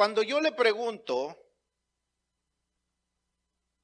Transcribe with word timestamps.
cuando 0.00 0.22
yo 0.22 0.40
le 0.40 0.52
pregunto, 0.52 1.36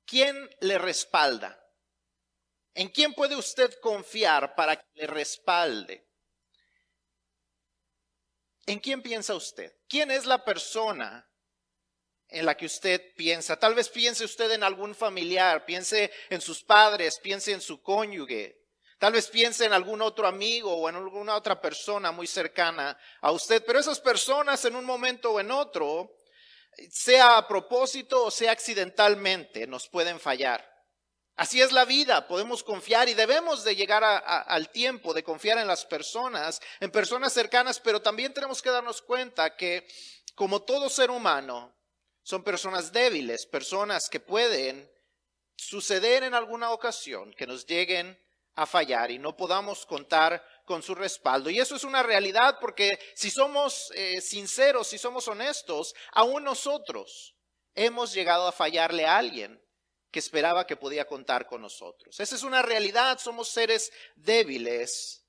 ¿quién 0.06 0.48
le 0.60 0.78
respalda? 0.78 1.62
¿En 2.72 2.88
quién 2.88 3.12
puede 3.12 3.36
usted 3.36 3.78
confiar 3.80 4.54
para 4.54 4.76
que 4.76 4.86
le 4.94 5.08
respalde? 5.08 6.08
¿En 8.64 8.78
quién 8.80 9.02
piensa 9.02 9.34
usted? 9.34 9.76
¿Quién 9.90 10.10
es 10.10 10.24
la 10.24 10.42
persona 10.42 11.30
en 12.28 12.46
la 12.46 12.56
que 12.56 12.64
usted 12.64 13.14
piensa? 13.14 13.58
Tal 13.58 13.74
vez 13.74 13.90
piense 13.90 14.24
usted 14.24 14.50
en 14.52 14.62
algún 14.62 14.94
familiar, 14.94 15.66
piense 15.66 16.10
en 16.30 16.40
sus 16.40 16.64
padres, 16.64 17.18
piense 17.18 17.52
en 17.52 17.60
su 17.60 17.82
cónyuge, 17.82 18.65
Tal 18.98 19.12
vez 19.12 19.28
piense 19.28 19.66
en 19.66 19.72
algún 19.72 20.00
otro 20.00 20.26
amigo 20.26 20.74
o 20.74 20.88
en 20.88 20.96
alguna 20.96 21.36
otra 21.36 21.60
persona 21.60 22.12
muy 22.12 22.26
cercana 22.26 22.98
a 23.20 23.30
usted, 23.30 23.62
pero 23.64 23.78
esas 23.78 24.00
personas 24.00 24.64
en 24.64 24.74
un 24.74 24.84
momento 24.84 25.32
o 25.32 25.40
en 25.40 25.50
otro, 25.50 26.16
sea 26.90 27.36
a 27.36 27.48
propósito 27.48 28.24
o 28.24 28.30
sea 28.30 28.52
accidentalmente, 28.52 29.66
nos 29.66 29.88
pueden 29.88 30.18
fallar. 30.18 30.66
Así 31.36 31.60
es 31.60 31.72
la 31.72 31.84
vida, 31.84 32.26
podemos 32.26 32.62
confiar 32.62 33.10
y 33.10 33.14
debemos 33.14 33.62
de 33.62 33.76
llegar 33.76 34.02
al 34.02 34.70
tiempo 34.70 35.12
de 35.12 35.22
confiar 35.22 35.58
en 35.58 35.66
las 35.66 35.84
personas, 35.84 36.62
en 36.80 36.90
personas 36.90 37.34
cercanas, 37.34 37.78
pero 37.78 38.00
también 38.00 38.32
tenemos 38.32 38.62
que 38.62 38.70
darnos 38.70 39.02
cuenta 39.02 39.54
que 39.54 39.86
como 40.34 40.62
todo 40.62 40.88
ser 40.88 41.10
humano, 41.10 41.74
son 42.22 42.42
personas 42.42 42.90
débiles, 42.90 43.46
personas 43.46 44.08
que 44.08 44.18
pueden 44.18 44.90
suceder 45.56 46.22
en 46.22 46.34
alguna 46.34 46.70
ocasión, 46.70 47.32
que 47.34 47.46
nos 47.46 47.66
lleguen 47.66 48.18
a 48.56 48.66
fallar 48.66 49.10
y 49.10 49.18
no 49.18 49.36
podamos 49.36 49.86
contar 49.86 50.44
con 50.64 50.82
su 50.82 50.94
respaldo. 50.94 51.50
Y 51.50 51.60
eso 51.60 51.76
es 51.76 51.84
una 51.84 52.02
realidad 52.02 52.58
porque 52.60 52.98
si 53.14 53.30
somos 53.30 53.92
eh, 53.94 54.20
sinceros, 54.20 54.88
si 54.88 54.98
somos 54.98 55.28
honestos, 55.28 55.94
aún 56.12 56.42
nosotros 56.42 57.36
hemos 57.74 58.12
llegado 58.12 58.48
a 58.48 58.52
fallarle 58.52 59.06
a 59.06 59.18
alguien 59.18 59.62
que 60.10 60.18
esperaba 60.18 60.66
que 60.66 60.76
podía 60.76 61.06
contar 61.06 61.46
con 61.46 61.60
nosotros. 61.60 62.18
Esa 62.18 62.34
es 62.34 62.42
una 62.42 62.62
realidad, 62.62 63.18
somos 63.18 63.48
seres 63.48 63.92
débiles 64.14 65.22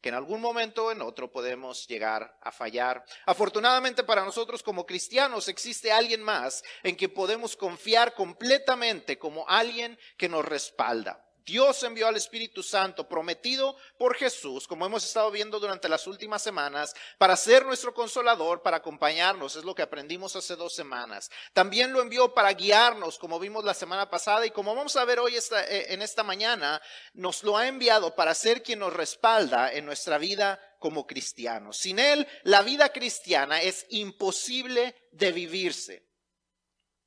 que 0.00 0.08
en 0.10 0.14
algún 0.14 0.40
momento 0.40 0.86
o 0.86 0.92
en 0.92 1.02
otro 1.02 1.30
podemos 1.30 1.86
llegar 1.88 2.38
a 2.40 2.52
fallar. 2.52 3.04
Afortunadamente 3.26 4.04
para 4.04 4.24
nosotros 4.24 4.62
como 4.62 4.86
cristianos 4.86 5.48
existe 5.48 5.90
alguien 5.90 6.22
más 6.22 6.62
en 6.82 6.96
que 6.96 7.08
podemos 7.08 7.56
confiar 7.56 8.14
completamente 8.14 9.18
como 9.18 9.46
alguien 9.48 9.98
que 10.16 10.28
nos 10.28 10.44
respalda. 10.44 11.27
Dios 11.48 11.82
envió 11.82 12.08
al 12.08 12.16
Espíritu 12.16 12.62
Santo 12.62 13.08
prometido 13.08 13.74
por 13.96 14.14
Jesús, 14.14 14.68
como 14.68 14.84
hemos 14.84 15.02
estado 15.02 15.30
viendo 15.30 15.58
durante 15.58 15.88
las 15.88 16.06
últimas 16.06 16.42
semanas, 16.42 16.92
para 17.16 17.36
ser 17.36 17.64
nuestro 17.64 17.94
consolador, 17.94 18.60
para 18.60 18.76
acompañarnos, 18.76 19.56
es 19.56 19.64
lo 19.64 19.74
que 19.74 19.80
aprendimos 19.80 20.36
hace 20.36 20.56
dos 20.56 20.74
semanas. 20.74 21.30
También 21.54 21.90
lo 21.94 22.02
envió 22.02 22.34
para 22.34 22.52
guiarnos, 22.52 23.18
como 23.18 23.38
vimos 23.38 23.64
la 23.64 23.72
semana 23.72 24.10
pasada, 24.10 24.44
y 24.44 24.50
como 24.50 24.74
vamos 24.74 24.94
a 24.96 25.06
ver 25.06 25.20
hoy 25.20 25.36
eh, 25.36 25.86
en 25.88 26.02
esta 26.02 26.22
mañana, 26.22 26.82
nos 27.14 27.42
lo 27.42 27.56
ha 27.56 27.66
enviado 27.66 28.14
para 28.14 28.34
ser 28.34 28.62
quien 28.62 28.80
nos 28.80 28.92
respalda 28.92 29.72
en 29.72 29.86
nuestra 29.86 30.18
vida 30.18 30.60
como 30.78 31.06
cristianos. 31.06 31.78
Sin 31.78 31.98
Él, 31.98 32.28
la 32.42 32.60
vida 32.60 32.92
cristiana 32.92 33.62
es 33.62 33.86
imposible 33.88 34.94
de 35.12 35.32
vivirse 35.32 36.06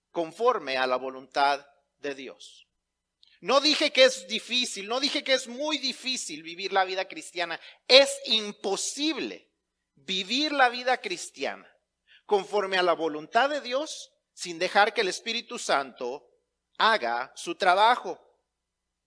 conforme 0.10 0.78
a 0.78 0.88
la 0.88 0.96
voluntad 0.96 1.64
de 2.00 2.16
Dios. 2.16 2.71
No 3.42 3.60
dije 3.60 3.92
que 3.92 4.04
es 4.04 4.28
difícil, 4.28 4.88
no 4.88 5.00
dije 5.00 5.24
que 5.24 5.34
es 5.34 5.48
muy 5.48 5.80
difícil 5.80 6.44
vivir 6.44 6.72
la 6.72 6.86
vida 6.86 7.06
cristiana. 7.06 7.60
Es 7.88 8.10
imposible 8.26 9.52
vivir 9.96 10.52
la 10.52 10.70
vida 10.70 10.98
cristiana 11.02 11.68
conforme 12.28 12.78
a 12.78 12.84
la 12.84 12.94
voluntad 12.94 13.50
de 13.50 13.60
Dios 13.60 14.12
sin 14.34 14.60
dejar 14.60 14.94
que 14.94 15.02
el 15.02 15.08
Espíritu 15.08 15.58
Santo 15.58 16.30
haga 16.78 17.32
su 17.36 17.56
trabajo. 17.56 18.20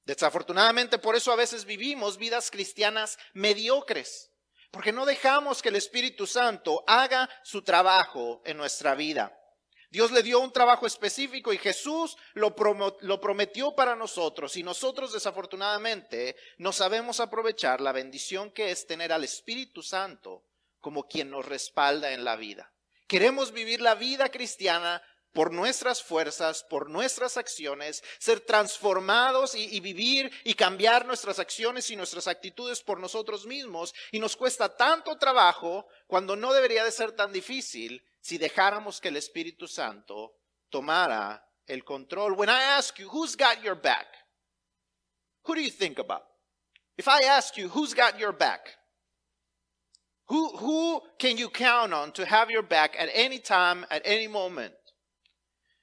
Desafortunadamente 0.04 0.98
por 0.98 1.14
eso 1.14 1.30
a 1.32 1.36
veces 1.36 1.64
vivimos 1.64 2.18
vidas 2.18 2.50
cristianas 2.50 3.16
mediocres, 3.34 4.32
porque 4.72 4.92
no 4.92 5.06
dejamos 5.06 5.62
que 5.62 5.68
el 5.68 5.76
Espíritu 5.76 6.26
Santo 6.26 6.82
haga 6.88 7.30
su 7.44 7.62
trabajo 7.62 8.42
en 8.44 8.56
nuestra 8.56 8.96
vida. 8.96 9.32
Dios 9.94 10.10
le 10.10 10.24
dio 10.24 10.40
un 10.40 10.52
trabajo 10.52 10.88
específico 10.88 11.52
y 11.52 11.58
Jesús 11.58 12.16
lo, 12.32 12.56
prometió 12.56 13.76
para 13.76 13.94
nosotros 13.94 14.56
y 14.56 14.64
nosotros 14.64 15.12
desafortunadamente 15.12 16.34
no 16.58 16.72
sabemos 16.72 17.20
aprovechar 17.20 17.80
la 17.80 17.92
bendición 17.92 18.50
que 18.50 18.72
es 18.72 18.88
tener 18.88 19.12
al 19.12 19.22
Espíritu 19.22 19.84
Santo 19.84 20.42
como 20.80 21.06
quien 21.06 21.30
nos 21.30 21.46
respalda 21.46 22.10
en 22.10 22.24
la 22.24 22.34
vida. 22.34 22.72
Queremos 23.06 23.52
vivir 23.52 23.80
la 23.80 23.94
vida 23.94 24.30
cristiana 24.30 25.00
por 25.32 25.52
nuestras 25.52 26.02
fuerzas, 26.02 26.64
por 26.64 26.90
nuestras 26.90 27.36
acciones, 27.36 28.02
ser 28.18 28.40
transformados 28.40 29.54
y, 29.54 29.76
y, 29.76 29.78
vivir 29.78 30.32
y 30.42 30.54
cambiar 30.54 31.06
nuestras 31.06 31.38
acciones 31.38 31.88
y 31.92 31.94
nuestras 31.94 32.26
actitudes 32.26 32.82
por 32.82 32.98
nosotros 32.98 33.46
mismos. 33.46 33.94
Y 34.10 34.18
nos 34.18 34.34
cuesta 34.34 34.76
tanto 34.76 35.16
trabajo 35.18 35.86
cuando 36.08 36.34
no 36.34 36.52
debería 36.52 36.82
de 36.82 36.90
ser 36.90 37.12
tan 37.12 37.32
difícil 37.32 38.04
si 38.24 38.38
dejáramos 38.38 39.00
que 39.02 39.08
el 39.08 39.16
Espíritu 39.16 39.68
Santo 39.68 40.32
tomara 40.70 41.44
el 41.68 41.84
control. 41.84 42.32
When 42.34 42.48
I 42.48 42.62
ask 42.78 42.98
you, 42.98 43.06
who's 43.10 43.36
got 43.36 43.62
your 43.62 43.74
back? 43.74 44.06
Who 45.44 45.54
do 45.54 45.60
you 45.60 45.70
think 45.70 45.98
about? 45.98 46.22
If 46.96 47.06
I 47.06 47.20
ask 47.24 47.58
you, 47.58 47.68
who's 47.68 47.92
got 47.92 48.18
your 48.18 48.32
back? 48.32 48.60
Who, 50.28 50.56
who 50.56 51.02
can 51.18 51.36
you 51.36 51.50
count 51.50 51.92
on 51.92 52.12
to 52.12 52.24
have 52.24 52.50
your 52.50 52.62
back 52.62 52.96
at 52.98 53.10
any 53.12 53.38
time, 53.38 53.84
at 53.90 54.00
any 54.06 54.26
moment? 54.26 54.72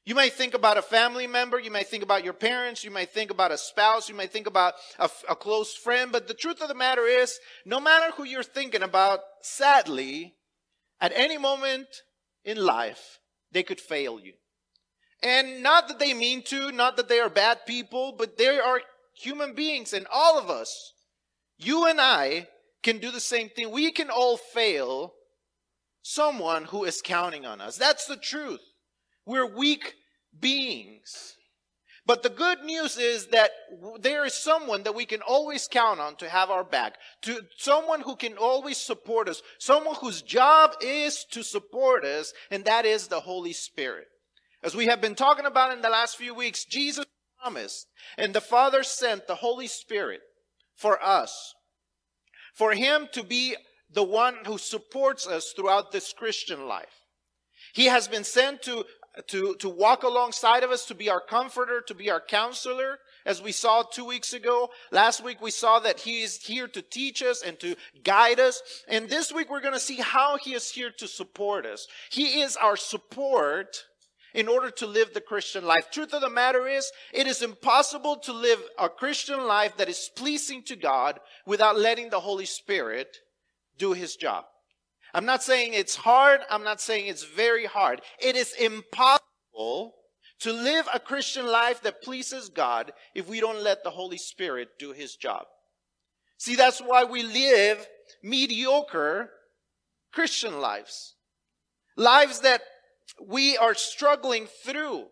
You 0.03 0.15
may 0.15 0.29
think 0.29 0.55
about 0.55 0.79
a 0.79 0.81
family 0.81 1.27
member, 1.27 1.59
you 1.59 1.69
may 1.69 1.83
think 1.83 2.01
about 2.01 2.23
your 2.23 2.33
parents, 2.33 2.83
you 2.83 2.89
may 2.89 3.05
think 3.05 3.29
about 3.29 3.51
a 3.51 3.57
spouse, 3.57 4.09
you 4.09 4.15
may 4.15 4.25
think 4.25 4.47
about 4.47 4.73
a, 4.97 5.11
a 5.29 5.35
close 5.35 5.75
friend, 5.75 6.11
but 6.11 6.27
the 6.27 6.33
truth 6.33 6.59
of 6.59 6.69
the 6.69 6.73
matter 6.73 7.05
is, 7.05 7.39
no 7.67 7.79
matter 7.79 8.11
who 8.13 8.23
you're 8.23 8.41
thinking 8.41 8.81
about, 8.81 9.19
sadly, 9.43 10.37
at 10.99 11.11
any 11.13 11.37
moment 11.37 11.85
in 12.43 12.57
life, 12.57 13.19
they 13.51 13.63
could 13.63 13.79
fail 13.79 14.19
you. 14.19 14.33
And 15.23 15.61
not 15.61 15.87
that 15.87 15.99
they 15.99 16.13
mean 16.13 16.41
to, 16.43 16.71
not 16.71 16.97
that 16.97 17.07
they 17.07 17.19
are 17.19 17.29
bad 17.29 17.65
people, 17.65 18.15
but 18.17 18.37
they 18.37 18.59
are 18.59 18.81
human 19.13 19.53
beings, 19.53 19.93
and 19.93 20.07
all 20.11 20.39
of 20.39 20.49
us, 20.49 20.93
you 21.57 21.85
and 21.85 22.01
I, 22.01 22.47
can 22.83 22.97
do 22.97 23.11
the 23.11 23.19
same 23.19 23.49
thing. 23.49 23.71
We 23.71 23.91
can 23.91 24.09
all 24.09 24.37
fail 24.37 25.13
someone 26.01 26.65
who 26.65 26.83
is 26.83 27.01
counting 27.01 27.45
on 27.45 27.61
us. 27.61 27.77
That's 27.77 28.05
the 28.05 28.17
truth. 28.17 28.61
We're 29.25 29.55
weak 29.55 29.93
beings. 30.39 31.35
But 32.11 32.23
the 32.23 32.29
good 32.29 32.65
news 32.65 32.97
is 32.97 33.27
that 33.27 33.51
there 34.01 34.25
is 34.25 34.33
someone 34.33 34.83
that 34.83 34.93
we 34.93 35.05
can 35.05 35.21
always 35.21 35.69
count 35.69 36.01
on 36.01 36.17
to 36.17 36.27
have 36.27 36.49
our 36.49 36.65
back, 36.65 36.97
to 37.21 37.43
someone 37.55 38.01
who 38.01 38.17
can 38.17 38.35
always 38.37 38.77
support 38.77 39.29
us, 39.29 39.41
someone 39.59 39.95
whose 39.95 40.21
job 40.21 40.73
is 40.81 41.25
to 41.31 41.41
support 41.41 42.03
us, 42.03 42.33
and 42.49 42.65
that 42.65 42.85
is 42.85 43.07
the 43.07 43.21
Holy 43.21 43.53
Spirit. 43.53 44.07
As 44.61 44.75
we 44.75 44.87
have 44.87 44.99
been 44.99 45.15
talking 45.15 45.45
about 45.45 45.71
in 45.71 45.81
the 45.81 45.89
last 45.89 46.17
few 46.17 46.35
weeks, 46.35 46.65
Jesus 46.65 47.05
promised, 47.41 47.87
and 48.17 48.33
the 48.33 48.41
Father 48.41 48.83
sent 48.83 49.27
the 49.27 49.35
Holy 49.35 49.67
Spirit 49.67 50.19
for 50.75 51.01
us, 51.01 51.53
for 52.53 52.73
Him 52.73 53.07
to 53.13 53.23
be 53.23 53.55
the 53.89 54.03
one 54.03 54.35
who 54.45 54.57
supports 54.57 55.25
us 55.25 55.53
throughout 55.55 55.93
this 55.93 56.11
Christian 56.11 56.67
life. 56.67 57.05
He 57.73 57.85
has 57.85 58.09
been 58.09 58.25
sent 58.25 58.63
to 58.63 58.83
to, 59.27 59.55
to 59.55 59.69
walk 59.69 60.03
alongside 60.03 60.63
of 60.63 60.71
us, 60.71 60.85
to 60.85 60.95
be 60.95 61.09
our 61.09 61.21
comforter, 61.21 61.81
to 61.81 61.93
be 61.93 62.09
our 62.09 62.21
counselor, 62.21 62.99
as 63.25 63.41
we 63.41 63.51
saw 63.51 63.83
two 63.83 64.05
weeks 64.05 64.33
ago. 64.33 64.69
Last 64.91 65.23
week 65.23 65.41
we 65.41 65.51
saw 65.51 65.79
that 65.79 66.01
he 66.01 66.21
is 66.21 66.41
here 66.43 66.67
to 66.69 66.81
teach 66.81 67.21
us 67.21 67.41
and 67.41 67.59
to 67.59 67.75
guide 68.03 68.39
us. 68.39 68.61
And 68.87 69.09
this 69.09 69.31
week 69.31 69.49
we're 69.49 69.61
going 69.61 69.73
to 69.73 69.79
see 69.79 69.97
how 69.97 70.37
he 70.37 70.53
is 70.53 70.71
here 70.71 70.91
to 70.97 71.07
support 71.07 71.65
us. 71.65 71.87
He 72.09 72.41
is 72.41 72.55
our 72.55 72.77
support 72.77 73.85
in 74.33 74.47
order 74.47 74.71
to 74.71 74.87
live 74.87 75.13
the 75.13 75.21
Christian 75.21 75.65
life. 75.65 75.91
Truth 75.91 76.13
of 76.13 76.21
the 76.21 76.29
matter 76.29 76.65
is, 76.65 76.89
it 77.13 77.27
is 77.27 77.41
impossible 77.41 78.15
to 78.17 78.31
live 78.31 78.59
a 78.79 78.87
Christian 78.87 79.45
life 79.45 79.75
that 79.77 79.89
is 79.89 80.09
pleasing 80.15 80.63
to 80.63 80.77
God 80.77 81.19
without 81.45 81.77
letting 81.77 82.09
the 82.09 82.21
Holy 82.21 82.45
Spirit 82.45 83.17
do 83.77 83.91
his 83.91 84.15
job. 84.15 84.45
I'm 85.13 85.25
not 85.25 85.43
saying 85.43 85.73
it's 85.73 85.95
hard. 85.95 86.41
I'm 86.49 86.63
not 86.63 86.81
saying 86.81 87.07
it's 87.07 87.23
very 87.23 87.65
hard. 87.65 88.01
It 88.19 88.35
is 88.35 88.53
impossible 88.53 89.95
to 90.41 90.53
live 90.53 90.87
a 90.93 90.99
Christian 90.99 91.45
life 91.45 91.81
that 91.83 92.01
pleases 92.01 92.49
God 92.49 92.91
if 93.13 93.27
we 93.27 93.39
don't 93.39 93.63
let 93.63 93.83
the 93.83 93.91
Holy 93.91 94.17
Spirit 94.17 94.69
do 94.79 94.91
his 94.91 95.15
job. 95.15 95.45
See, 96.37 96.55
that's 96.55 96.79
why 96.79 97.03
we 97.03 97.21
live 97.21 97.85
mediocre 98.23 99.29
Christian 100.11 100.59
lives. 100.59 101.15
Lives 101.95 102.39
that 102.39 102.61
we 103.23 103.57
are 103.57 103.75
struggling 103.75 104.47
through. 104.65 105.05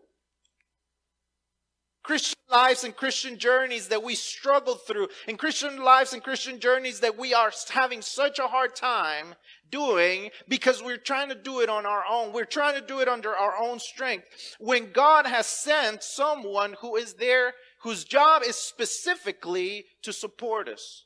Christian 2.02 2.38
lives 2.50 2.84
and 2.84 2.96
Christian 2.96 3.38
journeys 3.38 3.88
that 3.88 4.02
we 4.02 4.14
struggle 4.14 4.74
through, 4.74 5.08
and 5.28 5.38
Christian 5.38 5.82
lives 5.82 6.12
and 6.12 6.22
Christian 6.22 6.58
journeys 6.58 7.00
that 7.00 7.18
we 7.18 7.34
are 7.34 7.52
having 7.68 8.02
such 8.02 8.38
a 8.38 8.48
hard 8.48 8.74
time 8.74 9.34
doing 9.70 10.30
because 10.48 10.82
we're 10.82 10.96
trying 10.96 11.28
to 11.28 11.34
do 11.34 11.60
it 11.60 11.68
on 11.68 11.86
our 11.86 12.04
own. 12.10 12.32
We're 12.32 12.44
trying 12.44 12.80
to 12.80 12.86
do 12.86 13.00
it 13.00 13.08
under 13.08 13.36
our 13.36 13.56
own 13.56 13.78
strength. 13.78 14.26
When 14.58 14.92
God 14.92 15.26
has 15.26 15.46
sent 15.46 16.02
someone 16.02 16.74
who 16.80 16.96
is 16.96 17.14
there, 17.14 17.52
whose 17.82 18.04
job 18.04 18.42
is 18.46 18.56
specifically 18.56 19.86
to 20.02 20.12
support 20.12 20.68
us, 20.68 21.04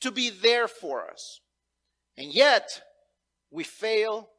to 0.00 0.10
be 0.10 0.30
there 0.30 0.68
for 0.68 1.10
us. 1.10 1.40
And 2.16 2.32
yet, 2.32 2.80
we 3.50 3.64
fail 3.64 4.30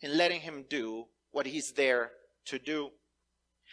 in 0.00 0.16
letting 0.16 0.40
him 0.40 0.64
do 0.68 1.06
what 1.30 1.46
he's 1.46 1.72
there 1.72 2.10
to 2.46 2.58
do. 2.58 2.90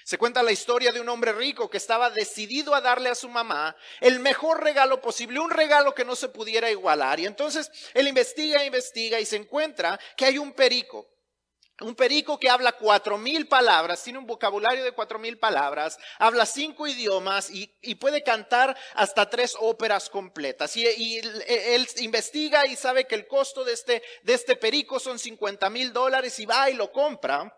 Se 0.09 0.17
cuenta 0.17 0.41
la 0.41 0.51
historia 0.51 0.91
de 0.91 0.99
un 0.99 1.07
hombre 1.07 1.33
rico 1.33 1.69
que 1.69 1.77
estaba 1.77 2.09
decidido 2.09 2.73
a 2.73 2.81
darle 2.81 3.09
a 3.09 3.13
su 3.13 3.29
mamá 3.29 3.75
el 4.01 4.19
mejor 4.19 4.63
regalo 4.63 4.99
posible, 4.99 5.39
un 5.39 5.51
regalo 5.51 5.93
que 5.93 6.03
no 6.03 6.15
se 6.15 6.29
pudiera 6.29 6.71
igualar. 6.71 7.19
Y 7.19 7.27
entonces 7.27 7.69
él 7.93 8.07
investiga, 8.07 8.65
investiga 8.65 9.19
y 9.19 9.25
se 9.27 9.35
encuentra 9.35 9.99
que 10.17 10.25
hay 10.25 10.39
un 10.39 10.53
perico. 10.53 11.07
Un 11.81 11.93
perico 11.93 12.39
que 12.39 12.49
habla 12.49 12.71
cuatro 12.71 13.19
mil 13.19 13.47
palabras, 13.47 14.03
tiene 14.03 14.17
un 14.17 14.25
vocabulario 14.25 14.83
de 14.83 14.93
cuatro 14.93 15.19
mil 15.19 15.37
palabras, 15.37 15.99
habla 16.17 16.47
cinco 16.47 16.87
idiomas 16.87 17.51
y, 17.51 17.67
puede 17.99 18.23
cantar 18.23 18.75
hasta 18.95 19.29
tres 19.29 19.55
óperas 19.59 20.09
completas. 20.09 20.75
Y, 20.75 20.87
él 20.87 21.87
investiga 21.97 22.65
y 22.65 22.75
sabe 22.75 23.05
que 23.05 23.13
el 23.13 23.27
costo 23.27 23.63
de 23.63 23.73
este, 23.73 24.01
de 24.23 24.33
este 24.33 24.55
perico 24.55 24.99
son 24.99 25.19
50 25.19 25.69
mil 25.69 25.93
dólares 25.93 26.39
y 26.39 26.47
va 26.47 26.67
y 26.71 26.73
lo 26.73 26.91
compra. 26.91 27.55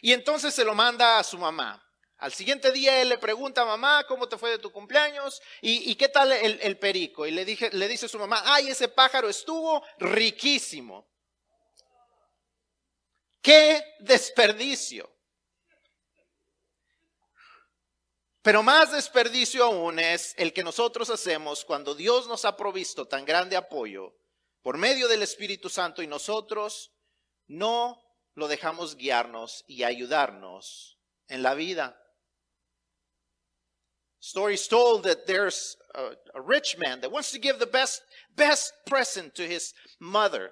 Y 0.00 0.12
entonces 0.12 0.54
se 0.54 0.64
lo 0.64 0.74
manda 0.74 1.18
a 1.18 1.24
su 1.24 1.38
mamá. 1.38 1.84
Al 2.18 2.32
siguiente 2.34 2.70
día 2.70 3.00
él 3.00 3.08
le 3.08 3.18
pregunta, 3.18 3.64
mamá, 3.64 4.04
¿cómo 4.04 4.28
te 4.28 4.36
fue 4.36 4.50
de 4.50 4.58
tu 4.58 4.70
cumpleaños? 4.70 5.40
¿Y, 5.62 5.94
qué 5.94 6.08
tal 6.08 6.32
el, 6.32 6.78
perico? 6.78 7.26
Y 7.26 7.30
le, 7.30 7.44
le 7.44 7.88
dice 7.88 8.06
a 8.06 8.08
su 8.10 8.18
mamá, 8.18 8.42
ay, 8.44 8.68
ese 8.68 8.88
pájaro 8.88 9.28
estuvo 9.28 9.82
riquísimo. 9.98 11.08
¡Qué 13.40 13.82
desperdicio! 14.00 15.10
Pero 18.42 18.62
más 18.62 18.92
desperdicio 18.92 19.64
aún 19.64 19.98
es 19.98 20.34
el 20.36 20.52
que 20.52 20.64
nosotros 20.64 21.10
hacemos 21.10 21.64
cuando 21.64 21.94
Dios 21.94 22.26
nos 22.26 22.44
ha 22.44 22.56
provisto 22.56 23.06
tan 23.06 23.24
grande 23.24 23.56
apoyo 23.56 24.14
por 24.62 24.78
medio 24.78 25.08
del 25.08 25.22
Espíritu 25.22 25.68
Santo 25.68 26.02
y 26.02 26.06
nosotros 26.06 26.92
no 27.46 28.00
lo 28.40 28.48
dejamos 28.48 28.96
guiarnos 28.96 29.62
y 29.68 29.84
ayudarnos 29.84 30.96
en 31.28 31.42
la 31.42 31.54
vida. 31.54 31.94
Stories 34.20 34.66
told 34.66 35.04
that 35.04 35.26
there's 35.26 35.76
a, 35.94 36.12
a, 36.34 36.40
rich 36.42 36.76
man 36.78 37.00
that 37.00 37.12
wants 37.12 37.32
to 37.32 37.38
give 37.38 37.58
the 37.58 37.66
best 37.66 38.02
best 38.36 38.72
present 38.86 39.34
to 39.34 39.46
his 39.46 39.72
mother. 39.98 40.50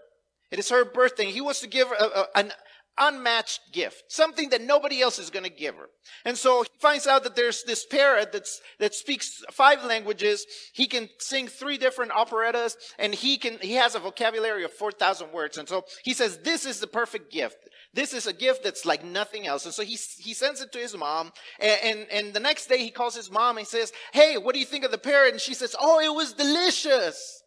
It 0.50 0.58
is 0.58 0.70
her 0.70 0.84
birthday. 0.84 1.26
He 1.26 1.40
wants 1.40 1.60
to 1.60 1.66
give 1.66 1.88
a, 1.88 2.04
a, 2.04 2.26
an 2.34 2.52
unmatched 2.98 3.72
gift, 3.72 4.04
something 4.08 4.50
that 4.50 4.60
nobody 4.60 5.00
else 5.00 5.18
is 5.18 5.30
going 5.30 5.44
to 5.44 5.50
give 5.50 5.76
her. 5.76 5.88
And 6.24 6.36
so 6.36 6.62
he 6.62 6.68
finds 6.80 7.06
out 7.06 7.22
that 7.24 7.36
there's 7.36 7.62
this 7.62 7.86
parrot 7.86 8.32
that's, 8.32 8.60
that 8.78 8.94
speaks 8.94 9.42
five 9.52 9.84
languages. 9.84 10.44
He 10.72 10.86
can 10.86 11.08
sing 11.18 11.48
three 11.48 11.78
different 11.78 12.12
operettas 12.12 12.76
and 12.98 13.14
he 13.14 13.38
can, 13.38 13.58
he 13.60 13.74
has 13.74 13.94
a 13.94 14.00
vocabulary 14.00 14.64
of 14.64 14.72
4,000 14.72 15.32
words. 15.32 15.58
And 15.58 15.68
so 15.68 15.84
he 16.04 16.12
says, 16.12 16.38
this 16.38 16.66
is 16.66 16.80
the 16.80 16.86
perfect 16.86 17.30
gift. 17.32 17.58
This 17.94 18.12
is 18.12 18.26
a 18.26 18.32
gift 18.32 18.62
that's 18.64 18.84
like 18.84 19.04
nothing 19.04 19.46
else. 19.46 19.64
And 19.64 19.74
so 19.74 19.82
he, 19.82 19.96
he 20.18 20.34
sends 20.34 20.60
it 20.60 20.72
to 20.72 20.78
his 20.78 20.96
mom. 20.96 21.32
And, 21.58 21.80
and, 21.82 22.06
and 22.10 22.34
the 22.34 22.40
next 22.40 22.66
day 22.66 22.78
he 22.78 22.90
calls 22.90 23.16
his 23.16 23.30
mom 23.30 23.58
and 23.58 23.66
says, 23.66 23.92
Hey, 24.12 24.36
what 24.36 24.54
do 24.54 24.60
you 24.60 24.66
think 24.66 24.84
of 24.84 24.90
the 24.90 24.98
parrot? 24.98 25.32
And 25.32 25.40
she 25.40 25.54
says, 25.54 25.74
Oh, 25.78 26.00
it 26.00 26.14
was 26.14 26.34
delicious. 26.34 27.42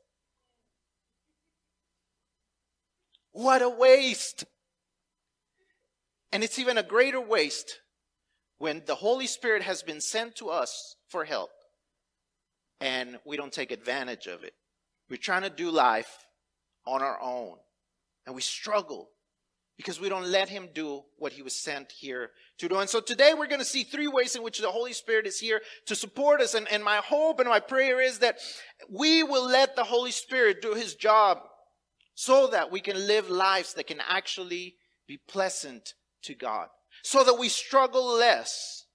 What 3.34 3.62
a 3.62 3.70
waste. 3.70 4.46
And 6.32 6.44
it's 6.44 6.60
even 6.60 6.78
a 6.78 6.84
greater 6.84 7.22
waste 7.22 7.80
when 8.58 8.84
the 8.86 8.96
Holy 8.96 9.28
Spirit 9.28 9.64
has 9.64 9.84
been 9.84 10.02
sent 10.02 10.36
to 10.38 10.50
us 10.50 10.96
for 11.10 11.26
help 11.26 11.50
and 12.80 13.20
we 13.26 13.38
don't 13.38 13.54
take 13.54 13.72
advantage 13.72 14.28
of 14.28 14.44
it. 14.44 14.54
We're 15.10 15.18
trying 15.18 15.44
to 15.44 15.50
do 15.50 15.70
life 15.70 16.26
on 16.86 17.02
our 17.02 17.22
own 17.22 17.58
and 18.26 18.36
we 18.36 18.42
struggle 18.42 19.10
because 19.78 20.00
we 20.00 20.10
don't 20.10 20.28
let 20.28 20.50
him 20.50 20.70
do 20.74 21.02
what 21.18 21.34
he 21.34 21.42
was 21.42 21.56
sent 21.56 21.92
here 21.92 22.32
to 22.60 22.68
do. 22.68 22.78
And 22.78 22.90
so 22.90 23.00
today 23.00 23.34
we're 23.36 23.48
going 23.48 23.60
to 23.60 23.66
see 23.66 23.84
three 23.84 24.08
ways 24.08 24.36
in 24.36 24.44
which 24.44 24.60
the 24.60 24.70
Holy 24.70 24.94
Spirit 24.94 25.26
is 25.26 25.40
here 25.40 25.62
to 25.88 25.96
support 25.96 26.42
us. 26.42 26.54
And, 26.54 26.72
and 26.72 26.84
my 26.84 26.98
hope 26.98 27.40
and 27.40 27.50
my 27.50 27.60
prayer 27.60 28.00
is 28.00 28.20
that 28.20 28.38
we 28.90 29.24
will 29.24 29.48
let 29.48 29.76
the 29.76 29.84
Holy 29.84 30.12
Spirit 30.12 30.62
do 30.62 30.74
his 30.74 30.96
job 30.96 31.40
so 32.14 32.48
that 32.48 32.72
we 32.72 32.80
can 32.80 33.08
live 33.08 33.30
lives 33.30 33.74
that 33.74 33.88
can 33.88 34.02
actually 34.08 34.76
be 35.08 35.20
pleasant 35.28 35.94
to 36.24 36.36
God 36.36 36.68
so 37.04 37.24
that 37.24 37.40
we 37.40 37.50
struggle 37.50 38.18
less 38.18 38.86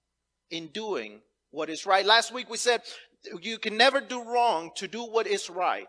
in 0.50 0.68
doing 0.68 1.20
what 1.50 1.70
is 1.70 1.86
right. 1.86 2.06
Last 2.06 2.32
week 2.32 2.48
we 2.50 2.56
said 2.58 2.82
you 3.40 3.58
can 3.58 3.76
never 3.76 4.00
do 4.00 4.22
wrong 4.22 4.70
to 4.76 4.86
do 4.86 5.02
what 5.02 5.26
is 5.26 5.50
right. 5.50 5.88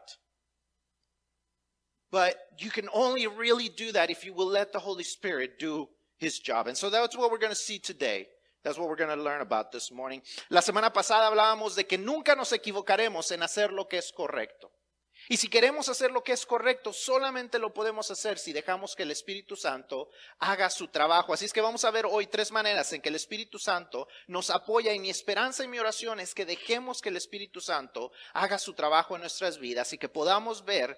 But 2.12 2.38
you 2.57 2.69
can 2.69 2.88
only 2.94 3.27
really 3.27 3.69
do 3.69 3.92
that 3.92 4.09
if 4.09 4.25
you 4.25 4.33
will 4.33 4.48
let 4.48 4.71
the 4.71 4.80
Holy 4.80 5.04
Spirit 5.04 5.59
do 5.59 5.89
his 6.18 6.39
job. 6.39 6.68
And 6.68 6.77
so 6.77 6.89
that's 6.89 7.18
what 7.18 7.31
we're 7.31 7.38
going 7.38 7.51
to 7.51 7.56
see 7.56 7.80
today. 7.80 8.27
That's 8.63 8.77
what 8.77 8.89
we're 8.89 8.95
going 8.95 9.15
to 9.15 9.24
learn 9.24 9.42
about 9.42 9.71
this 9.71 9.92
morning. 9.92 10.21
La 10.50 10.62
semana 10.62 10.92
pasada 10.92 11.27
hablábamos 11.27 11.75
de 11.75 11.86
que 11.86 11.98
nunca 11.98 12.36
nos 12.36 12.51
equivocaremos 12.51 13.31
en 13.31 13.44
hacer 13.44 13.71
lo 13.71 13.88
que 13.88 13.98
es 13.98 14.12
correcto. 14.12 14.71
Y 15.29 15.38
si 15.38 15.50
queremos 15.50 15.89
hacer 15.89 16.12
lo 16.12 16.24
que 16.24 16.31
es 16.31 16.45
correcto, 16.45 16.94
solamente 16.94 17.59
lo 17.59 17.74
podemos 17.74 18.09
hacer 18.12 18.39
si 18.39 18.53
dejamos 18.53 18.95
que 18.95 19.03
el 19.03 19.12
Espíritu 19.12 19.56
Santo 19.56 20.09
haga 20.39 20.69
su 20.69 20.88
trabajo. 20.88 21.33
Así 21.33 21.45
es 21.45 21.53
que 21.53 21.62
vamos 21.62 21.83
a 21.83 21.91
ver 21.91 22.06
hoy 22.06 22.27
tres 22.27 22.51
maneras 22.51 22.94
en 22.94 23.01
que 23.01 23.09
el 23.09 23.15
Espíritu 23.15 23.59
Santo 23.59 24.07
nos 24.27 24.50
apoya 24.50 24.94
y 24.94 25.00
mi 25.00 25.09
esperanza 25.09 25.63
y 25.63 25.68
mi 25.68 25.79
oración 25.79 26.19
es 26.19 26.33
que 26.33 26.45
dejemos 26.45 27.01
que 27.01 27.09
el 27.09 27.18
Espíritu 27.18 27.59
Santo 27.59 28.12
haga 28.33 28.57
su 28.57 28.74
trabajo 28.74 29.15
en 29.15 29.21
nuestras 29.21 29.57
vidas 29.57 29.91
y 29.91 29.97
que 29.97 30.09
podamos 30.09 30.63
ver 30.63 30.97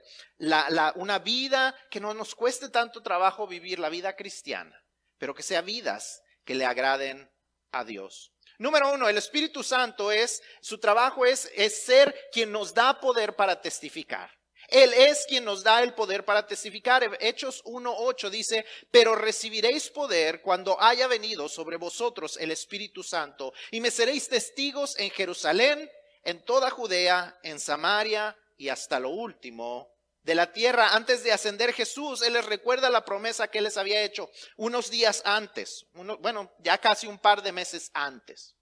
una 0.96 1.20
vida 1.20 1.76
que 1.90 2.00
no 2.00 2.14
nos 2.14 2.36
cueste 2.36 2.70
tanto 2.70 3.02
trabajo 3.02 3.48
vivir, 3.48 3.80
la 3.80 3.90
vida 3.90 4.16
cristiana, 4.16 4.80
pero 5.18 5.34
que 5.34 5.44
sea 5.44 5.62
vidas 5.62 6.22
que 6.46 6.56
le 6.56 6.66
agraden 6.66 7.31
a 7.72 7.84
Dios. 7.84 8.31
Número 8.60 8.92
uno, 8.92 9.08
el 9.08 9.18
Espíritu 9.18 9.64
Santo 9.64 10.12
es, 10.12 10.44
su 10.62 10.78
trabajo 10.80 11.26
es, 11.26 11.50
es 11.56 11.82
ser 11.82 12.14
quien 12.32 12.52
nos 12.52 12.74
da 12.74 13.00
poder 13.00 13.36
para 13.36 13.62
testificar. 13.62 14.30
Él 14.68 14.94
es 14.94 15.26
quien 15.28 15.46
nos 15.46 15.64
da 15.64 15.82
el 15.82 15.94
poder 15.94 16.26
para 16.26 16.46
testificar. 16.46 17.18
Hechos 17.22 17.64
1.8 17.64 18.30
dice, 18.30 18.66
pero 18.92 19.16
recibiréis 19.16 19.90
poder 19.90 20.42
cuando 20.42 20.80
haya 20.82 21.08
venido 21.08 21.48
sobre 21.50 21.78
vosotros 21.78 22.38
el 22.38 22.52
Espíritu 22.52 23.02
Santo 23.02 23.54
y 23.72 23.80
me 23.80 23.92
seréis 23.92 24.28
testigos 24.28 25.00
en 25.00 25.10
Jerusalén, 25.10 25.90
en 26.24 26.44
toda 26.44 26.69
Judea, 26.69 27.40
en 27.44 27.60
Samaria 27.60 28.38
y 28.57 28.69
hasta 28.69 29.00
lo 29.00 29.10
último 29.10 29.90
de 30.24 30.36
la 30.36 30.52
tierra. 30.52 30.94
Antes 30.94 31.24
de 31.24 31.31
ascender 31.31 31.74
Jesús, 31.74 32.22
Él 32.22 32.33
les 32.33 32.45
recuerda 32.45 32.90
la 32.90 33.06
promesa 33.06 33.48
que 33.48 33.62
les 33.62 33.78
había 33.78 34.04
hecho 34.04 34.30
unos 34.57 34.92
días 34.92 35.22
antes, 35.26 35.88
bueno, 35.94 36.52
ya 36.60 36.78
casi 36.78 37.07
un 37.07 37.18
par 37.18 37.42
de 37.42 37.52
meses 37.52 37.90
antes. 37.94 38.56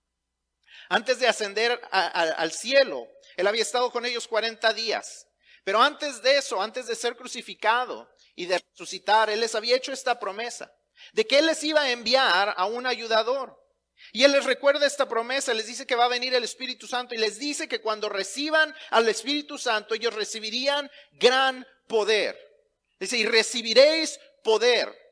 Antes 0.89 1.19
de 1.19 1.27
ascender 1.27 1.79
al 1.91 2.51
cielo, 2.51 3.07
Él 3.35 3.47
había 3.47 3.61
estado 3.61 3.91
con 3.91 4.05
ellos 4.05 4.27
40 4.27 4.73
días. 4.73 5.27
Pero 5.63 5.81
antes 5.81 6.21
de 6.21 6.37
eso, 6.37 6.61
antes 6.61 6.87
de 6.87 6.95
ser 6.95 7.15
crucificado 7.15 8.09
y 8.35 8.45
de 8.45 8.59
resucitar, 8.71 9.29
Él 9.29 9.41
les 9.41 9.53
había 9.53 9.75
hecho 9.75 9.91
esta 9.91 10.19
promesa 10.19 10.73
de 11.13 11.27
que 11.27 11.39
Él 11.39 11.47
les 11.47 11.63
iba 11.63 11.81
a 11.81 11.91
enviar 11.91 12.53
a 12.55 12.65
un 12.65 12.85
ayudador. 12.85 13.61
Y 14.13 14.23
Él 14.23 14.31
les 14.31 14.45
recuerda 14.45 14.85
esta 14.85 15.07
promesa, 15.07 15.53
les 15.53 15.67
dice 15.67 15.85
que 15.85 15.95
va 15.95 16.05
a 16.05 16.09
venir 16.09 16.33
el 16.33 16.43
Espíritu 16.43 16.87
Santo 16.87 17.15
y 17.15 17.17
les 17.17 17.39
dice 17.39 17.67
que 17.67 17.81
cuando 17.81 18.09
reciban 18.09 18.73
al 18.91 19.07
Espíritu 19.09 19.57
Santo 19.57 19.95
ellos 19.95 20.13
recibirían 20.13 20.89
gran 21.13 21.65
poder. 21.87 22.37
Dice, 22.99 23.17
y 23.17 23.25
recibiréis 23.25 24.19
poder. 24.43 25.06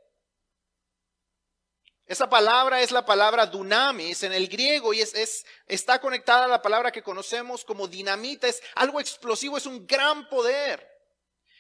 Esa 2.08 2.30
palabra 2.30 2.82
es 2.82 2.92
la 2.92 3.04
palabra 3.04 3.48
dunamis 3.48 4.22
en 4.24 4.34
el 4.34 4.48
griego 4.48 4.94
y 4.94 5.02
es, 5.02 5.16
es, 5.16 5.46
está 5.68 6.00
conectada 6.00 6.46
a 6.46 6.48
la 6.48 6.62
palabra 6.62 6.92
que 6.92 7.02
conocemos 7.02 7.66
como 7.66 7.88
dinamita. 7.88 8.48
Es 8.48 8.62
algo 8.76 9.00
explosivo, 9.00 9.58
es 9.58 9.66
un 9.66 9.88
gran 9.88 10.30
poder. 10.30 10.88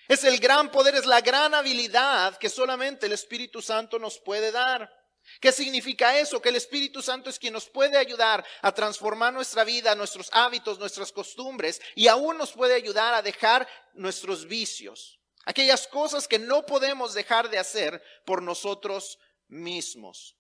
Es 0.08 0.24
el 0.24 0.40
gran 0.40 0.72
poder, 0.72 0.94
es 0.94 1.06
la 1.08 1.22
gran 1.22 1.56
habilidad 1.56 2.38
que 2.38 2.50
solamente 2.50 3.08
el 3.08 3.14
Espíritu 3.14 3.60
Santo 3.60 3.98
nos 3.98 4.20
puede 4.20 4.52
dar. 4.52 4.92
¿Qué 5.40 5.52
significa 5.52 6.18
eso? 6.20 6.40
Que 6.40 6.50
el 6.50 6.56
Espíritu 6.56 7.02
Santo 7.02 7.32
es 7.32 7.40
quien 7.40 7.54
nos 7.54 7.68
puede 7.68 7.98
ayudar 7.98 8.46
a 8.62 8.72
transformar 8.72 9.34
nuestra 9.34 9.64
vida, 9.64 9.96
nuestros 9.96 10.30
hábitos, 10.32 10.78
nuestras 10.78 11.12
costumbres 11.12 11.82
y 11.96 12.08
aún 12.08 12.38
nos 12.38 12.52
puede 12.52 12.76
ayudar 12.76 13.16
a 13.16 13.24
dejar 13.24 13.68
nuestros 13.94 14.46
vicios. 14.48 15.20
Aquellas 15.46 15.88
cosas 15.88 16.28
que 16.28 16.38
no 16.38 16.68
podemos 16.68 17.16
dejar 17.16 17.50
de 17.50 17.58
hacer 17.58 18.04
por 18.26 18.44
nosotros 18.44 19.18
mismos. 19.48 20.38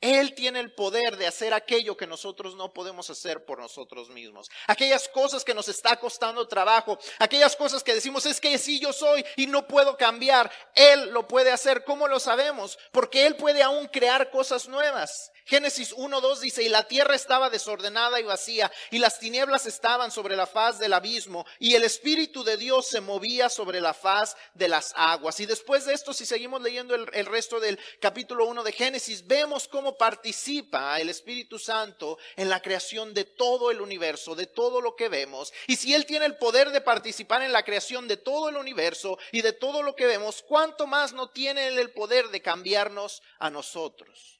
Él 0.00 0.34
tiene 0.34 0.60
el 0.60 0.72
poder 0.72 1.16
de 1.16 1.26
hacer 1.26 1.52
aquello 1.52 1.96
que 1.96 2.06
nosotros 2.06 2.54
no 2.54 2.72
podemos 2.72 3.10
hacer 3.10 3.44
por 3.44 3.58
nosotros 3.58 4.10
mismos. 4.10 4.48
Aquellas 4.68 5.08
cosas 5.08 5.44
que 5.44 5.54
nos 5.54 5.68
está 5.68 5.96
costando 5.96 6.46
trabajo, 6.46 6.98
aquellas 7.18 7.56
cosas 7.56 7.82
que 7.82 7.94
decimos 7.94 8.24
es 8.24 8.40
que 8.40 8.56
sí 8.58 8.78
yo 8.78 8.92
soy 8.92 9.24
y 9.36 9.48
no 9.48 9.66
puedo 9.66 9.96
cambiar. 9.96 10.50
Él 10.74 11.10
lo 11.10 11.26
puede 11.26 11.50
hacer. 11.50 11.82
¿Cómo 11.84 12.06
lo 12.06 12.20
sabemos? 12.20 12.78
Porque 12.92 13.26
Él 13.26 13.34
puede 13.36 13.62
aún 13.62 13.88
crear 13.88 14.30
cosas 14.30 14.68
nuevas. 14.68 15.32
Génesis 15.48 15.96
1.2 15.96 16.40
dice, 16.40 16.62
y 16.62 16.68
la 16.68 16.86
tierra 16.86 17.14
estaba 17.14 17.48
desordenada 17.48 18.20
y 18.20 18.22
vacía, 18.22 18.70
y 18.90 18.98
las 18.98 19.18
tinieblas 19.18 19.64
estaban 19.64 20.10
sobre 20.10 20.36
la 20.36 20.46
faz 20.46 20.78
del 20.78 20.92
abismo, 20.92 21.46
y 21.58 21.74
el 21.74 21.84
Espíritu 21.84 22.44
de 22.44 22.58
Dios 22.58 22.86
se 22.86 23.00
movía 23.00 23.48
sobre 23.48 23.80
la 23.80 23.94
faz 23.94 24.36
de 24.52 24.68
las 24.68 24.92
aguas. 24.94 25.40
Y 25.40 25.46
después 25.46 25.86
de 25.86 25.94
esto, 25.94 26.12
si 26.12 26.26
seguimos 26.26 26.60
leyendo 26.60 26.94
el, 26.94 27.08
el 27.14 27.24
resto 27.24 27.60
del 27.60 27.80
capítulo 27.98 28.44
1 28.44 28.62
de 28.62 28.72
Génesis, 28.72 29.26
vemos 29.26 29.66
cómo 29.68 29.87
participa 29.96 31.00
el 31.00 31.08
Espíritu 31.08 31.58
Santo 31.58 32.18
en 32.36 32.48
la 32.48 32.60
creación 32.60 33.14
de 33.14 33.24
todo 33.24 33.70
el 33.70 33.80
universo, 33.80 34.34
de 34.34 34.46
todo 34.46 34.80
lo 34.80 34.96
que 34.96 35.08
vemos. 35.08 35.52
Y 35.66 35.76
si 35.76 35.94
Él 35.94 36.04
tiene 36.04 36.26
el 36.26 36.36
poder 36.36 36.70
de 36.70 36.80
participar 36.80 37.42
en 37.42 37.52
la 37.52 37.62
creación 37.62 38.08
de 38.08 38.16
todo 38.16 38.48
el 38.48 38.56
universo 38.56 39.18
y 39.32 39.42
de 39.42 39.52
todo 39.52 39.82
lo 39.82 39.94
que 39.94 40.06
vemos, 40.06 40.44
¿cuánto 40.46 40.86
más 40.86 41.12
no 41.12 41.30
tiene 41.30 41.68
Él 41.68 41.78
el 41.78 41.92
poder 41.92 42.28
de 42.28 42.42
cambiarnos 42.42 43.22
a 43.38 43.48
nosotros? 43.48 44.38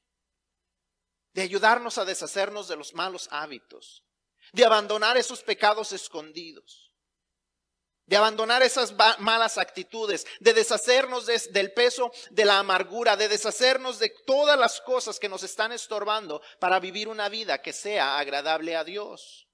de 1.39 1.45
ayudarnos 1.45 1.99
a 1.99 2.05
deshacernos 2.05 2.67
de 2.67 2.75
los 2.75 2.95
malos 2.95 3.29
hábitos, 3.31 4.05
de 4.53 4.65
abandonar 4.65 5.17
esos 5.17 5.41
pecados 5.43 5.93
escondidos, 5.93 6.88
de 8.09 8.17
abandonar 8.17 8.63
esas 8.63 8.95
malas 9.19 9.59
actitudes, 9.59 10.27
de 10.41 10.55
deshacernos 10.55 11.27
del 11.27 11.73
peso 11.73 12.11
de 12.31 12.47
la 12.47 12.59
amargura, 12.59 13.17
de 13.17 13.29
deshacernos 13.29 13.99
de 13.99 14.11
todas 14.27 14.59
las 14.59 14.81
cosas 14.81 15.19
que 15.19 15.29
nos 15.29 15.43
están 15.43 15.73
estorbando 15.73 16.41
para 16.59 16.81
vivir 16.81 17.07
una 17.07 17.29
vida 17.29 17.61
que 17.61 17.75
sea 17.75 18.19
agradable 18.19 18.77
a 18.77 18.83
Dios. 18.83 19.47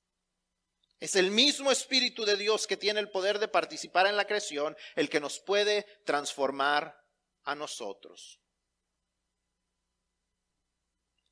Es 1.01 1.17
el 1.17 1.33
mismo 1.33 1.73
Espíritu 1.73 2.25
de 2.25 2.37
Dios 2.37 2.69
que 2.69 2.77
tiene 2.77 3.01
el 3.01 3.11
poder 3.11 3.41
de 3.41 3.49
participar 3.49 4.07
en 4.07 4.17
la 4.17 4.25
creación, 4.25 4.77
el 4.95 5.11
que 5.11 5.19
nos 5.19 5.41
puede 5.41 5.85
transformar 6.05 6.97
a 7.43 7.57
nosotros. 7.57 8.39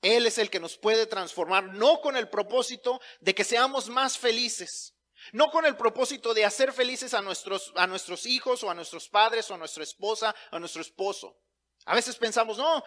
Él 0.02 0.26
es 0.26 0.38
el 0.38 0.50
que 0.50 0.59
nos 0.59 0.76
puede 0.76 1.07
transformar, 1.07 1.73
no 1.73 2.00
con 2.00 2.17
el 2.17 2.29
propósito 2.29 3.00
de 3.21 3.33
que 3.33 3.45
seamos 3.45 3.88
más 3.88 4.19
felices, 4.19 4.97
no 5.33 5.50
con 5.50 5.64
el 5.64 5.76
propósito 5.76 6.35
de 6.35 6.45
hacer 6.45 6.73
felices 6.73 7.14
a 7.14 7.23
nuestros, 7.23 7.73
a 7.76 7.87
nuestros 7.87 8.26
hijos 8.26 8.62
o 8.64 8.71
a 8.71 8.75
nuestros 8.75 9.09
padres 9.09 9.50
o 9.50 9.55
a 9.55 9.59
nuestra 9.59 9.83
esposa 9.83 10.35
o 10.50 10.57
a 10.57 10.59
nuestro 10.59 10.83
esposo. 10.83 11.38
A 11.85 11.95
veces 11.95 12.17
pensamos, 12.17 12.59
no, 12.59 12.83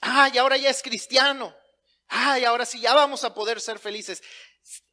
ay, 0.00 0.38
ahora 0.38 0.56
ya 0.56 0.70
es 0.70 0.82
cristiano, 0.82 1.54
ay, 2.08 2.44
ahora 2.44 2.66
sí, 2.66 2.80
ya 2.80 2.94
vamos 2.94 3.24
a 3.24 3.34
poder 3.34 3.60
ser 3.60 3.78
felices. 3.78 4.22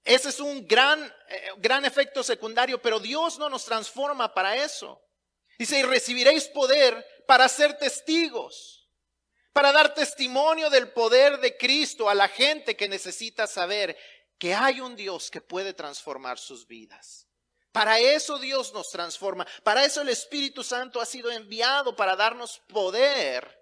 Ese 0.04 0.30
es 0.30 0.39
un 0.39 0.68
gran, 0.68 1.04
eh, 1.30 1.51
gran 1.58 1.86
efecto 1.86 2.24
secundario, 2.24 2.82
pero 2.82 3.00
Dios 3.00 3.38
no 3.39 3.50
nos 3.50 3.65
transforma 3.65 4.34
para 4.34 4.56
eso. 4.56 5.01
Dice, 5.58 5.80
y 5.80 5.84
recibiréis 5.84 6.48
poder 6.48 7.06
para 7.27 7.48
ser 7.50 7.77
testigos 7.77 8.75
para 9.56 9.72
dar 9.72 9.94
testimonio 9.94 10.70
del 10.70 10.89
poder 10.89 11.39
de 11.39 11.56
Cristo 11.56 12.10
a 12.10 12.13
la 12.13 12.27
gente 12.27 12.75
que 12.75 12.89
necesita 12.89 13.48
saber 13.48 13.98
que 14.38 14.54
hay 14.54 14.82
un 14.82 14.96
Dios 14.96 15.30
que 15.32 15.42
puede 15.42 15.74
transformar 15.74 16.38
sus 16.38 16.68
vidas. 16.68 17.27
Para 17.72 18.00
eso 18.00 18.39
Dios 18.39 18.74
nos 18.74 18.89
transforma. 18.89 19.46
Para 19.63 19.84
eso 19.84 20.01
el 20.01 20.10
Espíritu 20.10 20.63
Santo 20.63 21.01
ha 21.01 21.06
sido 21.06 21.30
enviado 21.30 21.96
para 21.96 22.15
darnos 22.15 22.60
poder, 22.70 23.62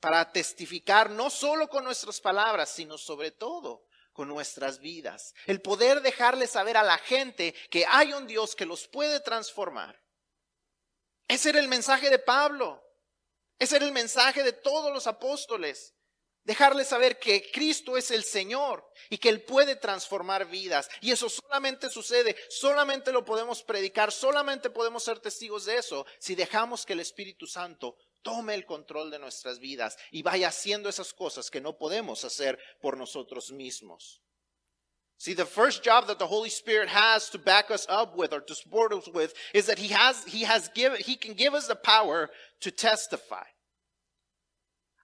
para 0.00 0.32
testificar 0.32 1.10
no 1.10 1.28
solo 1.28 1.68
con 1.68 1.84
nuestras 1.84 2.20
palabras, 2.20 2.70
sino 2.70 2.96
sobre 2.96 3.30
todo 3.30 3.86
con 4.12 4.28
nuestras 4.28 4.78
vidas. 4.78 5.34
El 5.46 5.60
poder 5.60 6.00
dejarle 6.00 6.46
saber 6.46 6.76
a 6.76 6.82
la 6.82 6.98
gente 6.98 7.54
que 7.70 7.84
hay 7.86 8.12
un 8.12 8.26
Dios 8.26 8.56
que 8.56 8.66
los 8.66 8.88
puede 8.88 9.20
transformar. 9.20 10.02
Ese 11.28 11.50
era 11.50 11.60
el 11.60 11.68
mensaje 11.68 12.10
de 12.10 12.18
Pablo. 12.18 12.82
Ese 13.58 13.76
era 13.76 13.84
el 13.84 13.92
mensaje 13.92 14.42
de 14.42 14.52
todos 14.52 14.92
los 14.92 15.06
apóstoles. 15.06 15.94
Dejarles 16.44 16.88
saber 16.88 17.18
que 17.18 17.50
Cristo 17.50 17.96
es 17.96 18.10
el 18.10 18.24
Señor 18.24 18.90
y 19.10 19.18
que 19.18 19.28
Él 19.28 19.42
puede 19.42 19.76
transformar 19.76 20.46
vidas. 20.46 20.88
Y 21.00 21.10
eso 21.10 21.28
solamente 21.28 21.90
sucede, 21.90 22.36
solamente 22.48 23.12
lo 23.12 23.24
podemos 23.24 23.62
predicar, 23.62 24.10
solamente 24.10 24.70
podemos 24.70 25.04
ser 25.04 25.20
testigos 25.20 25.66
de 25.66 25.76
eso 25.76 26.06
si 26.18 26.34
dejamos 26.34 26.86
que 26.86 26.94
el 26.94 27.00
Espíritu 27.00 27.46
Santo 27.46 27.96
tome 28.22 28.54
el 28.54 28.64
control 28.64 29.10
de 29.10 29.18
nuestras 29.18 29.58
vidas 29.58 29.96
y 30.10 30.22
vaya 30.22 30.48
haciendo 30.48 30.88
esas 30.88 31.12
cosas 31.12 31.50
que 31.50 31.60
no 31.60 31.76
podemos 31.76 32.24
hacer 32.24 32.58
por 32.80 32.96
nosotros 32.96 33.50
mismos. 33.50 34.22
See, 35.18 35.34
the 35.34 35.44
first 35.44 35.84
job 35.84 36.06
that 36.06 36.18
the 36.18 36.26
Holy 36.26 36.48
Spirit 36.48 36.88
has 36.88 37.28
to 37.30 37.38
back 37.38 37.70
us 37.70 37.86
up 37.90 38.16
with 38.16 38.32
or 38.32 38.40
to 38.40 38.54
support 38.54 38.94
us 38.94 39.06
with 39.06 39.34
is 39.52 39.66
that 39.66 39.78
He 39.78 39.88
has, 39.88 40.24
He 40.24 40.44
has 40.44 40.70
given, 40.70 40.98
He 40.98 41.14
can 41.16 41.34
give 41.34 41.52
us 41.52 41.66
the 41.66 41.76
power 41.76 42.30
to 42.60 42.70
testify. 42.70 43.44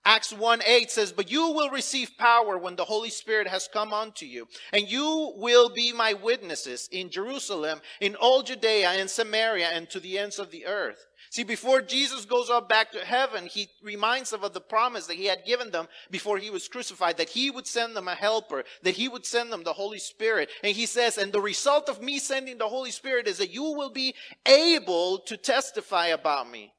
Acts 0.07 0.33
1 0.33 0.63
8 0.65 0.89
says, 0.89 1.11
But 1.11 1.33
you 1.33 1.51
will 1.51 1.69
receive 1.69 2.17
power 2.17 2.57
when 2.57 2.77
the 2.77 2.85
Holy 2.85 3.11
Spirit 3.11 3.49
has 3.49 3.67
come 3.67 3.93
unto 3.93 4.25
you, 4.25 4.47
and 4.73 4.89
you 4.89 5.33
will 5.37 5.69
be 5.69 5.93
my 5.93 6.13
witnesses 6.13 6.89
in 6.93 7.11
Jerusalem, 7.11 7.81
in 8.01 8.15
all 8.15 8.45
Judea 8.45 8.91
and 8.91 9.11
Samaria, 9.11 9.67
and 9.67 9.91
to 9.91 9.99
the 9.99 10.17
ends 10.17 10.39
of 10.39 10.53
the 10.53 10.65
earth. 10.65 11.07
See, 11.31 11.43
before 11.43 11.83
Jesus 11.83 12.25
goes 12.25 12.49
up 12.49 12.69
back 12.69 12.93
to 12.93 13.05
heaven, 13.05 13.47
he 13.47 13.69
reminds 13.83 14.31
them 14.31 14.45
of 14.45 14.53
the 14.53 14.61
promise 14.61 15.09
that 15.09 15.17
he 15.17 15.25
had 15.25 15.45
given 15.45 15.73
them 15.73 15.89
before 16.09 16.39
he 16.39 16.51
was 16.51 16.69
crucified, 16.69 17.17
that 17.17 17.31
he 17.31 17.51
would 17.51 17.67
send 17.67 17.97
them 17.97 18.07
a 18.07 18.15
helper, 18.15 18.63
that 18.85 18.95
he 18.95 19.09
would 19.09 19.27
send 19.27 19.53
them 19.53 19.65
the 19.65 19.73
Holy 19.73 19.99
Spirit. 19.99 20.51
And 20.63 20.77
he 20.77 20.87
says, 20.87 21.19
and 21.19 21.33
the 21.33 21.41
result 21.41 21.89
of 21.89 22.01
me 22.01 22.21
sending 22.21 22.59
the 22.59 22.69
Holy 22.69 22.93
Spirit 22.93 23.27
is 23.27 23.39
that 23.39 23.53
you 23.53 23.65
will 23.65 23.91
be 23.91 24.15
able 24.47 25.19
to 25.27 25.37
testify 25.37 26.07
about 26.07 26.49
me. 26.49 26.73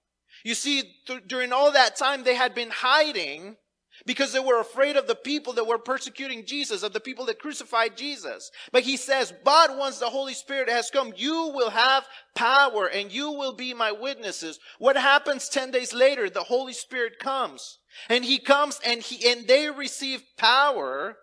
You 0.44 0.56
see, 0.56 0.84
th- 1.06 1.28
during 1.28 1.52
all 1.52 1.72
that 1.72 1.96
time, 1.96 2.24
they 2.24 2.36
had 2.36 2.56
been 2.56 2.70
hiding 2.70 3.58
because 4.06 4.32
they 4.32 4.40
were 4.40 4.60
afraid 4.60 4.96
of 4.96 5.08
the 5.08 5.16
people 5.16 5.54
that 5.54 5.68
were 5.68 5.78
persecuting 5.78 6.46
Jesus, 6.46 6.84
of 6.84 6.94
the 6.94 7.00
people 7.00 7.26
that 7.26 7.40
crucified 7.40 7.98
Jesus. 7.98 8.52
But 8.72 8.84
he 8.84 8.96
says, 8.96 9.34
but 9.44 9.78
once 9.78 10.00
the 10.00 10.10
Holy 10.10 10.34
Spirit 10.34 10.70
has 10.70 10.90
come, 10.90 11.14
you 11.16 11.52
will 11.54 11.72
have 11.72 12.08
power 12.36 12.88
and 12.88 13.12
you 13.12 13.32
will 13.32 13.54
be 13.54 13.74
my 13.74 13.92
witnesses. 13.92 14.60
What 14.80 14.98
happens 14.98 15.50
10 15.50 15.72
days 15.72 15.94
later? 15.94 16.30
The 16.30 16.44
Holy 16.44 16.74
Spirit 16.74 17.20
comes 17.20 17.80
and 18.10 18.24
he 18.24 18.38
comes 18.40 18.80
and 18.86 19.02
he, 19.02 19.30
and 19.30 19.48
they 19.48 19.70
receive 19.70 20.24
power 20.38 21.18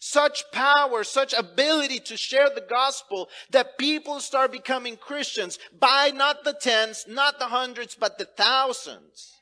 such 0.00 0.50
power, 0.50 1.04
such 1.04 1.32
ability 1.32 2.00
to 2.00 2.16
share 2.16 2.50
the 2.52 2.64
gospel 2.68 3.28
that 3.50 3.78
people 3.78 4.18
start 4.18 4.50
becoming 4.50 4.96
Christians 4.96 5.58
by 5.78 6.10
not 6.12 6.42
the 6.42 6.54
tens, 6.60 7.04
not 7.06 7.38
the 7.38 7.46
hundreds, 7.46 7.94
but 7.94 8.18
the 8.18 8.24
thousands 8.24 9.36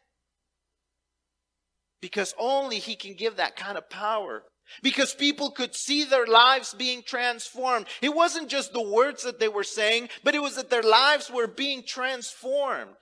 because 2.00 2.34
only 2.38 2.78
He 2.78 2.94
can 2.94 3.14
give 3.14 3.36
that 3.36 3.56
kind 3.56 3.78
of 3.78 3.88
power. 3.90 4.44
Because 4.82 5.14
people 5.14 5.50
could 5.50 5.74
see 5.74 6.04
their 6.04 6.26
lives 6.26 6.74
being 6.74 7.02
transformed. 7.02 7.86
It 8.02 8.14
wasn't 8.14 8.50
just 8.50 8.74
the 8.74 8.82
words 8.82 9.22
that 9.22 9.40
they 9.40 9.48
were 9.48 9.64
saying, 9.64 10.10
but 10.22 10.34
it 10.34 10.42
was 10.42 10.56
that 10.56 10.68
their 10.68 10.82
lives 10.82 11.30
were 11.30 11.46
being 11.46 11.82
transformed. 11.86 12.96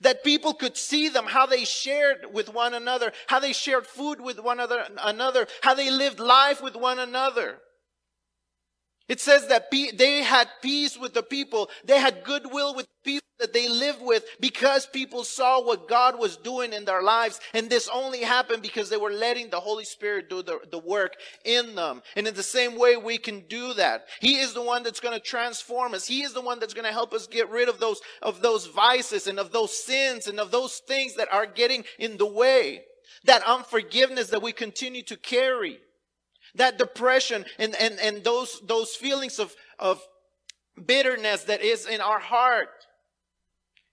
That 0.00 0.24
people 0.24 0.54
could 0.54 0.76
see 0.76 1.08
them, 1.08 1.26
how 1.26 1.46
they 1.46 1.64
shared 1.64 2.32
with 2.32 2.52
one 2.52 2.74
another, 2.74 3.12
how 3.26 3.40
they 3.40 3.52
shared 3.52 3.86
food 3.86 4.20
with 4.20 4.38
one 4.38 4.60
another, 4.60 5.46
how 5.62 5.74
they 5.74 5.90
lived 5.90 6.20
life 6.20 6.62
with 6.62 6.76
one 6.76 6.98
another. 6.98 7.60
It 9.10 9.18
says 9.18 9.48
that 9.48 9.72
they 9.72 10.22
had 10.22 10.46
peace 10.62 10.96
with 10.96 11.14
the 11.14 11.24
people. 11.24 11.68
They 11.84 11.98
had 11.98 12.22
goodwill 12.22 12.76
with 12.76 12.86
people 13.02 13.26
that 13.40 13.52
they 13.52 13.68
lived 13.68 14.00
with 14.00 14.24
because 14.38 14.86
people 14.86 15.24
saw 15.24 15.60
what 15.60 15.88
God 15.88 16.16
was 16.16 16.36
doing 16.36 16.72
in 16.72 16.84
their 16.84 17.02
lives. 17.02 17.40
And 17.52 17.68
this 17.68 17.88
only 17.92 18.20
happened 18.20 18.62
because 18.62 18.88
they 18.88 18.96
were 18.96 19.10
letting 19.10 19.50
the 19.50 19.58
Holy 19.58 19.84
Spirit 19.84 20.30
do 20.30 20.44
the, 20.44 20.60
the 20.70 20.78
work 20.78 21.14
in 21.44 21.74
them. 21.74 22.02
And 22.14 22.28
in 22.28 22.34
the 22.34 22.44
same 22.44 22.78
way, 22.78 22.96
we 22.96 23.18
can 23.18 23.40
do 23.48 23.74
that. 23.74 24.06
He 24.20 24.36
is 24.36 24.54
the 24.54 24.62
one 24.62 24.84
that's 24.84 25.00
going 25.00 25.18
to 25.18 25.24
transform 25.24 25.92
us. 25.92 26.06
He 26.06 26.22
is 26.22 26.32
the 26.32 26.40
one 26.40 26.60
that's 26.60 26.74
going 26.74 26.86
to 26.86 26.92
help 26.92 27.12
us 27.12 27.26
get 27.26 27.50
rid 27.50 27.68
of 27.68 27.80
those, 27.80 28.00
of 28.22 28.42
those 28.42 28.66
vices 28.66 29.26
and 29.26 29.40
of 29.40 29.50
those 29.50 29.76
sins 29.76 30.28
and 30.28 30.38
of 30.38 30.52
those 30.52 30.78
things 30.86 31.16
that 31.16 31.32
are 31.32 31.46
getting 31.46 31.82
in 31.98 32.16
the 32.16 32.26
way. 32.30 32.82
That 33.24 33.42
unforgiveness 33.44 34.28
that 34.30 34.40
we 34.40 34.52
continue 34.52 35.02
to 35.02 35.16
carry 35.16 35.80
that 36.54 36.78
depression 36.78 37.44
and, 37.58 37.74
and, 37.76 37.98
and 38.00 38.24
those, 38.24 38.60
those 38.66 38.94
feelings 38.94 39.38
of, 39.38 39.54
of 39.78 40.00
bitterness 40.86 41.44
that 41.44 41.62
is 41.62 41.86
in 41.86 42.00
our 42.00 42.20
heart. 42.20 42.68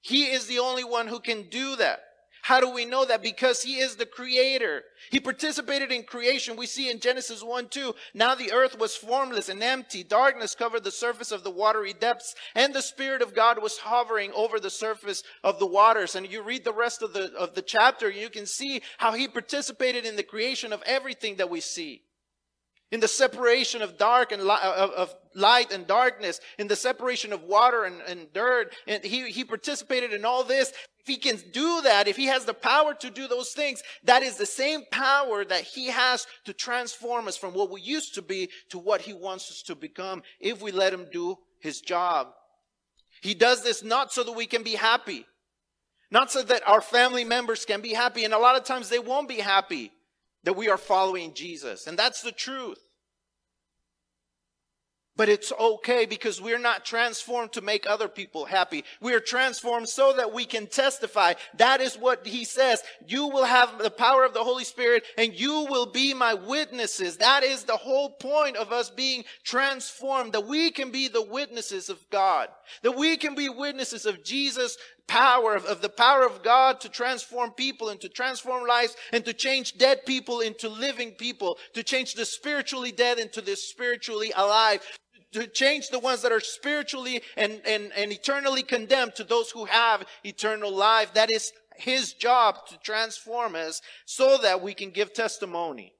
He 0.02 0.26
is 0.26 0.48
the 0.48 0.60
only 0.60 0.84
one 0.84 1.08
who 1.08 1.20
can 1.20 1.50
do 1.50 1.76
that. 1.78 2.00
How 2.48 2.62
do 2.62 2.70
we 2.70 2.86
know 2.86 3.04
that? 3.04 3.22
Because 3.22 3.62
he 3.62 3.80
is 3.80 3.98
the 3.98 4.06
creator. 4.06 4.84
He 5.12 5.20
participated 5.20 5.92
in 5.92 6.04
creation. 6.04 6.56
We 6.56 6.66
see 6.66 6.90
in 6.90 7.02
Genesis 7.02 7.44
1 7.44 7.68
2. 7.68 7.94
Now 8.14 8.36
the 8.36 8.54
earth 8.54 8.80
was 8.80 8.96
formless 8.96 9.50
and 9.50 9.62
empty. 9.62 10.02
Darkness 10.02 10.56
covered 10.56 10.86
the 10.86 10.92
surface 10.92 11.34
of 11.34 11.44
the 11.44 11.52
watery 11.52 11.92
depths, 11.92 12.36
and 12.56 12.74
the 12.74 12.82
Spirit 12.82 13.22
of 13.22 13.36
God 13.36 13.62
was 13.62 13.80
hovering 13.80 14.32
over 14.34 14.62
the 14.62 14.70
surface 14.70 15.24
of 15.44 15.60
the 15.60 15.68
waters. 15.68 16.16
And 16.16 16.26
you 16.32 16.42
read 16.42 16.64
the 16.64 16.72
rest 16.72 17.02
of 17.02 17.12
the, 17.12 17.34
of 17.34 17.54
the 17.54 17.62
chapter, 17.62 18.10
you 18.10 18.30
can 18.30 18.46
see 18.46 18.82
how 18.98 19.12
he 19.12 19.28
participated 19.28 20.06
in 20.06 20.16
the 20.16 20.24
creation 20.24 20.72
of 20.72 20.82
everything 20.86 21.36
that 21.38 21.50
we 21.50 21.60
see 21.60 22.04
in 22.92 23.00
the 23.00 23.08
separation 23.08 23.82
of 23.82 23.98
dark 23.98 24.32
and 24.32 24.44
li- 24.44 24.58
of, 24.64 25.14
light 25.36 25.72
and 25.72 25.86
darkness, 25.86 26.40
in 26.58 26.68
the 26.68 26.76
separation 26.76 27.32
of 27.32 27.44
water 27.44 27.84
and, 27.84 28.02
and 28.08 28.34
dirt. 28.34 28.74
And 28.88 29.04
he, 29.04 29.30
he 29.30 29.44
participated 29.44 30.12
in 30.12 30.26
all 30.26 30.44
this. 30.44 30.74
If 31.00 31.06
he 31.06 31.18
can 31.18 31.38
do 31.52 31.82
that, 31.84 32.08
if 32.08 32.18
he 32.18 32.26
has 32.26 32.46
the 32.46 32.56
power 32.56 32.94
to 32.96 33.10
do 33.10 33.28
those 33.28 33.52
things, 33.52 33.84
that 34.04 34.24
is 34.24 34.38
the 34.38 34.48
same 34.48 34.82
power 34.92 35.46
that 35.46 35.62
he 35.62 35.88
has 35.88 36.26
to 36.46 36.54
transform 36.54 37.28
us 37.28 37.38
from 37.38 37.54
what 37.54 37.70
we 37.70 37.82
used 37.82 38.16
to 38.16 38.22
be 38.22 38.50
to 38.70 38.80
what 38.80 39.02
he 39.02 39.14
wants 39.14 39.52
us 39.52 39.62
to 39.64 39.76
become 39.76 40.24
if 40.40 40.62
we 40.62 40.72
let 40.72 40.94
him 40.94 41.06
do 41.12 41.38
his 41.60 41.82
job. 41.82 42.30
He 43.22 43.34
does 43.34 43.64
this 43.64 43.84
not 43.84 44.12
so 44.12 44.24
that 44.24 44.32
we 44.32 44.48
can 44.48 44.64
be 44.64 44.76
happy, 44.76 45.26
not 46.10 46.32
so 46.32 46.42
that 46.44 46.68
our 46.68 46.82
family 46.82 47.24
members 47.24 47.64
can 47.64 47.82
be 47.82 47.94
happy. 47.94 48.26
And 48.26 48.34
a 48.34 48.40
lot 48.40 48.56
of 48.56 48.64
times 48.64 48.90
they 48.90 49.00
won't 49.00 49.30
be 49.30 49.40
happy 49.40 49.92
that 50.44 50.56
we 50.56 50.70
are 50.70 50.78
following 50.78 51.34
Jesus. 51.34 51.88
And 51.88 51.98
that's 51.98 52.22
the 52.22 52.32
truth. 52.32 52.80
But 55.18 55.30
it's 55.30 55.52
okay 55.60 56.06
because 56.06 56.40
we're 56.40 56.60
not 56.60 56.86
transformed 56.86 57.54
to 57.54 57.62
make 57.62 57.90
other 57.90 58.08
people 58.08 58.46
happy. 58.46 58.84
We 59.02 59.16
are 59.16 59.20
transformed 59.20 59.90
so 59.90 60.14
that 60.14 60.32
we 60.32 60.46
can 60.46 60.68
testify. 60.68 61.34
That 61.58 61.82
is 61.82 61.96
what 61.96 62.28
he 62.28 62.46
says. 62.46 62.84
You 63.08 63.28
will 63.28 63.46
have 63.46 63.80
the 63.80 63.90
power 63.90 64.24
of 64.24 64.36
the 64.36 64.44
Holy 64.44 64.64
Spirit 64.64 65.04
and 65.18 65.34
you 65.34 65.66
will 65.72 65.88
be 65.88 66.14
my 66.14 66.36
witnesses. 66.36 67.18
That 67.18 67.44
is 67.44 67.64
the 67.64 67.78
whole 67.78 68.12
point 68.12 68.58
of 68.58 68.72
us 68.72 68.92
being 68.92 69.24
transformed, 69.44 70.34
that 70.34 70.46
we 70.46 70.70
can 70.70 70.92
be 70.92 71.08
the 71.08 71.26
witnesses 71.26 71.90
of 71.90 72.00
God, 72.12 72.50
that 72.84 72.96
we 72.96 73.18
can 73.18 73.34
be 73.34 73.50
witnesses 73.50 74.06
of 74.06 74.24
Jesus 74.24 74.78
power 75.08 75.56
of, 75.56 75.66
of, 75.66 75.82
the 75.82 75.90
power 75.90 76.26
of 76.26 76.44
God 76.44 76.82
to 76.82 76.90
transform 76.90 77.52
people 77.52 77.90
and 77.90 78.00
to 78.02 78.10
transform 78.10 78.68
lives 78.68 78.96
and 79.12 79.24
to 79.26 79.34
change 79.34 79.78
dead 79.78 80.06
people 80.06 80.42
into 80.42 80.70
living 80.70 81.12
people, 81.12 81.58
to 81.74 81.84
change 81.84 82.14
the 82.14 82.26
spiritually 82.26 82.92
dead 82.92 83.18
into 83.18 83.42
the 83.42 83.56
spiritually 83.56 84.32
alive, 84.36 84.82
to 85.32 85.48
change 85.48 85.90
the 85.90 86.00
ones 86.00 86.22
that 86.22 86.32
are 86.32 86.40
spiritually 86.40 87.22
and, 87.36 87.62
and, 87.66 87.92
and 87.96 88.12
eternally 88.12 88.64
condemned 88.64 89.16
to 89.16 89.24
those 89.24 89.52
who 89.52 89.66
have 89.66 90.06
eternal 90.24 90.72
life. 90.72 91.14
That 91.14 91.32
is 91.32 91.52
his 91.78 92.14
job 92.14 92.68
to 92.68 92.78
transform 92.80 93.56
us 93.56 93.82
so 94.06 94.38
that 94.38 94.62
we 94.62 94.74
can 94.74 94.92
give 94.92 95.14
testimony 95.14 95.94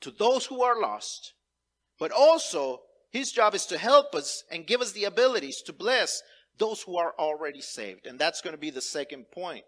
to 0.00 0.10
those 0.10 0.46
who 0.46 0.62
are 0.62 0.80
lost. 0.80 1.34
But 1.98 2.10
also, 2.10 2.80
his 3.10 3.30
job 3.30 3.54
is 3.54 3.66
to 3.66 3.78
help 3.78 4.14
us 4.14 4.42
and 4.50 4.66
give 4.66 4.80
us 4.80 4.92
the 4.92 5.04
abilities 5.04 5.62
to 5.66 5.72
bless 5.72 6.22
those 6.58 6.82
who 6.82 6.96
are 6.96 7.14
already 7.18 7.60
saved. 7.60 8.06
And 8.06 8.18
that's 8.18 8.40
going 8.40 8.54
to 8.54 8.60
be 8.60 8.70
the 8.70 8.80
second 8.80 9.30
point. 9.30 9.64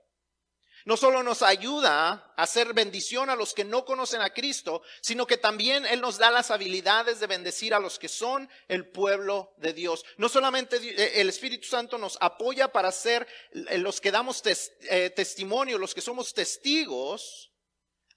No 0.87 0.99
solo 0.99 1.23
nos 1.23 1.41
ayuda 1.41 2.35
a 2.37 2.43
hacer 2.43 2.75
bendición 2.75 3.31
a 3.31 3.37
los 3.37 3.55
que 3.55 3.65
no 3.65 3.87
conocen 3.87 4.21
a 4.21 4.35
Cristo, 4.35 4.83
sino 5.01 5.27
que 5.27 5.39
también 5.39 5.87
Él 5.87 6.03
nos 6.03 6.19
da 6.19 6.31
las 6.31 6.51
habilidades 6.51 7.21
de 7.21 7.27
bendecir 7.27 7.73
a 7.73 7.81
los 7.81 7.99
que 7.99 8.09
son 8.09 8.51
el 8.69 8.91
pueblo 8.91 9.55
de 9.57 9.73
Dios. 9.73 10.05
No 10.19 10.29
solamente 10.29 10.77
eh, 10.77 11.23
el 11.23 11.31
Espíritu 11.31 11.67
Santo 11.67 11.97
nos 11.97 12.19
apoya 12.21 12.71
para 12.71 12.93
ser 12.93 13.27
eh, 13.53 13.79
los 13.79 13.99
que 13.99 14.11
damos 14.11 14.43
eh, 14.45 15.09
testimonio, 15.09 15.79
los 15.79 15.95
que 15.95 16.03
somos 16.03 16.35
testigos 16.35 17.51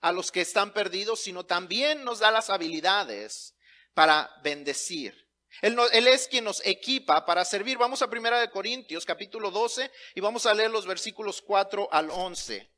a 0.02 0.12
los 0.12 0.30
que 0.30 0.42
están 0.42 0.74
perdidos, 0.74 1.22
sino 1.22 1.46
también 1.46 2.04
nos 2.04 2.20
da 2.20 2.32
las 2.32 2.50
habilidades 2.50 3.56
para 3.94 4.30
bendecir. 4.44 5.27
Él, 5.62 6.08
es 6.08 6.28
quien 6.28 6.44
nos 6.44 6.64
equipa 6.66 7.26
para 7.26 7.44
servir. 7.44 7.78
Vamos 7.78 8.02
a 8.02 8.10
Primera 8.10 8.40
de 8.40 8.50
Corintios, 8.50 9.06
capítulo 9.06 9.50
12, 9.50 9.92
y 10.16 10.22
vamos 10.22 10.46
a 10.46 10.54
leer 10.54 10.70
los 10.70 10.86
versículos 10.86 11.42
4 11.42 11.90
al 11.92 12.10
11. 12.12 12.70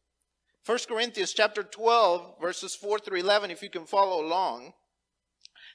1 0.66 0.80
Corinthians 0.88 1.34
chapter 1.34 1.70
12, 1.70 2.36
verses 2.40 2.78
4 2.78 3.00
through 3.00 3.22
11, 3.22 3.52
if 3.52 3.62
you 3.62 3.70
can 3.70 3.88
follow 3.88 4.22
along. 4.22 4.74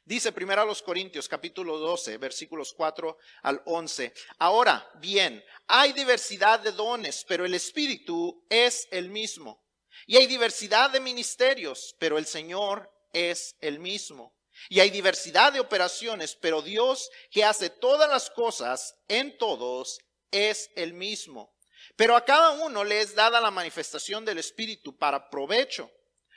Dice 0.06 0.32
primero 0.32 0.64
los 0.66 0.82
Corintios 0.82 1.28
capítulo 1.28 1.78
12, 1.78 2.18
versículos 2.18 2.74
4 2.74 3.16
al 3.42 3.62
11. 3.64 4.12
Ahora, 4.38 4.86
bien, 5.00 5.42
hay 5.66 5.92
diversidad 5.92 6.60
de 6.60 6.72
dones, 6.72 7.24
pero 7.26 7.44
el 7.44 7.54
Espíritu 7.54 8.44
es 8.50 8.86
el 8.90 9.08
mismo. 9.08 9.62
Y 10.06 10.16
hay 10.16 10.26
diversidad 10.26 10.90
de 10.90 11.00
ministerios, 11.00 11.96
pero 11.98 12.18
el 12.18 12.26
Señor 12.26 12.90
es 13.12 13.56
el 13.60 13.78
mismo. 13.78 14.33
Y 14.68 14.80
hay 14.80 14.90
diversidad 14.90 15.52
de 15.52 15.60
operaciones, 15.60 16.36
pero 16.40 16.62
Dios 16.62 17.10
que 17.30 17.44
hace 17.44 17.70
todas 17.70 18.08
las 18.08 18.30
cosas 18.30 18.94
en 19.08 19.36
todos 19.38 19.98
es 20.30 20.70
el 20.76 20.94
mismo. 20.94 21.54
Pero 21.96 22.16
a 22.16 22.24
cada 22.24 22.50
uno 22.50 22.82
le 22.84 23.00
es 23.00 23.14
dada 23.14 23.40
la 23.40 23.50
manifestación 23.50 24.24
del 24.24 24.38
Espíritu 24.38 24.96
para 24.96 25.30
provecho, 25.30 25.90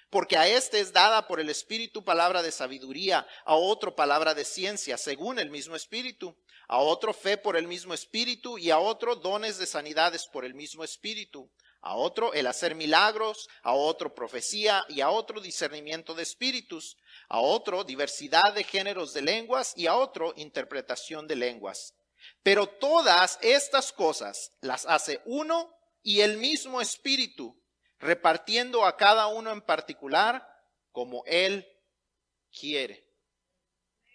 porque 0.09 0.37
a 0.37 0.47
este 0.47 0.79
es 0.79 0.93
dada 0.93 1.27
por 1.27 1.39
el 1.39 1.49
Espíritu 1.49 2.03
palabra 2.03 2.41
de 2.41 2.51
sabiduría, 2.51 3.27
a 3.45 3.55
otro 3.55 3.95
palabra 3.95 4.33
de 4.33 4.45
ciencia, 4.45 4.97
según 4.97 5.39
el 5.39 5.49
mismo 5.49 5.75
Espíritu, 5.75 6.37
a 6.67 6.79
otro 6.79 7.13
fe 7.13 7.37
por 7.37 7.55
el 7.55 7.67
mismo 7.67 7.93
Espíritu 7.93 8.57
y 8.57 8.71
a 8.71 8.79
otro 8.79 9.15
dones 9.15 9.57
de 9.57 9.65
sanidades 9.65 10.27
por 10.27 10.45
el 10.45 10.53
mismo 10.53 10.83
Espíritu 10.83 11.49
a 11.81 11.95
otro 11.95 12.33
el 12.33 12.47
hacer 12.47 12.75
milagros, 12.75 13.47
a 13.61 13.73
otro 13.73 14.13
profecía 14.13 14.83
y 14.89 15.01
a 15.01 15.09
otro 15.09 15.39
discernimiento 15.39 16.13
de 16.13 16.23
espíritus, 16.23 16.97
a 17.29 17.39
otro 17.39 17.83
diversidad 17.83 18.53
de 18.53 18.63
géneros 18.63 19.13
de 19.13 19.21
lenguas 19.21 19.73
y 19.75 19.87
a 19.87 19.95
otro 19.95 20.33
interpretación 20.35 21.27
de 21.27 21.35
lenguas. 21.35 21.93
Pero 22.43 22.67
todas 22.67 23.37
estas 23.41 23.91
cosas 23.91 24.51
las 24.61 24.85
hace 24.85 25.21
uno 25.25 25.73
y 26.01 26.21
el 26.21 26.37
mismo 26.37 26.81
espíritu, 26.81 27.61
repartiendo 27.99 28.85
a 28.85 28.95
cada 28.95 29.27
uno 29.27 29.51
en 29.51 29.61
particular 29.61 30.47
como 30.91 31.23
él 31.25 31.67
quiere. 32.51 33.05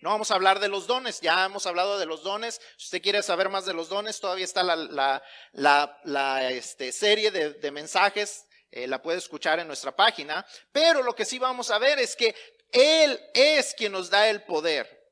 No 0.01 0.11
vamos 0.11 0.33
a 0.33 0.35
hablar 0.35 0.59
de 0.59 0.68
los 0.68 0.88
dones, 0.88 1.20
ya 1.20 1.44
hemos 1.44 1.64
hablado 1.66 1.98
de 1.98 2.07
los 2.07 2.25
dones. 2.25 2.61
Si 2.77 2.87
usted 2.87 3.03
quiere 3.03 3.22
saber 3.22 3.48
más 3.48 3.66
de 3.66 3.72
los 3.72 3.88
dones, 3.88 4.18
todavía 4.18 4.44
está 4.44 4.64
la, 4.64 6.51
este, 6.51 6.90
serie 6.90 7.31
de, 7.31 7.70
mensajes, 7.70 8.46
eh, 8.72 8.88
la 8.88 9.01
puede 9.01 9.18
escuchar 9.18 9.61
en 9.61 9.68
nuestra 9.68 9.94
página. 9.94 10.44
Pero 10.72 11.05
lo 11.05 11.14
que 11.14 11.25
sí 11.25 11.38
vamos 11.38 11.70
a 11.70 11.79
ver 11.79 12.01
es 12.01 12.16
que 12.16 12.35
Él 12.72 13.20
es 13.35 13.74
quien 13.74 13.92
nos 13.92 14.11
da 14.11 14.28
el 14.28 14.42
poder. 14.42 15.02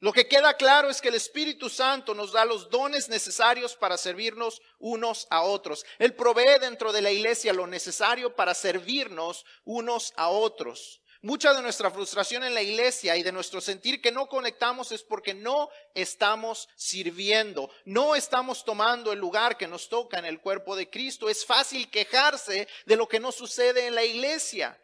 Lo 0.00 0.12
que 0.12 0.28
queda 0.28 0.54
claro 0.54 0.90
es 0.90 1.00
que 1.00 1.08
el 1.08 1.14
Espíritu 1.14 1.70
Santo 1.70 2.14
nos 2.14 2.32
da 2.32 2.44
los 2.44 2.68
dones 2.68 3.08
necesarios 3.08 3.74
para 3.74 3.96
servirnos 3.96 4.60
unos 4.78 5.26
a 5.30 5.42
otros. 5.42 5.86
Él 5.98 6.14
provee 6.14 6.58
dentro 6.60 6.92
de 6.92 7.00
la 7.00 7.10
iglesia 7.10 7.54
lo 7.54 7.66
necesario 7.66 8.34
para 8.34 8.52
servirnos 8.52 9.46
unos 9.64 10.12
a 10.16 10.28
otros. 10.28 11.00
Mucha 11.22 11.54
de 11.54 11.62
nuestra 11.62 11.90
frustración 11.90 12.44
en 12.44 12.52
la 12.52 12.60
iglesia 12.60 13.16
y 13.16 13.22
de 13.22 13.32
nuestro 13.32 13.62
sentir 13.62 14.02
que 14.02 14.12
no 14.12 14.28
conectamos 14.28 14.92
es 14.92 15.02
porque 15.02 15.32
no 15.32 15.70
estamos 15.94 16.68
sirviendo, 16.76 17.70
no 17.86 18.14
estamos 18.14 18.62
tomando 18.62 19.10
el 19.10 19.20
lugar 19.20 19.56
que 19.56 19.66
nos 19.66 19.88
toca 19.88 20.18
en 20.18 20.26
el 20.26 20.38
cuerpo 20.38 20.76
de 20.76 20.90
Cristo. 20.90 21.30
Es 21.30 21.46
fácil 21.46 21.88
quejarse 21.88 22.68
de 22.84 22.96
lo 22.96 23.08
que 23.08 23.20
no 23.20 23.32
sucede 23.32 23.86
en 23.86 23.94
la 23.94 24.04
iglesia. 24.04 24.78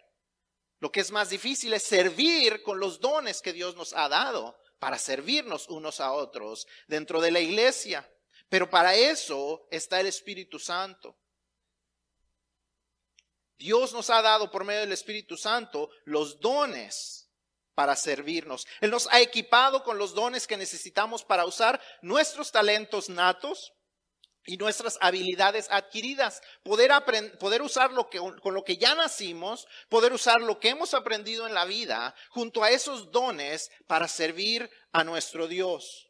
Lo 0.80 0.90
que 0.90 1.00
es 1.00 1.10
más 1.10 1.30
difícil 1.30 1.72
es 1.74 1.82
servir 1.82 2.62
con 2.62 2.80
los 2.80 3.00
dones 3.00 3.42
que 3.42 3.52
Dios 3.52 3.76
nos 3.76 3.92
ha 3.92 4.08
dado 4.08 4.58
para 4.78 4.98
servirnos 4.98 5.68
unos 5.68 6.00
a 6.00 6.12
otros 6.12 6.66
dentro 6.88 7.20
de 7.20 7.30
la 7.30 7.40
iglesia. 7.40 8.10
Pero 8.48 8.68
para 8.68 8.96
eso 8.96 9.68
está 9.70 10.00
el 10.00 10.06
Espíritu 10.06 10.58
Santo. 10.58 11.16
Dios 13.58 13.92
nos 13.92 14.08
ha 14.08 14.22
dado 14.22 14.50
por 14.50 14.64
medio 14.64 14.80
del 14.80 14.92
Espíritu 14.92 15.36
Santo 15.36 15.90
los 16.04 16.40
dones 16.40 17.30
para 17.74 17.94
servirnos. 17.94 18.66
Él 18.80 18.90
nos 18.90 19.06
ha 19.08 19.20
equipado 19.20 19.84
con 19.84 19.98
los 19.98 20.14
dones 20.14 20.46
que 20.46 20.56
necesitamos 20.56 21.24
para 21.24 21.44
usar 21.44 21.80
nuestros 22.00 22.50
talentos 22.50 23.10
natos 23.10 23.74
y 24.46 24.56
nuestras 24.56 24.98
habilidades 25.00 25.68
adquiridas. 25.70 26.42
Poder, 26.62 26.90
poder 27.38 27.62
usar 27.62 27.92
lo 27.92 28.08
que, 28.08 28.18
con 28.18 28.54
lo 28.54 28.64
que 28.64 28.76
ya 28.76 28.94
nacimos, 28.94 29.66
poder 29.88 30.12
usar 30.12 30.40
lo 30.40 30.58
que 30.58 30.70
hemos 30.70 30.94
aprendido 30.94 31.46
en 31.46 31.54
la 31.54 31.64
vida 31.64 32.14
junto 32.30 32.62
a 32.62 32.70
esos 32.70 33.10
dones 33.10 33.70
para 33.86 34.08
servir 34.08 34.70
a 34.92 35.04
nuestro 35.04 35.46
Dios 35.46 36.09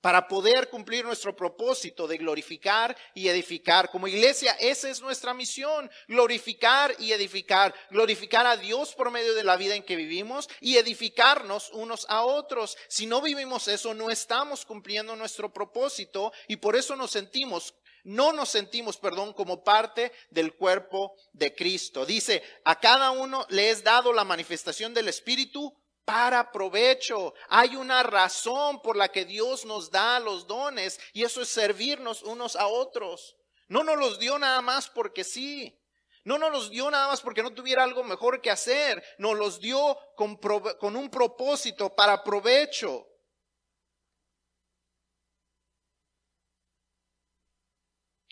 para 0.00 0.28
poder 0.28 0.68
cumplir 0.68 1.04
nuestro 1.04 1.36
propósito 1.36 2.06
de 2.06 2.18
glorificar 2.18 2.96
y 3.14 3.28
edificar. 3.28 3.90
Como 3.90 4.08
iglesia, 4.08 4.52
esa 4.60 4.88
es 4.88 5.00
nuestra 5.00 5.34
misión, 5.34 5.90
glorificar 6.08 6.94
y 6.98 7.12
edificar, 7.12 7.74
glorificar 7.90 8.46
a 8.46 8.56
Dios 8.56 8.94
por 8.94 9.10
medio 9.10 9.34
de 9.34 9.44
la 9.44 9.56
vida 9.56 9.74
en 9.74 9.82
que 9.82 9.96
vivimos 9.96 10.48
y 10.60 10.76
edificarnos 10.76 11.70
unos 11.72 12.06
a 12.08 12.22
otros. 12.22 12.76
Si 12.88 13.06
no 13.06 13.20
vivimos 13.20 13.68
eso, 13.68 13.94
no 13.94 14.10
estamos 14.10 14.64
cumpliendo 14.64 15.16
nuestro 15.16 15.52
propósito 15.52 16.32
y 16.48 16.56
por 16.56 16.76
eso 16.76 16.96
nos 16.96 17.10
sentimos 17.10 17.74
no 18.04 18.32
nos 18.32 18.48
sentimos, 18.48 18.96
perdón, 18.96 19.32
como 19.32 19.62
parte 19.62 20.12
del 20.30 20.54
cuerpo 20.54 21.14
de 21.32 21.54
Cristo. 21.54 22.06
Dice, 22.06 22.42
a 22.64 22.80
cada 22.80 23.10
uno 23.10 23.46
le 23.50 23.70
es 23.70 23.84
dado 23.84 24.12
la 24.12 24.24
manifestación 24.24 24.94
del 24.94 25.08
Espíritu 25.08 25.74
para 26.10 26.50
provecho. 26.50 27.34
Hay 27.48 27.76
una 27.76 28.02
razón 28.02 28.82
por 28.82 28.96
la 28.96 29.08
que 29.08 29.24
Dios 29.24 29.64
nos 29.64 29.92
da 29.92 30.18
los 30.18 30.44
dones 30.48 30.98
y 31.12 31.22
eso 31.22 31.40
es 31.40 31.48
servirnos 31.48 32.22
unos 32.24 32.56
a 32.56 32.66
otros. 32.66 33.36
No 33.68 33.84
nos 33.84 33.96
los 33.96 34.18
dio 34.18 34.36
nada 34.36 34.60
más 34.60 34.90
porque 34.90 35.22
sí. 35.22 35.76
No 36.24 36.36
nos 36.36 36.50
los 36.50 36.70
dio 36.70 36.90
nada 36.90 37.06
más 37.06 37.20
porque 37.20 37.44
no 37.44 37.54
tuviera 37.54 37.84
algo 37.84 38.02
mejor 38.02 38.40
que 38.40 38.50
hacer. 38.50 39.02
Nos 39.18 39.38
los 39.38 39.60
dio 39.60 39.96
con, 40.16 40.36
con 40.36 40.96
un 40.96 41.10
propósito 41.10 41.94
para 41.94 42.24
provecho. 42.24 43.06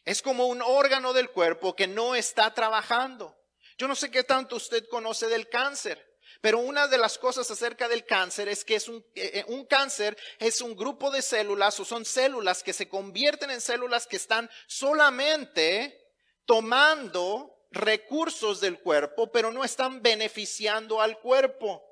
Es 0.05 0.21
como 0.21 0.47
un 0.47 0.63
órgano 0.63 1.13
del 1.13 1.31
cuerpo 1.31 1.77
que 1.77 1.87
no 1.87 2.17
está 2.17 2.53
trabajando. 2.53 3.37
Yo 3.77 3.87
no 3.87 3.95
sé 3.95 4.11
qué 4.11 4.25
tanto 4.25 4.57
usted 4.57 4.89
conoce 4.89 5.29
del 5.29 5.49
cáncer, 5.49 6.08
pero 6.41 6.59
una 6.59 6.87
de 6.89 6.99
las 6.99 7.19
cosas 7.19 7.51
acerca 7.51 7.89
del 7.89 8.05
cáncer 8.05 8.49
es 8.49 8.65
que 8.65 8.77
es 8.77 8.89
un, 8.89 9.05
eh, 9.15 9.45
un, 9.49 9.65
cáncer 9.65 10.17
es 10.39 10.61
un 10.61 10.77
grupo 10.77 11.11
de 11.11 11.23
células 11.23 11.79
o 11.81 11.85
son 11.85 12.05
células 12.05 12.63
que 12.63 12.73
se 12.73 12.89
convierten 12.89 13.51
en 13.51 13.61
células 13.61 14.07
que 14.07 14.17
están 14.17 14.49
solamente 14.67 16.13
tomando 16.45 17.59
recursos 17.71 18.61
del 18.61 18.81
cuerpo, 18.81 19.31
pero 19.31 19.53
no 19.53 19.65
están 19.65 20.03
beneficiando 20.03 21.01
al 21.01 21.19
cuerpo. 21.19 21.88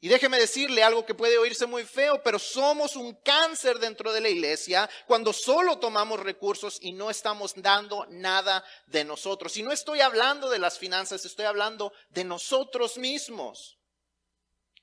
Y 0.00 0.08
déjeme 0.08 0.38
decirle 0.38 0.82
algo 0.82 1.06
que 1.06 1.14
puede 1.14 1.38
oírse 1.38 1.66
muy 1.66 1.84
feo, 1.84 2.22
pero 2.22 2.38
somos 2.38 2.96
un 2.96 3.14
cáncer 3.22 3.78
dentro 3.78 4.12
de 4.12 4.20
la 4.20 4.28
iglesia 4.28 4.88
cuando 5.06 5.32
solo 5.32 5.78
tomamos 5.78 6.20
recursos 6.20 6.78
y 6.82 6.92
no 6.92 7.08
estamos 7.08 7.54
dando 7.56 8.06
nada 8.10 8.62
de 8.86 9.04
nosotros. 9.04 9.56
Y 9.56 9.62
no 9.62 9.72
estoy 9.72 10.00
hablando 10.00 10.50
de 10.50 10.58
las 10.58 10.78
finanzas, 10.78 11.24
estoy 11.24 11.46
hablando 11.46 11.92
de 12.10 12.24
nosotros 12.24 12.98
mismos. 12.98 13.78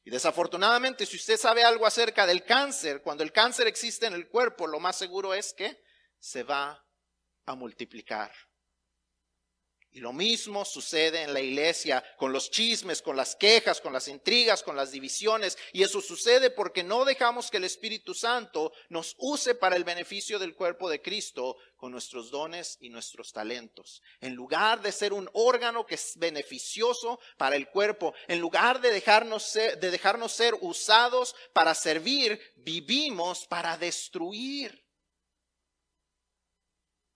Y 0.04 0.10
desafortunadamente, 0.10 1.06
si 1.06 1.16
usted 1.16 1.38
sabe 1.38 1.64
algo 1.64 1.86
acerca 1.86 2.26
del 2.26 2.44
cáncer, 2.44 3.02
cuando 3.02 3.24
el 3.24 3.32
cáncer 3.32 3.68
existe 3.68 4.08
en 4.08 4.14
el 4.14 4.28
cuerpo, 4.28 4.68
lo 4.68 4.80
más 4.80 4.98
seguro 4.98 5.34
es 5.34 5.54
que 5.54 5.80
se 6.20 6.44
va 6.44 6.84
a 7.46 7.56
multiplicar. 7.56 8.32
Y 9.96 10.00
lo 10.00 10.12
mismo 10.12 10.66
sucede 10.66 11.22
en 11.22 11.36
la 11.36 11.40
iglesia 11.40 12.04
con 12.18 12.34
los 12.34 12.50
chismes, 12.50 13.04
con 13.04 13.16
las 13.16 13.36
quejas, 13.36 13.80
con 13.80 13.94
las 13.94 14.08
intrigas, 14.08 14.64
con 14.64 14.76
las 14.76 14.92
divisiones. 14.92 15.56
Y 15.72 15.84
eso 15.84 16.02
sucede 16.02 16.50
porque 16.50 16.82
no 16.84 17.06
dejamos 17.06 17.52
que 17.52 17.58
el 17.58 17.64
Espíritu 17.64 18.16
Santo 18.16 18.74
nos 18.90 19.16
use 19.20 19.54
para 19.54 19.76
el 19.76 19.84
beneficio 19.84 20.40
del 20.40 20.56
cuerpo 20.56 20.90
de 20.90 21.00
Cristo 21.00 21.58
con 21.78 21.92
nuestros 21.92 22.32
dones 22.32 22.80
y 22.82 22.90
nuestros 22.90 23.34
talentos. 23.34 24.02
En 24.20 24.34
lugar 24.34 24.82
de 24.82 24.92
ser 24.92 25.14
un 25.14 25.30
órgano 25.34 25.86
que 25.86 25.94
es 25.94 26.18
beneficioso 26.18 27.20
para 27.38 27.56
el 27.56 27.68
cuerpo, 27.68 28.16
en 28.28 28.40
lugar 28.40 28.82
de 28.82 28.90
dejarnos 28.90 29.44
ser, 29.44 29.80
de 29.80 29.92
dejarnos 29.92 30.32
ser 30.32 30.56
usados 30.62 31.36
para 31.54 31.76
servir, 31.76 32.42
vivimos 32.56 33.46
para 33.46 33.78
destruir. 33.78 34.83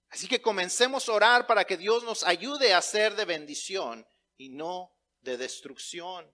Así 0.09 0.27
que 0.27 0.39
comencemos 0.39 1.07
a 1.09 1.13
orar 1.13 1.47
para 1.47 1.65
que 1.65 1.77
Dios 1.77 2.03
nos 2.03 2.23
ayude 2.23 2.73
a 2.73 2.81
ser 2.81 3.15
de 3.15 3.25
bendición 3.25 4.05
y 4.37 4.49
no 4.49 4.93
de 5.21 5.37
destrucción. 5.37 6.25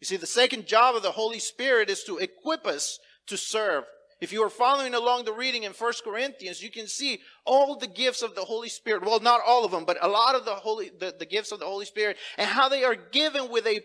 You 0.00 0.06
see, 0.06 0.16
the 0.16 0.26
second 0.26 0.66
job 0.66 0.96
of 0.96 1.02
the 1.02 1.12
Holy 1.12 1.38
Spirit 1.38 1.88
is 1.88 2.02
to 2.04 2.18
equip 2.18 2.66
us 2.66 2.98
to 3.26 3.36
serve. 3.36 3.84
If 4.20 4.32
you 4.32 4.42
are 4.44 4.50
following 4.50 4.94
along 4.94 5.24
the 5.24 5.32
reading 5.32 5.64
in 5.64 5.72
1 5.72 5.92
Corinthians, 6.04 6.62
you 6.62 6.70
can 6.70 6.86
see 6.86 7.20
all 7.44 7.76
the 7.76 7.88
gifts 7.88 8.22
of 8.22 8.36
the 8.36 8.44
Holy 8.44 8.68
Spirit. 8.68 9.04
Well, 9.04 9.18
not 9.18 9.40
all 9.44 9.64
of 9.64 9.72
them, 9.72 9.84
but 9.84 9.98
a 10.00 10.06
lot 10.06 10.36
of 10.36 10.44
the 10.44 10.54
holy, 10.54 10.92
the, 10.96 11.12
the 11.18 11.26
gifts 11.26 11.50
of 11.50 11.58
the 11.58 11.66
Holy 11.66 11.86
Spirit 11.86 12.16
and 12.38 12.48
how 12.48 12.68
they 12.68 12.84
are 12.84 12.94
given 12.94 13.50
with 13.50 13.66
a, 13.66 13.80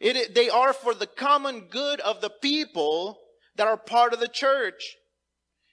it, 0.00 0.34
they 0.34 0.50
are 0.50 0.74
for 0.74 0.92
the 0.92 1.06
common 1.06 1.68
good 1.70 1.98
of 2.00 2.20
the 2.20 2.28
people 2.28 3.18
that 3.56 3.66
are 3.66 3.78
part 3.78 4.12
of 4.12 4.20
the 4.20 4.28
church. 4.28 4.97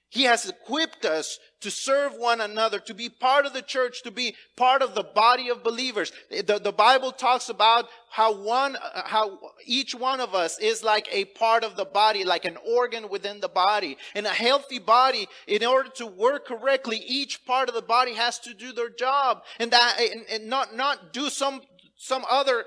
He 0.08 0.22
has 0.22 0.48
equipped 0.48 1.04
us 1.04 1.38
to 1.60 1.70
serve 1.70 2.14
one 2.14 2.40
another, 2.40 2.78
to 2.78 2.94
be 2.94 3.08
part 3.08 3.44
of 3.44 3.52
the 3.52 3.62
church, 3.62 4.02
to 4.04 4.10
be 4.10 4.36
part 4.56 4.82
of 4.82 4.94
the 4.94 5.02
body 5.02 5.48
of 5.48 5.64
believers. 5.64 6.12
The, 6.30 6.60
the 6.62 6.72
Bible 6.72 7.10
talks 7.10 7.48
about 7.48 7.88
how 8.10 8.34
one, 8.34 8.76
uh, 8.76 9.02
how 9.04 9.38
each 9.64 9.94
one 9.94 10.20
of 10.20 10.34
us 10.34 10.58
is 10.60 10.84
like 10.84 11.08
a 11.10 11.24
part 11.24 11.64
of 11.64 11.76
the 11.76 11.84
body, 11.84 12.24
like 12.24 12.44
an 12.44 12.56
organ 12.64 13.08
within 13.08 13.40
the 13.40 13.48
body. 13.48 13.98
In 14.14 14.26
a 14.26 14.30
healthy 14.30 14.78
body, 14.78 15.28
in 15.46 15.64
order 15.64 15.90
to 15.96 16.06
work 16.06 16.46
correctly, 16.46 16.98
each 16.98 17.44
part 17.44 17.68
of 17.68 17.74
the 17.74 17.82
body 17.82 18.14
has 18.14 18.38
to 18.40 18.54
do 18.54 18.72
their 18.72 18.90
job 18.90 19.42
and 19.58 19.70
that, 19.72 19.98
and, 19.98 20.24
and 20.30 20.48
not, 20.48 20.76
not 20.76 21.12
do 21.12 21.30
some 21.30 21.62
some 21.98 22.26
other 22.30 22.66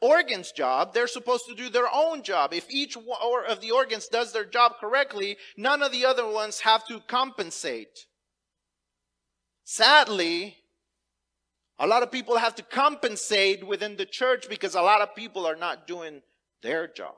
organ's 0.00 0.52
job, 0.52 0.94
they're 0.94 1.06
supposed 1.06 1.46
to 1.48 1.54
do 1.54 1.68
their 1.68 1.88
own 1.92 2.22
job. 2.22 2.52
If 2.52 2.70
each 2.70 2.94
one 2.94 3.18
of 3.48 3.60
the 3.60 3.70
organs 3.70 4.08
does 4.08 4.32
their 4.32 4.44
job 4.44 4.74
correctly, 4.80 5.36
none 5.56 5.82
of 5.82 5.92
the 5.92 6.04
other 6.04 6.26
ones 6.26 6.60
have 6.60 6.86
to 6.86 7.00
compensate. 7.00 8.06
Sadly, 9.64 10.56
a 11.78 11.86
lot 11.86 12.02
of 12.02 12.10
people 12.10 12.36
have 12.36 12.54
to 12.56 12.62
compensate 12.62 13.66
within 13.66 13.96
the 13.96 14.06
church 14.06 14.48
because 14.48 14.74
a 14.74 14.82
lot 14.82 15.00
of 15.00 15.14
people 15.14 15.46
are 15.46 15.56
not 15.56 15.86
doing 15.86 16.22
their 16.62 16.86
job. 16.86 17.14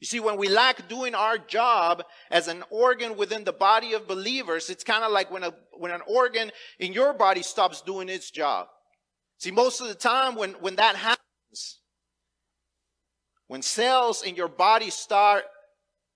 You 0.00 0.06
see, 0.06 0.20
when 0.20 0.36
we 0.36 0.48
lack 0.48 0.86
doing 0.88 1.14
our 1.14 1.38
job 1.38 2.04
as 2.30 2.48
an 2.48 2.62
organ 2.68 3.16
within 3.16 3.44
the 3.44 3.52
body 3.52 3.94
of 3.94 4.06
believers, 4.06 4.68
it's 4.68 4.84
kind 4.84 5.02
of 5.02 5.12
like 5.12 5.30
when, 5.30 5.44
a, 5.44 5.54
when 5.78 5.92
an 5.92 6.02
organ 6.06 6.52
in 6.78 6.92
your 6.92 7.14
body 7.14 7.42
stops 7.42 7.80
doing 7.80 8.08
its 8.08 8.30
job. 8.30 8.68
See, 9.38 9.50
most 9.50 9.80
of 9.80 9.88
the 9.88 9.94
time 9.94 10.36
when, 10.36 10.52
when 10.60 10.76
that 10.76 10.96
happens, 10.96 11.23
when 13.48 13.62
cells 13.62 14.22
in 14.22 14.36
your 14.36 14.48
body 14.48 14.90
start 14.90 15.44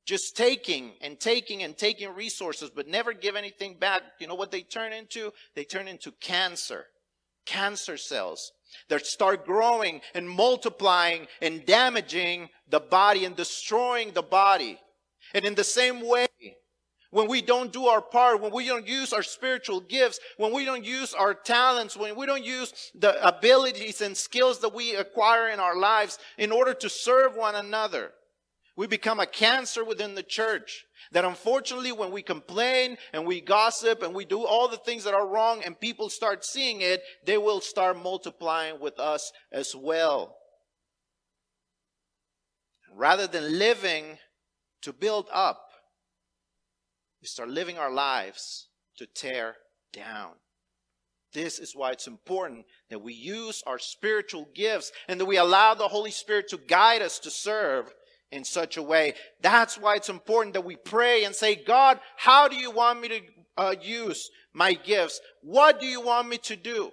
just 0.07 0.37
taking 0.37 0.93
and 1.03 1.21
taking 1.21 1.63
and 1.63 1.77
taking 1.77 2.15
resources 2.15 2.71
but 2.75 2.89
never 2.89 3.13
give 3.13 3.37
anything 3.37 3.79
back, 3.79 4.03
you 4.19 4.27
know 4.27 4.35
what 4.35 4.51
they 4.51 4.63
turn 4.63 4.93
into? 4.93 5.33
They 5.55 5.65
turn 5.65 5.87
into 5.87 6.13
cancer. 6.13 6.87
Cancer 7.45 7.97
cells 7.97 8.53
that 8.89 9.07
start 9.07 9.47
growing 9.47 10.01
and 10.15 10.29
multiplying 10.29 11.27
and 11.41 11.65
damaging 11.65 12.49
the 12.69 12.81
body 12.81 13.25
and 13.25 13.37
destroying 13.37 14.13
the 14.13 14.23
body. 14.23 14.79
And 15.35 15.45
in 15.45 15.55
the 15.55 15.65
same 15.65 16.07
way, 16.07 16.29
when 17.11 17.29
we 17.29 17.41
don't 17.41 17.73
do 17.73 17.87
our 17.87 18.03
part, 18.03 18.41
when 18.41 18.53
we 18.53 18.67
don't 18.67 18.87
use 18.87 19.13
our 19.13 19.23
spiritual 19.23 19.81
gifts, 19.81 20.21
when 20.37 20.53
we 20.53 20.65
don't 20.65 20.85
use 20.85 21.15
our 21.15 21.33
talents, 21.33 21.97
when 21.97 22.15
we 22.17 22.27
don't 22.27 22.45
use 22.45 22.93
the 22.95 23.27
abilities 23.27 24.01
and 24.01 24.17
skills 24.17 24.61
that 24.61 24.75
we 24.75 24.95
acquire 24.95 25.49
in 25.49 25.59
our 25.59 25.77
lives 25.77 26.19
in 26.37 26.53
order 26.53 26.75
to 26.75 26.89
serve 26.89 27.35
one 27.35 27.55
another, 27.55 28.13
we 28.77 28.87
become 28.87 29.21
a 29.21 29.27
cancer 29.27 29.85
within 29.85 30.15
the 30.15 30.23
church. 30.23 30.85
That 31.13 31.25
unfortunately, 31.25 31.93
when 31.93 32.13
we 32.13 32.23
complain 32.23 32.99
and 33.15 33.27
we 33.27 33.41
gossip 33.41 34.03
and 34.03 34.15
we 34.15 34.27
do 34.27 34.45
all 34.45 34.69
the 34.69 34.77
things 34.77 35.05
that 35.05 35.15
are 35.15 35.27
wrong 35.27 35.63
and 35.65 35.81
people 35.81 36.11
start 36.11 36.45
seeing 36.45 36.83
it, 36.83 37.03
they 37.25 37.39
will 37.39 37.61
start 37.61 38.01
multiplying 38.01 38.79
with 38.79 39.01
us 39.01 39.33
as 39.51 39.75
well. 39.75 40.37
Rather 42.95 43.27
than 43.27 43.59
living 43.59 44.19
to 44.83 44.93
build 44.93 45.29
up, 45.33 45.68
we 47.21 47.27
start 47.27 47.49
living 47.49 47.79
our 47.79 47.91
lives 47.93 48.69
to 48.97 49.07
tear 49.07 49.57
down. 49.93 50.33
This 51.33 51.59
is 51.59 51.75
why 51.75 51.93
it's 51.93 52.07
important 52.07 52.65
that 52.91 53.03
we 53.03 53.13
use 53.13 53.63
our 53.67 53.79
spiritual 53.79 54.49
gifts 54.55 54.93
and 55.09 55.21
that 55.21 55.27
we 55.27 55.37
allow 55.37 55.75
the 55.75 55.89
Holy 55.89 56.11
Spirit 56.11 56.49
to 56.49 56.57
guide 56.57 57.03
us 57.03 57.19
to 57.21 57.31
serve 57.31 57.93
in 58.31 58.45
such 58.45 58.77
a 58.77 58.83
way. 58.83 59.15
That's 59.41 59.77
why 59.77 59.97
it's 59.97 60.09
important 60.09 60.55
that 60.55 60.65
we 60.65 60.77
pray 60.77 61.25
and 61.25 61.35
say, 61.35 61.55
God, 61.55 62.01
how 62.17 62.49
do 62.49 62.57
you 62.57 62.71
want 62.71 63.01
me 63.01 63.09
to 63.09 63.21
uh, 63.57 63.75
use 63.81 64.31
my 64.53 64.73
gifts? 64.73 65.21
What 65.43 65.81
do 65.81 65.87
you 65.87 66.01
want 66.01 66.29
me 66.29 66.39
to 66.39 66.57
do? 66.57 66.93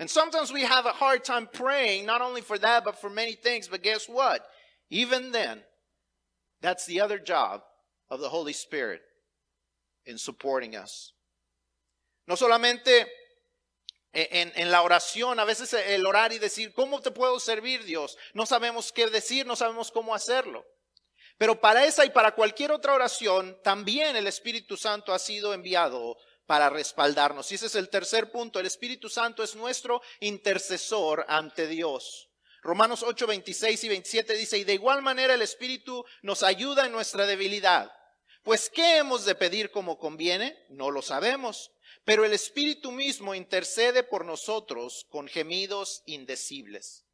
And 0.00 0.08
sometimes 0.08 0.52
we 0.52 0.62
have 0.62 0.86
a 0.86 0.90
hard 0.90 1.24
time 1.24 1.48
praying, 1.52 2.06
not 2.06 2.22
only 2.22 2.40
for 2.40 2.58
that, 2.58 2.84
but 2.84 3.00
for 3.00 3.10
many 3.10 3.34
things. 3.34 3.68
But 3.68 3.82
guess 3.82 4.06
what? 4.08 4.44
Even 4.88 5.30
then, 5.30 5.60
that's 6.60 6.86
the 6.86 7.00
other 7.00 7.18
job 7.18 7.62
of 8.10 8.20
the 8.20 8.30
Holy 8.30 8.52
Spirit 8.52 9.02
in 10.04 10.18
supporting 10.18 10.76
us. 10.76 11.14
No 12.26 12.36
solamente 12.36 13.10
en, 14.12 14.52
en, 14.56 14.70
la 14.70 14.82
oración, 14.82 15.38
a 15.38 15.44
veces 15.44 15.72
el 15.72 16.06
orar 16.06 16.32
y 16.32 16.38
decir, 16.38 16.72
¿cómo 16.72 17.00
te 17.00 17.10
puedo 17.10 17.38
servir 17.38 17.84
Dios? 17.84 18.16
No 18.34 18.46
sabemos 18.46 18.92
qué 18.92 19.08
decir, 19.08 19.46
no 19.46 19.56
sabemos 19.56 19.90
cómo 19.90 20.14
hacerlo. 20.14 20.66
Pero 21.38 21.60
para 21.60 21.84
esa 21.84 22.04
y 22.04 22.10
para 22.10 22.34
cualquier 22.34 22.72
otra 22.72 22.92
oración, 22.92 23.58
también 23.62 24.16
el 24.16 24.26
Espíritu 24.26 24.76
Santo 24.76 25.14
ha 25.14 25.18
sido 25.18 25.54
enviado 25.54 26.16
para 26.44 26.68
respaldarnos. 26.68 27.50
Y 27.50 27.54
ese 27.54 27.66
es 27.66 27.76
el 27.76 27.88
tercer 27.88 28.30
punto. 28.30 28.58
El 28.58 28.66
Espíritu 28.66 29.08
Santo 29.08 29.42
es 29.42 29.54
nuestro 29.54 30.02
intercesor 30.18 31.24
ante 31.28 31.66
Dios. 31.66 32.28
Romanos 32.62 33.02
8, 33.02 33.26
26 33.26 33.84
y 33.84 33.88
27 33.88 34.34
dice, 34.34 34.58
y 34.58 34.64
de 34.64 34.74
igual 34.74 35.00
manera 35.00 35.32
el 35.32 35.42
Espíritu 35.42 36.04
nos 36.22 36.42
ayuda 36.42 36.84
en 36.84 36.92
nuestra 36.92 37.24
debilidad 37.24 37.90
Pues 38.42 38.70
¿qué 38.70 38.96
hemos 38.98 39.24
de 39.24 39.34
pedir 39.34 39.70
como 39.70 39.98
conviene? 39.98 40.56
No 40.68 40.90
lo 40.90 41.02
sabemos. 41.02 41.72
Pero 42.04 42.24
el 42.24 42.32
Espíritu 42.32 42.92
mismo 42.92 43.34
intercede 43.34 44.02
por 44.02 44.24
nosotros 44.24 45.06
con 45.10 45.28
gemidos 45.28 46.02
indecibles. 46.06 47.04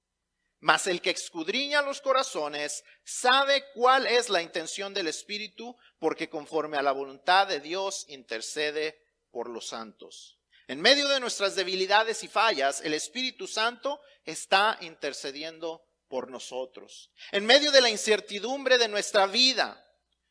Mas 0.61 0.87
el 0.87 1.03
que 1.03 1.11
escudriña 1.11 1.83
los 1.83 2.01
corazones 2.01 2.85
sabe 3.05 3.65
cuál 3.75 4.07
es 4.07 4.31
la 4.31 4.43
intención 4.43 4.95
del 4.95 5.09
Espíritu, 5.09 5.77
porque 5.99 6.31
conforme 6.31 6.77
a 6.77 6.83
la 6.83 6.93
voluntad 6.93 7.47
de 7.47 7.61
Dios 7.61 8.07
intercede 8.09 8.99
por 9.31 9.51
los 9.51 9.69
santos. 9.69 10.39
En 10.69 10.81
medio 10.81 11.09
de 11.09 11.21
nuestras 11.21 11.55
debilidades 11.55 12.25
y 12.25 12.29
fallas, 12.29 12.81
el 12.81 12.95
Espíritu 12.95 13.47
Santo 13.47 14.01
está 14.25 14.79
intercediendo 14.81 15.85
por 16.09 16.31
nosotros. 16.31 17.11
En 17.33 17.45
medio 17.47 17.71
de 17.71 17.81
la 17.81 17.91
incertidumbre 17.91 18.79
de 18.79 18.89
nuestra 18.89 19.27
vida, 19.27 19.86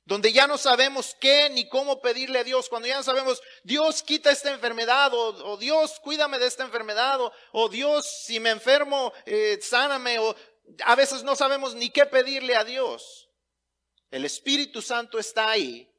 donde 0.05 0.31
ya 0.31 0.45
no 0.45 0.57
sabemos 0.57 1.15
qué 1.19 1.49
ni 1.49 1.67
cómo 1.67 1.99
pedirle 1.99 2.39
a 2.39 2.43
Dios, 2.43 2.69
cuando 2.69 2.87
ya 2.87 2.97
no 2.97 3.03
sabemos, 3.03 3.41
Dios 3.63 4.03
quita 4.03 4.31
esta 4.31 4.51
enfermedad, 4.51 5.11
o, 5.13 5.57
Dios 5.57 5.99
cuídame 5.99 6.37
de 6.37 6.45
esta 6.45 6.63
enfermedad, 6.63 7.19
o, 7.51 7.69
Dios 7.69 8.05
si 8.23 8.39
me 8.39 8.51
enfermo, 8.51 9.11
eh, 9.25 9.57
sáname, 9.61 10.19
o 10.19 10.35
a 10.83 10.95
veces 10.95 11.23
no 11.23 11.35
sabemos 11.35 11.73
ni 11.73 11.89
qué 11.89 12.05
pedirle 12.05 12.55
a 12.55 12.63
Dios. 12.63 13.29
El 14.11 14.25
Espíritu 14.25 14.81
Santo 14.81 15.17
está 15.17 15.49
ahí 15.49 15.91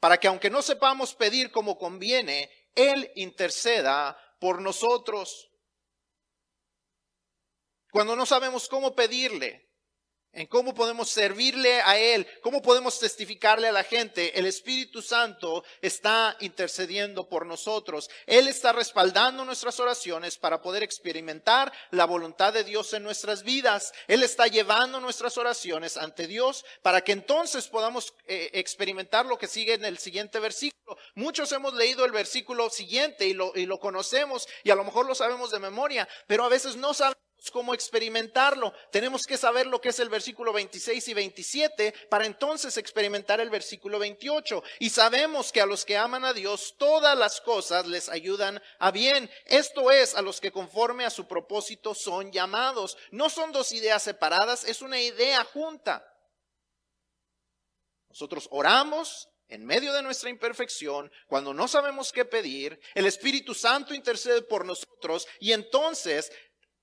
para 0.00 0.18
que 0.18 0.28
aunque 0.28 0.50
no 0.50 0.60
sepamos 0.60 1.14
pedir 1.14 1.50
como 1.52 1.78
conviene, 1.78 2.50
Él 2.74 3.10
interceda 3.14 4.18
por 4.40 4.60
nosotros. 4.60 5.50
Cuando 7.90 8.16
no 8.16 8.26
sabemos 8.26 8.68
cómo 8.68 8.94
pedirle, 8.94 9.67
en 10.38 10.46
cómo 10.46 10.72
podemos 10.72 11.10
servirle 11.10 11.80
a 11.80 11.98
Él, 11.98 12.26
cómo 12.42 12.62
podemos 12.62 13.00
testificarle 13.00 13.66
a 13.66 13.72
la 13.72 13.82
gente. 13.82 14.38
El 14.38 14.46
Espíritu 14.46 15.02
Santo 15.02 15.64
está 15.82 16.36
intercediendo 16.40 17.28
por 17.28 17.44
nosotros. 17.44 18.08
Él 18.24 18.46
está 18.46 18.72
respaldando 18.72 19.44
nuestras 19.44 19.80
oraciones 19.80 20.38
para 20.38 20.62
poder 20.62 20.84
experimentar 20.84 21.72
la 21.90 22.04
voluntad 22.04 22.52
de 22.52 22.62
Dios 22.62 22.92
en 22.94 23.02
nuestras 23.02 23.42
vidas. 23.42 23.92
Él 24.06 24.22
está 24.22 24.46
llevando 24.46 25.00
nuestras 25.00 25.36
oraciones 25.38 25.96
ante 25.96 26.28
Dios 26.28 26.64
para 26.82 27.00
que 27.00 27.12
entonces 27.12 27.66
podamos 27.66 28.14
eh, 28.26 28.50
experimentar 28.52 29.26
lo 29.26 29.38
que 29.38 29.48
sigue 29.48 29.74
en 29.74 29.84
el 29.84 29.98
siguiente 29.98 30.38
versículo. 30.38 30.96
Muchos 31.16 31.50
hemos 31.50 31.74
leído 31.74 32.04
el 32.04 32.12
versículo 32.12 32.70
siguiente 32.70 33.26
y 33.26 33.34
lo, 33.34 33.52
y 33.56 33.66
lo 33.66 33.80
conocemos 33.80 34.46
y 34.62 34.70
a 34.70 34.76
lo 34.76 34.84
mejor 34.84 35.04
lo 35.04 35.16
sabemos 35.16 35.50
de 35.50 35.58
memoria, 35.58 36.08
pero 36.28 36.44
a 36.44 36.48
veces 36.48 36.76
no 36.76 36.94
sabemos 36.94 37.27
cómo 37.52 37.72
experimentarlo. 37.72 38.72
Tenemos 38.90 39.26
que 39.26 39.36
saber 39.36 39.66
lo 39.66 39.80
que 39.80 39.90
es 39.90 39.98
el 40.00 40.08
versículo 40.08 40.52
26 40.52 41.08
y 41.08 41.14
27 41.14 41.94
para 42.10 42.26
entonces 42.26 42.76
experimentar 42.76 43.40
el 43.40 43.50
versículo 43.50 43.98
28. 43.98 44.62
Y 44.80 44.90
sabemos 44.90 45.52
que 45.52 45.60
a 45.60 45.66
los 45.66 45.84
que 45.84 45.96
aman 45.96 46.24
a 46.24 46.32
Dios 46.32 46.74
todas 46.78 47.16
las 47.16 47.40
cosas 47.40 47.86
les 47.86 48.08
ayudan 48.08 48.60
a 48.78 48.90
bien. 48.90 49.30
Esto 49.46 49.90
es 49.90 50.14
a 50.14 50.22
los 50.22 50.40
que 50.40 50.52
conforme 50.52 51.04
a 51.04 51.10
su 51.10 51.26
propósito 51.26 51.94
son 51.94 52.32
llamados. 52.32 52.96
No 53.10 53.30
son 53.30 53.52
dos 53.52 53.72
ideas 53.72 54.02
separadas, 54.02 54.64
es 54.64 54.82
una 54.82 55.00
idea 55.00 55.44
junta. 55.44 56.04
Nosotros 58.08 58.48
oramos 58.50 59.28
en 59.48 59.64
medio 59.64 59.92
de 59.94 60.02
nuestra 60.02 60.28
imperfección, 60.28 61.10
cuando 61.26 61.54
no 61.54 61.68
sabemos 61.68 62.12
qué 62.12 62.26
pedir, 62.26 62.78
el 62.94 63.06
Espíritu 63.06 63.54
Santo 63.54 63.94
intercede 63.94 64.42
por 64.42 64.66
nosotros 64.66 65.26
y 65.40 65.52
entonces 65.52 66.30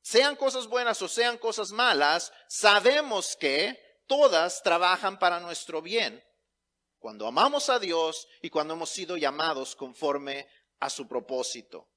sean 0.05 0.35
cosas 0.35 0.67
buenas 0.67 1.01
o 1.01 1.07
sean 1.07 1.39
cosas 1.39 1.71
malas, 1.71 2.31
sabemos 2.47 3.35
que 3.35 3.75
todas 4.05 4.61
trabajan 4.61 5.17
para 5.17 5.39
nuestro 5.39 5.81
bien. 5.81 6.23
Cuando 6.99 7.25
amamos 7.25 7.71
a 7.71 7.79
Dios 7.79 8.27
y 8.43 8.51
cuando 8.51 8.75
hemos 8.75 8.91
sido 8.91 9.17
llamados 9.17 9.75
conforme 9.75 10.47
a 10.79 10.91
su 10.91 11.07
propósito. 11.07 11.89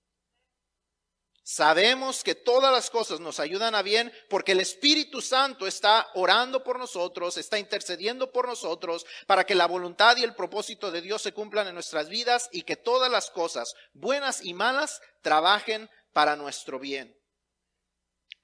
Sabemos 1.43 2.25
que 2.25 2.35
todas 2.35 2.73
las 2.73 2.89
cosas 2.89 3.21
nos 3.21 3.41
ayudan 3.41 3.75
a 3.75 3.83
bien 3.83 4.11
porque 4.31 4.53
el 4.53 4.61
Espíritu 4.61 5.21
Santo 5.21 5.67
está 5.67 6.09
orando 6.15 6.65
por 6.65 6.79
nosotros, 6.79 7.37
está 7.37 7.59
intercediendo 7.59 8.33
por 8.33 8.49
nosotros 8.49 9.05
para 9.27 9.45
que 9.45 9.55
la 9.55 9.67
voluntad 9.67 10.17
y 10.17 10.25
el 10.25 10.35
propósito 10.35 10.91
de 10.91 11.03
Dios 11.03 11.21
se 11.21 11.35
cumplan 11.35 11.69
en 11.69 11.75
nuestras 11.75 12.09
vidas 12.09 12.49
y 12.53 12.63
que 12.63 12.77
todas 12.77 13.11
las 13.11 13.29
cosas, 13.29 13.75
buenas 13.93 14.43
y 14.43 14.55
malas, 14.55 15.03
trabajen 15.21 15.91
para 16.15 16.37
nuestro 16.37 16.79
bien. 16.79 17.18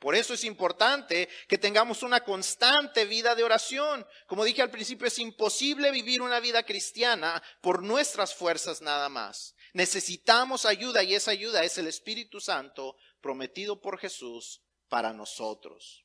Por 0.04 0.14
eso 0.14 0.34
es 0.34 0.44
importante 0.44 1.30
que 1.48 1.56
tengamos 1.56 2.02
una 2.02 2.22
constante 2.22 3.06
vida 3.06 3.34
de 3.34 3.42
oración. 3.42 4.06
Como 4.26 4.44
dije 4.44 4.60
al 4.60 4.70
principio, 4.70 5.06
es 5.06 5.18
imposible 5.18 5.90
vivir 5.90 6.20
una 6.20 6.40
vida 6.40 6.62
cristiana 6.62 7.42
por 7.62 7.82
nuestras 7.82 8.34
fuerzas 8.34 8.82
nada 8.82 9.08
más. 9.08 9.54
Necesitamos 9.72 10.66
ayuda 10.66 11.02
y 11.02 11.14
esa 11.14 11.30
ayuda 11.30 11.64
es 11.64 11.78
el 11.78 11.86
Espíritu 11.86 12.38
Santo 12.38 12.96
prometido 13.22 13.80
por 13.80 13.98
Jesús 13.98 14.60
para 14.90 15.14
nosotros. 15.14 16.04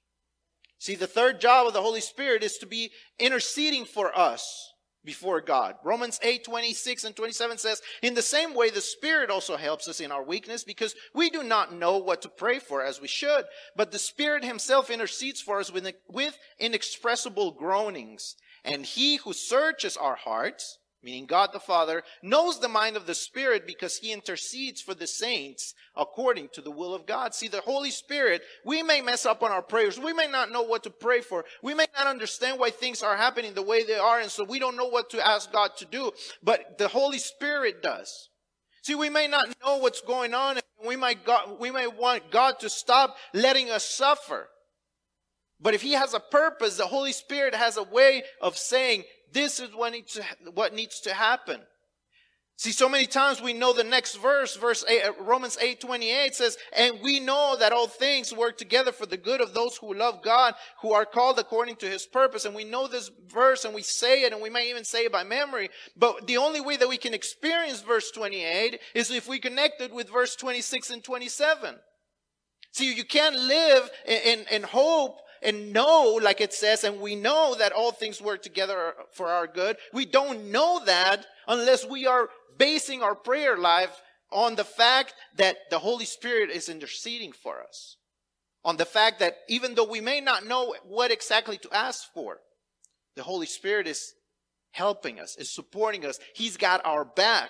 See, 0.78 0.96
the 0.96 1.06
third 1.06 1.42
job 1.42 1.68
of 1.68 1.74
the 1.74 1.82
Holy 1.82 2.00
Spirit 2.00 2.42
is 2.42 2.58
to 2.60 2.66
be 2.66 2.94
interceding 3.18 3.86
for 3.86 4.14
us 4.18 4.76
before 5.06 5.42
God. 5.42 5.76
Romans 5.84 6.20
8, 6.22 6.44
26 6.44 7.04
and 7.04 7.16
27 7.16 7.58
says, 7.58 7.82
In 8.02 8.14
the 8.14 8.22
same 8.22 8.54
way, 8.54 8.70
the 8.70 8.82
Spirit 8.82 9.30
also 9.30 9.58
helps 9.58 9.88
us 9.88 10.00
in 10.00 10.12
our 10.12 10.24
weakness 10.24 10.64
because 10.64 10.96
we 11.14 11.30
do 11.30 11.44
not 11.44 11.74
know 11.74 11.98
what 11.98 12.22
to 12.24 12.30
pray 12.30 12.60
for 12.60 12.84
as 12.84 13.00
we 13.02 13.08
should, 13.08 13.46
but 13.76 13.92
the 13.92 14.00
Spirit 14.00 14.44
Himself 14.44 14.90
intercedes 14.90 15.42
for 15.42 15.60
us 15.60 15.72
with, 15.72 15.92
with 16.08 16.38
inexpressible 16.60 17.52
groanings. 17.52 18.36
And 18.64 18.86
He 18.86 19.18
who 19.18 19.34
searches 19.34 19.96
our 19.96 20.16
hearts 20.16 20.80
meaning 21.02 21.26
God 21.26 21.52
the 21.54 21.60
Father, 21.60 22.04
knows 22.22 22.60
the 22.60 22.68
mind 22.68 22.98
of 22.98 23.06
the 23.06 23.16
Spirit 23.16 23.66
because 23.66 23.98
he 23.98 24.12
intercedes 24.12 24.82
for 24.82 24.94
the 24.94 25.08
saints 25.08 25.74
according 25.96 26.50
to 26.54 26.62
the 26.62 26.72
will 26.72 26.94
of 26.94 27.06
God. 27.06 27.34
See, 27.34 27.48
the 27.48 27.62
Holy 27.62 27.92
Spirit, 27.92 28.42
we 28.66 28.84
may 28.84 29.02
mess 29.02 29.26
up 29.26 29.42
on 29.42 29.52
our 29.52 29.62
prayers. 29.62 30.00
We 30.00 30.14
may 30.14 30.28
not 30.28 30.52
know 30.52 30.64
what 30.64 30.84
to 30.84 30.90
pray 30.90 31.22
for. 31.22 31.46
We 31.64 31.74
may 31.74 31.88
not 31.98 32.08
understand 32.08 32.60
why 32.60 32.72
things 32.72 33.02
are 33.02 33.16
happening 33.16 33.54
the 33.54 33.62
way 33.62 33.84
they 33.84 33.98
are, 33.98 34.20
and 34.20 34.30
so 34.30 34.44
we 34.44 34.60
don't 34.60 34.78
know 34.78 34.90
what 34.90 35.10
to 35.12 35.26
ask 35.26 35.52
God 35.52 35.72
to 35.78 35.86
do, 35.86 36.12
but 36.44 36.78
the 36.78 36.90
Holy 36.90 37.20
Spirit 37.20 37.82
does. 37.82 38.30
See, 38.82 38.96
we 38.96 39.10
may 39.10 39.28
not 39.28 39.50
know 39.64 39.78
what's 39.78 40.02
going 40.02 40.34
on, 40.34 40.58
and 40.58 40.66
we 40.88 40.96
might, 40.96 41.26
God, 41.26 41.60
we 41.60 41.72
may 41.72 41.88
want 41.88 42.32
God 42.32 42.60
to 42.60 42.70
stop 42.70 43.16
letting 43.34 43.70
us 43.70 43.84
suffer. 43.84 44.50
But 45.62 45.74
if 45.74 45.82
he 45.82 45.92
has 45.92 46.14
a 46.14 46.20
purpose, 46.20 46.78
the 46.78 46.88
Holy 46.88 47.12
Spirit 47.12 47.54
has 47.54 47.76
a 47.76 47.84
way 47.84 48.24
of 48.42 48.58
saying, 48.58 49.04
this 49.34 49.60
is 49.60 49.74
what 49.76 49.94
needs 49.94 50.14
to, 50.14 50.24
what 50.54 50.74
needs 50.74 51.02
to 51.02 51.14
happen. 51.14 51.62
See, 52.60 52.74
so 52.74 52.90
many 52.90 53.06
times 53.06 53.42
we 53.42 53.54
know 53.54 53.72
the 53.72 53.86
next 53.86 54.18
verse, 54.18 54.58
verse 54.58 54.84
8, 54.86 55.02
uh, 55.02 55.14
Romans 55.22 55.58
8, 55.62 55.80
28 55.80 56.36
says, 56.36 56.58
and 56.76 57.00
we 57.02 57.22
know 57.22 57.56
that 57.58 57.72
all 57.72 57.88
things 57.88 58.34
work 58.34 58.58
together 58.58 58.92
for 58.92 59.06
the 59.06 59.16
good 59.16 59.40
of 59.40 59.54
those 59.54 59.78
who 59.78 59.94
love 59.94 60.22
God, 60.22 60.56
who 60.82 60.92
are 60.92 61.06
called 61.06 61.40
according 61.40 61.78
to 61.78 61.86
his 61.86 62.06
purpose. 62.06 62.44
And 62.44 62.54
we 62.54 62.66
know 62.66 62.90
this 62.90 63.12
verse 63.30 63.64
and 63.64 63.74
we 63.74 63.82
say 63.82 64.24
it 64.24 64.34
and 64.34 64.42
we 64.42 64.50
may 64.50 64.70
even 64.70 64.84
say 64.84 65.06
it 65.06 65.12
by 65.14 65.24
memory. 65.24 65.70
But 65.96 66.28
the 66.28 66.36
only 66.36 66.60
way 66.60 66.76
that 66.76 66.90
we 66.90 66.98
can 66.98 67.14
experience 67.14 67.80
verse 67.80 68.12
28 68.12 68.78
is 68.94 69.10
if 69.10 69.26
we 69.26 69.40
connect 69.40 69.80
it 69.80 69.94
with 69.94 70.12
verse 70.12 70.36
26 70.36 70.90
and 70.90 71.02
27. 71.02 71.76
See, 72.74 72.94
you 72.94 73.06
can't 73.06 73.38
live 73.38 73.90
in, 74.06 74.40
in, 74.40 74.46
in 74.52 74.64
hope 74.64 75.22
and 75.42 75.74
know, 75.74 76.20
like 76.22 76.42
it 76.42 76.54
says, 76.54 76.84
and 76.84 77.00
we 77.00 77.16
know 77.16 77.56
that 77.58 77.72
all 77.72 77.92
things 77.92 78.22
work 78.22 78.42
together 78.42 78.94
for 79.14 79.30
our 79.30 79.48
good. 79.48 79.78
We 79.94 80.06
don't 80.06 80.52
know 80.52 80.82
that 80.86 81.26
unless 81.48 81.86
we 81.86 82.06
are 82.06 82.30
basing 82.58 83.02
our 83.02 83.16
prayer 83.16 83.58
life 83.58 84.02
on 84.32 84.56
the 84.56 84.64
fact 84.64 85.14
that 85.38 85.58
the 85.70 85.80
Holy 85.80 86.06
Spirit 86.06 86.50
is 86.50 86.70
interceding 86.70 87.32
for 87.32 87.62
us. 87.62 87.98
On 88.66 88.78
the 88.78 88.86
fact 88.86 89.20
that 89.20 89.38
even 89.48 89.76
though 89.76 89.90
we 89.90 90.02
may 90.02 90.20
not 90.20 90.46
know 90.46 90.76
what 90.84 91.12
exactly 91.12 91.58
to 91.58 91.74
ask 91.74 92.12
for, 92.14 92.40
the 93.16 93.24
Holy 93.24 93.48
Spirit 93.48 93.88
is 93.88 94.14
helping 94.72 95.20
us, 95.20 95.36
is 95.38 95.54
supporting 95.54 96.06
us. 96.06 96.20
He's 96.36 96.58
got 96.58 96.86
our 96.86 97.06
back 97.06 97.50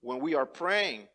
when 0.00 0.20
we 0.20 0.34
are 0.34 0.46
praying. 0.46 1.08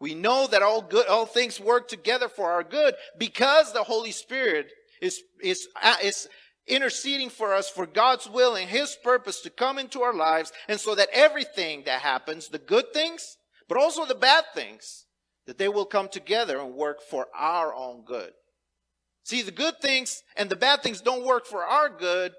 We 0.00 0.14
know 0.14 0.46
that 0.46 0.62
all 0.62 0.82
good, 0.82 1.06
all 1.06 1.26
things 1.26 1.60
work 1.60 1.88
together 1.88 2.28
for 2.28 2.50
our 2.50 2.62
good 2.62 2.94
because 3.18 3.72
the 3.72 3.82
Holy 3.82 4.12
Spirit 4.12 4.70
is, 5.00 5.22
is, 5.42 5.68
uh, 5.82 5.96
is 6.02 6.28
interceding 6.66 7.30
for 7.30 7.54
us 7.54 7.68
for 7.68 7.86
God's 7.86 8.28
will 8.28 8.54
and 8.54 8.68
His 8.68 8.96
purpose 9.02 9.40
to 9.42 9.50
come 9.50 9.78
into 9.78 10.02
our 10.02 10.14
lives. 10.14 10.52
And 10.68 10.78
so 10.78 10.94
that 10.94 11.08
everything 11.12 11.84
that 11.86 12.02
happens, 12.02 12.48
the 12.48 12.58
good 12.58 12.92
things, 12.92 13.36
but 13.68 13.78
also 13.78 14.04
the 14.04 14.14
bad 14.14 14.44
things, 14.54 15.06
that 15.46 15.58
they 15.58 15.68
will 15.68 15.86
come 15.86 16.08
together 16.08 16.60
and 16.60 16.74
work 16.74 17.00
for 17.00 17.26
our 17.34 17.74
own 17.74 18.04
good. 18.04 18.32
See, 19.24 19.42
the 19.42 19.50
good 19.50 19.80
things 19.80 20.22
and 20.36 20.48
the 20.48 20.56
bad 20.56 20.82
things 20.82 21.00
don't 21.00 21.24
work 21.24 21.46
for 21.46 21.64
our 21.64 21.88
good 21.88 22.32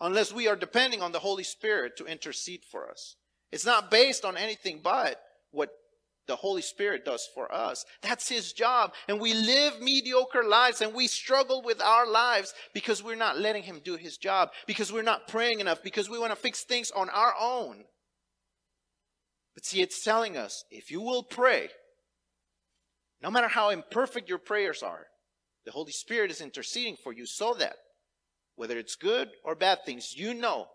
unless 0.00 0.32
we 0.32 0.48
are 0.48 0.56
depending 0.56 1.02
on 1.02 1.12
the 1.12 1.18
Holy 1.18 1.44
Spirit 1.44 1.96
to 1.96 2.06
intercede 2.06 2.62
for 2.70 2.90
us. 2.90 3.16
It's 3.52 3.66
not 3.66 3.90
based 3.90 4.24
on 4.24 4.36
anything 4.36 4.80
but 4.82 5.20
what 5.50 5.70
the 6.26 6.36
Holy 6.36 6.62
Spirit 6.62 7.04
does 7.04 7.28
for 7.34 7.52
us. 7.52 7.84
That's 8.02 8.28
His 8.28 8.52
job. 8.52 8.94
And 9.08 9.20
we 9.20 9.34
live 9.34 9.80
mediocre 9.80 10.44
lives 10.44 10.80
and 10.80 10.94
we 10.94 11.06
struggle 11.06 11.62
with 11.62 11.80
our 11.80 12.06
lives 12.06 12.54
because 12.74 13.02
we're 13.02 13.16
not 13.16 13.38
letting 13.38 13.62
Him 13.62 13.80
do 13.84 13.96
His 13.96 14.16
job, 14.16 14.50
because 14.66 14.92
we're 14.92 15.02
not 15.02 15.28
praying 15.28 15.60
enough, 15.60 15.82
because 15.82 16.10
we 16.10 16.18
want 16.18 16.32
to 16.32 16.36
fix 16.36 16.64
things 16.64 16.90
on 16.90 17.08
our 17.10 17.34
own. 17.40 17.84
But 19.54 19.64
see, 19.64 19.80
it's 19.80 20.04
telling 20.04 20.36
us 20.36 20.64
if 20.70 20.90
you 20.90 21.00
will 21.00 21.22
pray, 21.22 21.68
no 23.22 23.30
matter 23.30 23.48
how 23.48 23.70
imperfect 23.70 24.28
your 24.28 24.38
prayers 24.38 24.82
are, 24.82 25.06
the 25.64 25.72
Holy 25.72 25.92
Spirit 25.92 26.30
is 26.30 26.40
interceding 26.40 26.96
for 27.02 27.12
you 27.12 27.26
so 27.26 27.54
that 27.54 27.76
whether 28.56 28.78
it's 28.78 28.96
good 28.96 29.30
or 29.44 29.54
bad 29.54 29.78
things, 29.84 30.14
you 30.16 30.34
know 30.34 30.66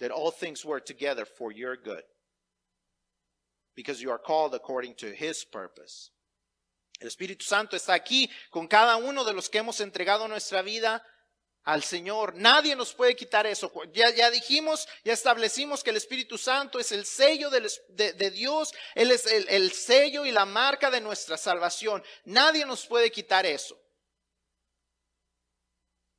that 0.00 0.10
all 0.10 0.30
things 0.30 0.64
work 0.64 0.84
together 0.84 1.24
for 1.24 1.50
your 1.52 1.76
good 1.76 2.02
because 3.76 4.00
you 4.00 4.10
are 4.10 4.18
called 4.18 4.54
according 4.54 4.94
to 4.96 5.06
his 5.06 5.44
purpose. 5.44 6.10
El 6.98 7.08
Espíritu 7.08 7.44
Santo 7.44 7.76
está 7.76 7.92
aquí 7.92 8.28
con 8.50 8.66
cada 8.66 8.96
uno 8.96 9.24
de 9.24 9.34
los 9.34 9.50
que 9.50 9.58
hemos 9.58 9.80
entregado 9.80 10.26
nuestra 10.26 10.62
vida 10.62 11.04
al 11.64 11.82
Señor. 11.82 12.34
Nadie 12.36 12.74
nos 12.74 12.94
puede 12.94 13.14
quitar 13.14 13.46
eso. 13.46 13.70
Ya, 13.92 14.30
dijimos, 14.30 14.88
ya 15.04 15.12
establecimos 15.12 15.84
que 15.84 15.90
el 15.90 15.96
Espíritu 15.96 16.38
Santo 16.38 16.78
es 16.78 16.92
el 16.92 17.04
sello 17.04 17.50
de, 17.50 18.30
Dios, 18.30 18.72
Él 18.94 19.10
es 19.10 19.26
el 19.26 19.72
sello 19.72 20.24
y 20.24 20.32
la 20.32 20.46
marca 20.46 20.90
de 20.90 21.02
nuestra 21.02 21.36
salvación. 21.36 22.02
Nadie 22.24 22.64
nos 22.64 22.86
puede 22.86 23.10
quitar 23.10 23.44
eso. 23.44 23.78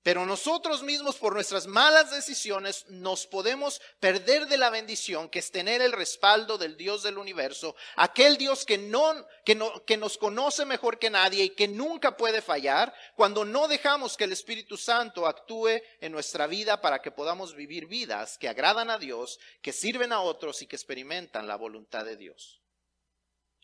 Pero 0.08 0.26
nosotros 0.26 0.84
mismos 0.84 1.18
por 1.18 1.34
nuestras 1.34 1.68
malas 1.68 2.12
decisiones 2.12 2.86
nos 2.88 3.28
podemos 3.28 3.82
perder 4.00 4.48
de 4.48 4.58
la 4.58 4.70
bendición 4.70 5.28
que 5.28 5.40
es 5.40 5.52
tener 5.52 5.82
el 5.82 5.92
respaldo 5.92 6.58
del 6.58 6.78
Dios 6.78 7.04
del 7.04 7.18
universo, 7.18 7.76
aquel 7.98 8.38
Dios 8.38 8.64
que 8.64 8.78
no, 8.78 9.28
que 9.44 9.54
no, 9.54 9.84
que 9.84 9.98
nos 9.98 10.18
conoce 10.18 10.64
mejor 10.64 10.98
que 10.98 11.10
nadie 11.10 11.44
y 11.44 11.50
que 11.50 11.68
nunca 11.68 12.16
puede 12.16 12.42
fallar, 12.42 12.96
cuando 13.18 13.44
no 13.44 13.68
dejamos 13.68 14.16
que 14.16 14.24
el 14.24 14.32
Espíritu 14.32 14.78
Santo 14.78 15.28
actúe 15.28 15.82
en 16.00 16.14
nuestra 16.14 16.48
vida 16.48 16.80
para 16.80 17.02
que 17.02 17.12
podamos 17.12 17.54
vivir 17.54 17.86
vidas 17.86 18.38
que 18.38 18.48
agradan 18.48 18.90
a 18.90 18.98
Dios, 18.98 19.42
que 19.62 19.74
sirven 19.74 20.14
a 20.14 20.22
otros 20.22 20.62
y 20.62 20.68
que 20.68 20.78
experimentan 20.78 21.48
la 21.48 21.58
voluntad 21.58 22.06
de 22.06 22.16
Dios. 22.16 22.62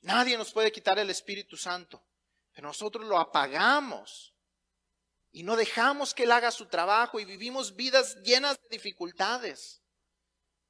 Nadie 0.02 0.38
nos 0.38 0.52
puede 0.52 0.74
quitar 0.74 1.00
el 1.00 1.10
Espíritu 1.10 1.56
Santo, 1.56 2.04
pero 2.52 2.68
nosotros 2.68 3.06
lo 3.06 3.18
apagamos 3.18 4.33
y 5.34 5.42
no 5.42 5.56
dejamos 5.56 6.14
que 6.14 6.24
Él 6.24 6.32
haga 6.32 6.52
su 6.52 6.68
trabajo 6.68 7.20
y 7.20 7.26
vivimos 7.26 7.76
vidas 7.76 8.16
llenas 8.22 8.62
de 8.62 8.70
dificultades. 8.70 9.82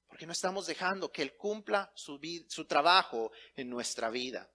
Porque 0.08 0.26
no 0.26 0.32
estamos 0.32 0.66
dejando 0.66 1.12
que 1.12 1.22
Él 1.22 1.36
cumpla 1.36 1.92
su, 1.96 2.18
su 2.48 2.66
trabajo 2.66 3.32
en 3.56 3.70
nuestra 3.70 4.10
vida. 4.10 4.50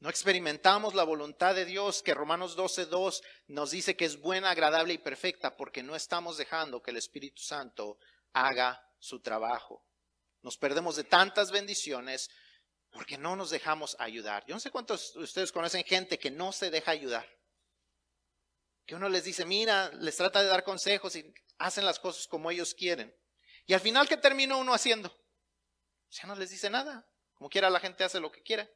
No 0.00 0.10
experimentamos 0.10 0.94
la 0.94 1.04
voluntad 1.04 1.54
de 1.54 1.64
Dios 1.64 2.02
que 2.02 2.14
Romanos 2.14 2.56
12.2 2.56 3.22
nos 3.46 3.70
dice 3.70 3.96
que 3.96 4.06
es 4.06 4.20
buena, 4.20 4.50
agradable 4.50 4.94
y 4.94 4.98
perfecta 4.98 5.56
porque 5.56 5.84
no 5.84 5.94
estamos 5.94 6.36
dejando 6.36 6.82
que 6.82 6.90
el 6.90 6.96
Espíritu 6.96 7.42
Santo 7.42 7.98
haga 8.32 8.80
su 8.98 9.20
trabajo. 9.20 9.84
Nos 10.42 10.56
perdemos 10.56 10.96
de 10.96 11.04
tantas 11.04 11.50
bendiciones 11.52 12.28
porque 12.90 13.18
no 13.18 13.36
nos 13.36 13.50
dejamos 13.50 13.96
ayudar. 13.98 14.44
Yo 14.46 14.54
no 14.54 14.60
sé 14.60 14.70
cuántos 14.70 15.14
de 15.14 15.20
ustedes 15.20 15.52
conocen 15.52 15.84
gente 15.84 16.18
que 16.18 16.30
no 16.30 16.52
se 16.52 16.70
deja 16.70 16.90
ayudar. 16.90 17.28
Que 18.86 18.94
uno 18.94 19.08
les 19.08 19.24
dice, 19.24 19.44
mira, 19.44 19.90
les 19.92 20.16
trata 20.16 20.42
de 20.42 20.48
dar 20.48 20.64
consejos 20.64 21.14
y 21.16 21.32
hacen 21.58 21.84
las 21.84 21.98
cosas 21.98 22.26
como 22.26 22.50
ellos 22.50 22.74
quieren. 22.74 23.14
Y 23.66 23.74
al 23.74 23.80
final, 23.80 24.08
¿qué 24.08 24.16
termina 24.16 24.56
uno 24.56 24.72
haciendo? 24.72 25.14
Ya 26.10 26.26
no 26.26 26.34
les 26.34 26.50
dice 26.50 26.70
nada. 26.70 27.06
Como 27.34 27.50
quiera, 27.50 27.68
la 27.68 27.80
gente 27.80 28.04
hace 28.04 28.18
lo 28.18 28.32
que 28.32 28.42
quiere. 28.42 28.70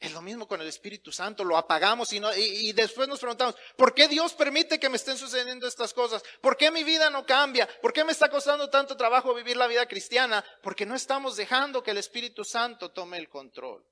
Es 0.00 0.12
lo 0.12 0.20
mismo 0.20 0.46
con 0.46 0.60
el 0.60 0.66
Espíritu 0.66 1.10
Santo, 1.12 1.44
lo 1.44 1.56
apagamos 1.56 2.12
y, 2.12 2.72
después 2.72 3.08
nos 3.08 3.20
preguntamos, 3.20 3.54
¿por 3.76 3.94
qué 3.94 4.06
Dios 4.06 4.34
permite 4.34 4.78
que 4.78 4.88
me 4.88 4.96
estén 4.96 5.16
sucediendo 5.16 5.66
estas 5.66 5.94
cosas? 5.94 6.22
¿Por 6.40 6.56
qué 6.56 6.70
mi 6.70 6.84
vida 6.84 7.08
no 7.10 7.24
cambia? 7.24 7.68
¿Por 7.80 7.92
qué 7.92 8.04
me 8.04 8.12
está 8.12 8.28
costando 8.28 8.68
tanto 8.68 8.96
trabajo 8.96 9.34
vivir 9.34 9.56
la 9.56 9.66
vida 9.66 9.86
cristiana? 9.86 10.44
Porque 10.62 10.84
no 10.84 10.94
estamos 10.94 11.36
dejando 11.36 11.82
que 11.82 11.92
el 11.92 11.98
Espíritu 11.98 12.44
Santo 12.44 12.90
tome 12.90 13.16
el 13.16 13.28
control. 13.28 13.86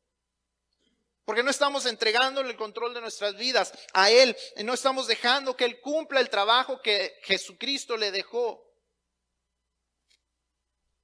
Porque 1.24 1.42
no 1.42 1.50
estamos 1.50 1.86
entregándole 1.86 2.50
el 2.50 2.56
control 2.56 2.92
de 2.92 3.00
nuestras 3.00 3.36
vidas 3.36 3.72
a 3.94 4.10
Él. 4.10 4.36
Y 4.56 4.64
no 4.64 4.74
estamos 4.74 5.06
dejando 5.06 5.56
que 5.56 5.64
Él 5.64 5.80
cumpla 5.80 6.20
el 6.20 6.28
trabajo 6.28 6.82
que 6.82 7.20
Jesucristo 7.22 7.96
le 7.96 8.10
dejó. 8.10 8.62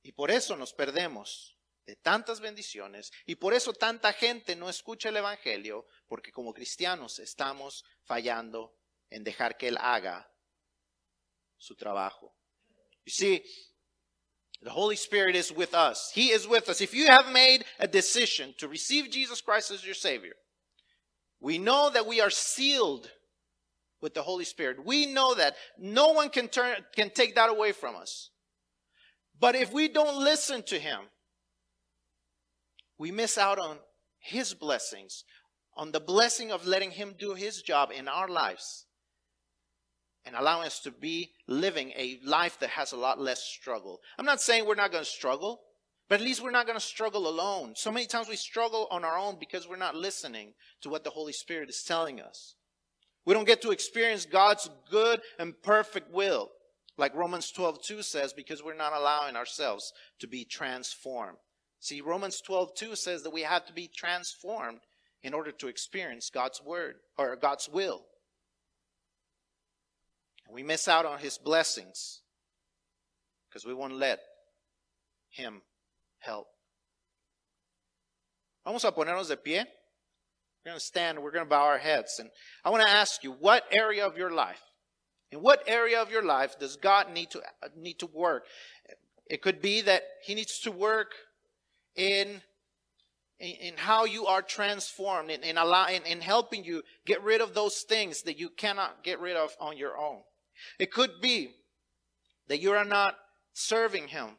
Y 0.03 0.13
por 0.13 0.31
eso 0.31 0.57
nos 0.57 0.73
perdemos 0.73 1.58
de 1.88 1.96
tantas 1.96 2.40
bendiciones 2.40 3.11
y 3.24 3.37
por 3.37 3.55
eso 3.55 3.72
tanta 3.72 4.12
gente 4.12 4.55
no 4.55 4.68
escucha 4.68 5.09
el 5.09 5.16
Evangelio, 5.16 5.87
porque 6.07 6.31
como 6.31 6.53
cristianos 6.53 7.18
estamos 7.18 7.83
fallando 8.05 8.77
en 9.09 9.24
dejar 9.24 9.57
que 9.57 9.68
Él 9.68 9.79
haga 9.81 10.31
su 11.57 11.74
trabajo. 11.77 12.37
You 13.07 13.12
see, 13.12 13.42
the 14.61 14.68
Holy 14.68 14.96
Spirit 14.96 15.35
is 15.35 15.51
with 15.51 15.72
us. 15.72 16.12
He 16.14 16.31
is 16.31 16.46
with 16.46 16.68
us. 16.68 16.83
If 16.83 16.92
you 16.92 17.07
have 17.07 17.33
made 17.33 17.64
a 17.79 17.88
decision 17.88 18.55
to 18.59 18.68
receive 18.68 19.11
Jesus 19.11 19.40
Christ 19.40 19.70
as 19.70 19.83
your 19.83 19.94
Savior, 19.94 20.35
we 21.40 21.57
know 21.57 21.88
that 21.88 22.07
we 22.07 22.20
are 22.20 22.29
sealed 22.29 23.11
with 24.03 24.12
the 24.12 24.22
Holy 24.22 24.44
Spirit. 24.44 24.85
We 24.85 25.07
know 25.07 25.35
that 25.37 25.57
no 25.79 26.09
one 26.09 26.29
can 26.29 26.48
turn, 26.48 26.85
can 26.94 27.09
take 27.09 27.35
that 27.37 27.48
away 27.48 27.72
from 27.72 27.96
us. 27.96 28.29
But 29.40 29.55
if 29.55 29.72
we 29.72 29.88
don't 29.88 30.22
listen 30.22 30.62
to 30.64 30.79
Him, 30.79 31.09
we 32.99 33.11
miss 33.11 33.39
out 33.39 33.59
on 33.59 33.79
His 34.19 34.55
blessings, 34.55 35.25
on 35.77 35.93
the 35.93 36.01
blessing 36.01 36.51
of 36.51 36.67
letting 36.67 36.91
Him 36.91 37.15
do 37.19 37.35
His 37.35 37.63
job 37.63 37.91
in 37.97 38.09
our 38.09 38.29
lives 38.29 38.87
and 40.27 40.37
allowing 40.37 40.67
us 40.67 40.81
to 40.81 40.91
be 40.91 41.31
living 41.47 41.93
a 41.97 42.21
life 42.25 42.59
that 42.61 42.71
has 42.71 42.93
a 42.93 42.97
lot 42.97 43.19
less 43.19 43.43
struggle. 43.43 44.01
I'm 44.19 44.27
not 44.27 44.43
saying 44.43 44.67
we're 44.67 44.75
not 44.75 44.93
going 44.93 45.05
to 45.05 45.11
struggle, 45.11 45.61
but 46.09 46.21
at 46.21 46.25
least 46.25 46.43
we're 46.43 46.51
not 46.51 46.67
going 46.67 46.79
to 46.79 46.85
struggle 46.85 47.29
alone. 47.29 47.73
So 47.77 47.91
many 47.91 48.07
times 48.07 48.29
we 48.29 48.37
struggle 48.37 48.89
on 48.91 49.05
our 49.05 49.19
own 49.19 49.37
because 49.41 49.67
we're 49.67 49.77
not 49.77 49.95
listening 49.95 50.53
to 50.83 50.91
what 50.91 51.05
the 51.05 51.11
Holy 51.11 51.33
Spirit 51.33 51.71
is 51.71 51.83
telling 51.83 52.21
us. 52.21 52.57
We 53.25 53.35
don't 53.35 53.47
get 53.47 53.63
to 53.63 53.71
experience 53.71 54.27
God's 54.27 54.69
good 54.91 55.21
and 55.39 55.61
perfect 55.63 56.13
will, 56.13 56.51
like 56.97 57.15
Romans 57.15 57.51
12 57.51 57.83
2 57.83 58.03
says, 58.03 58.33
because 58.33 58.63
we're 58.63 58.75
not 58.75 58.95
allowing 58.95 59.37
ourselves 59.37 59.93
to 60.21 60.27
be 60.27 60.45
transformed. 60.45 61.39
See, 61.81 62.01
Romans 62.01 62.41
12, 62.41 62.75
2 62.75 62.97
says 62.97 63.23
that 63.23 63.33
we 63.33 63.43
have 63.43 63.64
to 63.67 63.73
be 63.73 63.88
transformed 63.95 64.81
in 65.23 65.35
order 65.35 65.53
to 65.53 65.69
experience 65.69 66.31
God's 66.31 66.62
word 66.62 66.97
or 67.17 67.37
God's 67.37 67.69
will. 67.69 68.03
And 70.47 70.55
we 70.55 70.62
miss 70.62 70.88
out 70.88 71.07
on 71.07 71.19
his 71.19 71.38
blessings 71.38 72.23
because 73.49 73.67
we 73.67 73.75
won't 73.75 73.95
let 73.95 74.21
him 75.31 75.62
help. 76.19 76.47
Vamos 78.64 78.85
a 78.85 78.93
ponernos 78.93 79.29
de 79.29 79.37
pie. 79.37 79.64
We're 80.64 80.73
going 80.73 80.79
to 80.79 80.85
stand, 80.85 81.19
we're 81.23 81.31
going 81.31 81.45
to 81.45 81.49
bow 81.49 81.64
our 81.64 81.79
heads. 81.79 82.19
And 82.19 82.29
I 82.64 82.71
want 82.71 82.83
to 82.83 82.88
ask 82.88 83.23
you, 83.23 83.33
what 83.33 83.64
area 83.71 84.07
of 84.07 84.19
your 84.19 84.31
life, 84.31 84.61
in 85.31 85.38
what 85.38 85.62
area 85.67 86.03
of 86.03 86.11
your 86.11 86.25
life 86.25 86.59
does 86.59 86.77
God 86.77 87.12
need 87.12 87.31
to, 87.31 87.41
need 87.77 87.99
to 88.01 88.07
work? 88.07 88.45
It 89.27 89.43
could 89.43 89.62
be 89.62 89.81
that 89.83 90.03
he 90.25 90.35
needs 90.35 90.59
to 90.61 90.73
work 90.73 91.12
in 91.99 92.41
in, 93.41 93.75
how 93.77 94.05
you 94.05 94.27
are 94.27 94.43
transformed 94.43 95.31
in, 95.31 95.43
in, 95.45 95.59
allow, 95.59 95.87
in, 95.87 96.03
in 96.03 96.21
helping 96.21 96.65
you 96.65 96.83
get 97.07 97.23
rid 97.23 97.41
of 97.41 97.55
those 97.55 97.83
things 97.83 98.23
that 98.23 98.39
you 98.39 98.49
cannot 98.49 99.05
get 99.05 99.21
rid 99.21 99.37
of 99.37 99.57
on 99.61 99.77
your 99.77 99.97
own. 99.97 100.21
It 100.79 100.93
could 100.93 101.21
be 101.21 101.51
that 102.49 102.61
you 102.61 102.73
are 102.73 102.85
not 102.85 103.15
serving 103.53 104.09
Him, 104.09 104.31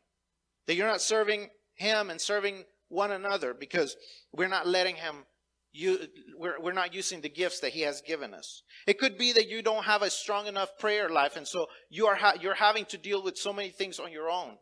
that 0.67 0.75
you're 0.75 0.87
not 0.87 1.01
serving 1.01 1.49
Him 1.75 2.09
and 2.09 2.19
serving 2.19 2.65
one 2.89 3.11
another 3.11 3.53
because 3.53 3.95
we're 4.33 4.49
not 4.49 4.67
letting 4.67 4.95
Him. 4.95 5.25
You, 5.71 5.99
we're, 6.37 6.59
we're 6.59 6.73
not 6.73 6.93
using 6.93 7.21
the 7.21 7.29
gifts 7.29 7.59
that 7.59 7.71
He 7.71 7.81
has 7.81 8.01
given 8.01 8.33
us. 8.33 8.63
It 8.87 8.97
could 8.97 9.17
be 9.17 9.31
that 9.33 9.47
you 9.47 9.61
don't 9.61 9.85
have 9.85 10.01
a 10.01 10.09
strong 10.09 10.47
enough 10.47 10.77
prayer 10.79 11.09
life, 11.09 11.37
and 11.37 11.47
so 11.47 11.67
you 11.89 12.07
are 12.07 12.15
ha- 12.15 12.33
you're 12.41 12.55
having 12.55 12.85
to 12.85 12.97
deal 12.97 13.23
with 13.23 13.37
so 13.37 13.53
many 13.53 13.69
things 13.69 13.99
on 13.99 14.11
your 14.11 14.29
own 14.29 14.57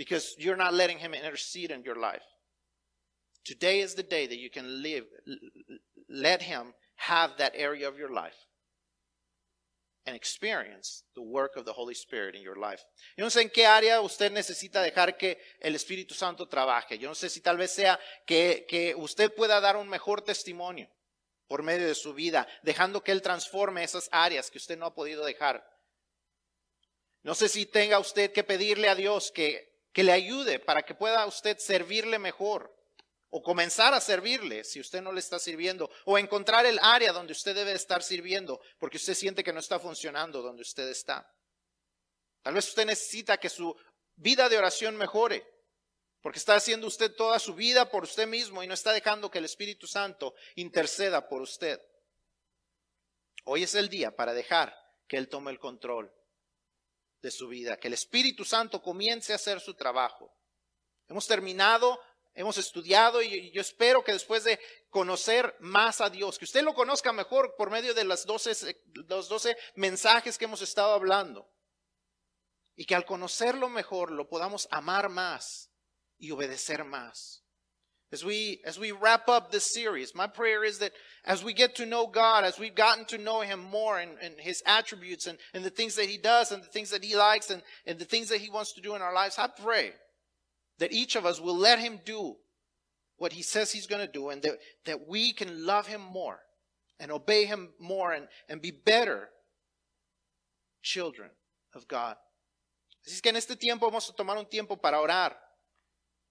because 0.00 0.34
you're 0.38 0.56
not 0.56 0.72
letting 0.72 0.98
Him 0.98 1.12
intercede 1.12 1.70
in 1.70 1.82
your 1.82 2.00
life. 2.00 2.22
Today 3.44 3.80
is 3.80 3.94
the 3.94 4.02
day 4.02 4.26
that 4.26 4.38
you 4.38 4.48
can 4.48 4.82
live, 4.82 5.04
let 6.08 6.40
Him 6.40 6.72
have 6.96 7.36
that 7.36 7.52
area 7.54 7.86
of 7.86 7.98
your 7.98 8.10
life 8.10 8.46
and 10.06 10.16
experience 10.16 11.04
the 11.14 11.22
work 11.22 11.54
of 11.54 11.66
the 11.66 11.74
Holy 11.74 11.92
Spirit 11.92 12.34
in 12.34 12.40
your 12.40 12.56
life. 12.56 12.82
Yo 13.18 13.24
no 13.24 13.28
sé 13.28 13.42
en 13.42 13.50
qué 13.50 13.66
área 13.66 14.00
usted 14.00 14.32
necesita 14.32 14.80
dejar 14.80 15.18
que 15.18 15.36
el 15.60 15.74
Espíritu 15.74 16.14
Santo 16.14 16.48
trabaje. 16.48 16.98
Yo 16.98 17.06
no 17.06 17.14
sé 17.14 17.28
si 17.28 17.42
tal 17.42 17.58
vez 17.58 17.70
sea 17.70 18.00
que, 18.26 18.64
que 18.66 18.94
usted 18.94 19.34
pueda 19.34 19.60
dar 19.60 19.76
un 19.76 19.86
mejor 19.86 20.22
testimonio 20.22 20.88
por 21.46 21.62
medio 21.62 21.86
de 21.86 21.94
su 21.94 22.14
vida, 22.14 22.48
dejando 22.62 23.02
que 23.02 23.12
Él 23.12 23.20
transforme 23.20 23.84
esas 23.84 24.08
áreas 24.12 24.50
que 24.50 24.56
usted 24.56 24.78
no 24.78 24.86
ha 24.86 24.94
podido 24.94 25.26
dejar. 25.26 25.62
No 27.22 27.34
sé 27.34 27.50
si 27.50 27.66
tenga 27.66 27.98
usted 27.98 28.32
que 28.32 28.44
pedirle 28.44 28.88
a 28.88 28.94
Dios 28.94 29.30
que, 29.30 29.69
que 29.92 30.04
le 30.04 30.12
ayude 30.12 30.58
para 30.58 30.82
que 30.82 30.94
pueda 30.94 31.26
usted 31.26 31.58
servirle 31.58 32.18
mejor 32.18 32.74
o 33.30 33.42
comenzar 33.42 33.94
a 33.94 34.00
servirle 34.00 34.64
si 34.64 34.80
usted 34.80 35.02
no 35.02 35.12
le 35.12 35.20
está 35.20 35.38
sirviendo 35.38 35.90
o 36.04 36.18
encontrar 36.18 36.66
el 36.66 36.78
área 36.80 37.12
donde 37.12 37.32
usted 37.32 37.54
debe 37.54 37.72
estar 37.72 38.02
sirviendo 38.02 38.60
porque 38.78 38.96
usted 38.96 39.14
siente 39.14 39.44
que 39.44 39.52
no 39.52 39.60
está 39.60 39.78
funcionando 39.78 40.42
donde 40.42 40.62
usted 40.62 40.88
está. 40.88 41.32
Tal 42.42 42.54
vez 42.54 42.68
usted 42.68 42.86
necesita 42.86 43.38
que 43.38 43.48
su 43.48 43.76
vida 44.16 44.48
de 44.48 44.58
oración 44.58 44.96
mejore 44.96 45.46
porque 46.20 46.38
está 46.38 46.54
haciendo 46.54 46.86
usted 46.86 47.14
toda 47.14 47.38
su 47.38 47.54
vida 47.54 47.90
por 47.90 48.04
usted 48.04 48.26
mismo 48.26 48.62
y 48.62 48.66
no 48.66 48.74
está 48.74 48.92
dejando 48.92 49.30
que 49.30 49.38
el 49.38 49.44
Espíritu 49.44 49.86
Santo 49.86 50.34
interceda 50.56 51.28
por 51.28 51.40
usted. 51.40 51.80
Hoy 53.44 53.62
es 53.62 53.74
el 53.74 53.88
día 53.88 54.14
para 54.14 54.34
dejar 54.34 54.76
que 55.08 55.16
Él 55.16 55.28
tome 55.28 55.50
el 55.50 55.58
control 55.58 56.12
de 57.22 57.30
su 57.30 57.48
vida, 57.48 57.76
que 57.78 57.88
el 57.88 57.94
Espíritu 57.94 58.44
Santo 58.44 58.82
comience 58.82 59.32
a 59.32 59.36
hacer 59.36 59.60
su 59.60 59.74
trabajo. 59.74 60.34
Hemos 61.08 61.26
terminado, 61.26 62.00
hemos 62.34 62.56
estudiado 62.58 63.20
y 63.22 63.50
yo 63.50 63.60
espero 63.60 64.02
que 64.04 64.12
después 64.12 64.44
de 64.44 64.58
conocer 64.88 65.56
más 65.60 66.00
a 66.00 66.10
Dios, 66.10 66.38
que 66.38 66.44
usted 66.44 66.62
lo 66.62 66.74
conozca 66.74 67.12
mejor 67.12 67.54
por 67.56 67.70
medio 67.70 67.94
de 67.94 68.04
las 68.04 68.26
los 68.26 69.28
12 69.28 69.56
mensajes 69.74 70.38
que 70.38 70.44
hemos 70.44 70.62
estado 70.62 70.92
hablando. 70.94 71.50
Y 72.76 72.86
que 72.86 72.94
al 72.94 73.04
conocerlo 73.04 73.68
mejor 73.68 74.10
lo 74.10 74.28
podamos 74.28 74.66
amar 74.70 75.08
más 75.10 75.70
y 76.16 76.30
obedecer 76.30 76.84
más. 76.84 77.44
As 78.12 78.24
we, 78.24 78.60
as 78.64 78.76
we 78.76 78.90
wrap 78.90 79.28
up 79.28 79.52
this 79.52 79.72
series, 79.72 80.16
my 80.16 80.26
prayer 80.26 80.64
is 80.64 80.78
that 80.78 80.92
as 81.24 81.44
we 81.44 81.52
get 81.52 81.76
to 81.76 81.86
know 81.86 82.08
God, 82.08 82.42
as 82.42 82.58
we've 82.58 82.74
gotten 82.74 83.04
to 83.06 83.18
know 83.18 83.40
Him 83.40 83.60
more 83.60 84.00
and, 84.00 84.12
and 84.20 84.34
His 84.36 84.62
attributes 84.66 85.28
and, 85.28 85.38
and 85.54 85.64
the 85.64 85.70
things 85.70 85.94
that 85.94 86.06
He 86.06 86.18
does 86.18 86.50
and 86.50 86.60
the 86.60 86.66
things 86.66 86.90
that 86.90 87.04
He 87.04 87.14
likes 87.14 87.50
and, 87.50 87.62
and 87.86 88.00
the 88.00 88.04
things 88.04 88.28
that 88.30 88.40
He 88.40 88.50
wants 88.50 88.72
to 88.72 88.80
do 88.80 88.96
in 88.96 89.02
our 89.02 89.14
lives, 89.14 89.38
I 89.38 89.46
pray 89.46 89.92
that 90.78 90.92
each 90.92 91.14
of 91.14 91.24
us 91.24 91.40
will 91.40 91.56
let 91.56 91.78
Him 91.78 92.00
do 92.04 92.34
what 93.16 93.32
He 93.32 93.42
says 93.42 93.70
He's 93.70 93.86
going 93.86 94.04
to 94.04 94.12
do 94.12 94.30
and 94.30 94.42
that, 94.42 94.58
that 94.86 95.06
we 95.06 95.32
can 95.32 95.64
love 95.64 95.86
Him 95.86 96.00
more 96.00 96.40
and 96.98 97.12
obey 97.12 97.44
Him 97.44 97.68
more 97.78 98.12
and, 98.12 98.26
and 98.48 98.60
be 98.60 98.72
better 98.72 99.28
children 100.82 101.30
of 101.76 101.86
God. 101.86 102.16
Así 103.06 103.14
es 103.14 103.20
que 103.20 103.30
en 103.30 103.36
este 103.36 103.56
tiempo 103.56 103.86
vamos 103.86 104.10
a 104.10 104.14
tomar 104.14 104.36
un 104.36 104.46
tiempo 104.46 104.76
para 104.76 105.00
orar. 105.00 105.36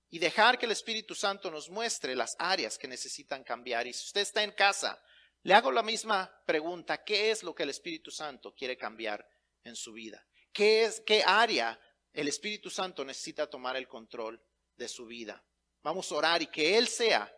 Y 0.09 0.19
dejar 0.19 0.57
que 0.57 0.65
el 0.65 0.71
Espíritu 0.71 1.13
Santo 1.13 1.51
nos 1.51 1.69
muestre 1.69 2.15
las 2.15 2.35
áreas 2.39 2.77
que 2.77 2.87
necesitan 2.87 3.43
cambiar. 3.43 3.85
Y 3.87 3.93
si 3.93 4.05
usted 4.05 4.21
está 4.21 4.43
en 4.43 4.51
casa, 4.51 4.99
le 5.43 5.53
hago 5.53 5.71
la 5.71 5.83
misma 5.83 6.31
pregunta, 6.45 7.03
¿qué 7.03 7.31
es 7.31 7.43
lo 7.43 7.53
que 7.53 7.63
el 7.63 7.69
Espíritu 7.69 8.11
Santo 8.11 8.53
quiere 8.53 8.77
cambiar 8.77 9.27
en 9.63 9.75
su 9.75 9.93
vida? 9.93 10.25
¿Qué 10.51 10.83
es 10.83 11.01
qué 11.01 11.23
área 11.23 11.79
el 12.11 12.27
Espíritu 12.27 12.69
Santo 12.69 13.05
necesita 13.05 13.47
tomar 13.47 13.77
el 13.77 13.87
control 13.87 14.43
de 14.75 14.87
su 14.87 15.05
vida? 15.05 15.43
Vamos 15.83 16.11
a 16.11 16.15
orar 16.15 16.41
y 16.41 16.47
que 16.47 16.77
él 16.77 16.87
sea 16.87 17.33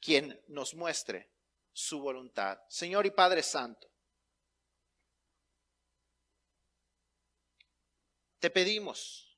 quien 0.00 0.40
nos 0.48 0.74
muestre 0.74 1.30
su 1.72 2.00
voluntad. 2.00 2.58
Señor 2.68 3.04
y 3.06 3.10
Padre 3.10 3.42
Santo, 3.42 3.90
te 8.38 8.50
pedimos 8.50 9.33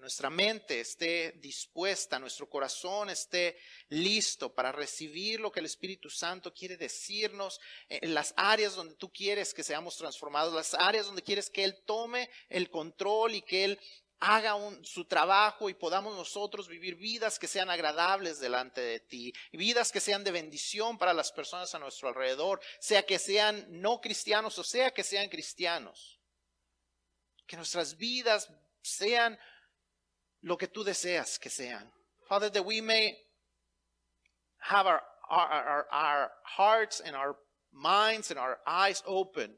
nuestra 0.00 0.30
mente 0.30 0.80
esté 0.80 1.32
dispuesta, 1.32 2.18
nuestro 2.18 2.48
corazón 2.48 3.10
esté 3.10 3.58
listo 3.88 4.54
para 4.54 4.72
recibir 4.72 5.40
lo 5.40 5.50
que 5.50 5.60
el 5.60 5.66
Espíritu 5.66 6.08
Santo 6.08 6.54
quiere 6.54 6.76
decirnos 6.76 7.60
en 7.88 8.14
las 8.14 8.32
áreas 8.36 8.74
donde 8.74 8.94
tú 8.94 9.12
quieres 9.12 9.52
que 9.52 9.64
seamos 9.64 9.96
transformados, 9.96 10.54
las 10.54 10.74
áreas 10.74 11.06
donde 11.06 11.22
quieres 11.22 11.50
que 11.50 11.64
Él 11.64 11.82
tome 11.84 12.30
el 12.48 12.70
control 12.70 13.34
y 13.34 13.42
que 13.42 13.64
Él 13.64 13.80
haga 14.20 14.56
su 14.82 15.04
trabajo 15.04 15.70
y 15.70 15.74
podamos 15.74 16.16
nosotros 16.16 16.68
vivir 16.68 16.96
vidas 16.96 17.38
que 17.38 17.46
sean 17.46 17.70
agradables 17.70 18.40
delante 18.40 18.80
de 18.80 19.00
ti, 19.00 19.32
vidas 19.52 19.92
que 19.92 20.00
sean 20.00 20.24
de 20.24 20.32
bendición 20.32 20.98
para 20.98 21.14
las 21.14 21.30
personas 21.30 21.74
a 21.74 21.78
nuestro 21.78 22.08
alrededor, 22.08 22.60
sea 22.80 23.04
que 23.04 23.18
sean 23.18 23.66
no 23.68 24.00
cristianos 24.00 24.58
o 24.58 24.64
sea 24.64 24.90
que 24.92 25.04
sean 25.04 25.28
cristianos. 25.28 26.18
Que 27.46 27.56
nuestras 27.56 27.96
vidas 27.96 28.50
sean 28.82 29.38
lo 30.42 30.56
que 30.56 30.68
tú 30.68 30.84
deseas 30.84 31.38
que 31.38 31.50
sean. 31.50 31.82
Father, 32.28 32.50
that 32.50 32.64
we 32.64 32.80
may 32.80 33.16
have 34.60 34.86
our, 34.86 35.00
our, 35.30 35.48
our, 35.48 35.86
our 35.92 36.30
hearts 36.44 37.00
and 37.00 37.16
our 37.16 37.36
minds 37.72 38.30
and 38.30 38.38
our 38.38 38.58
eyes 38.66 39.02
open 39.06 39.50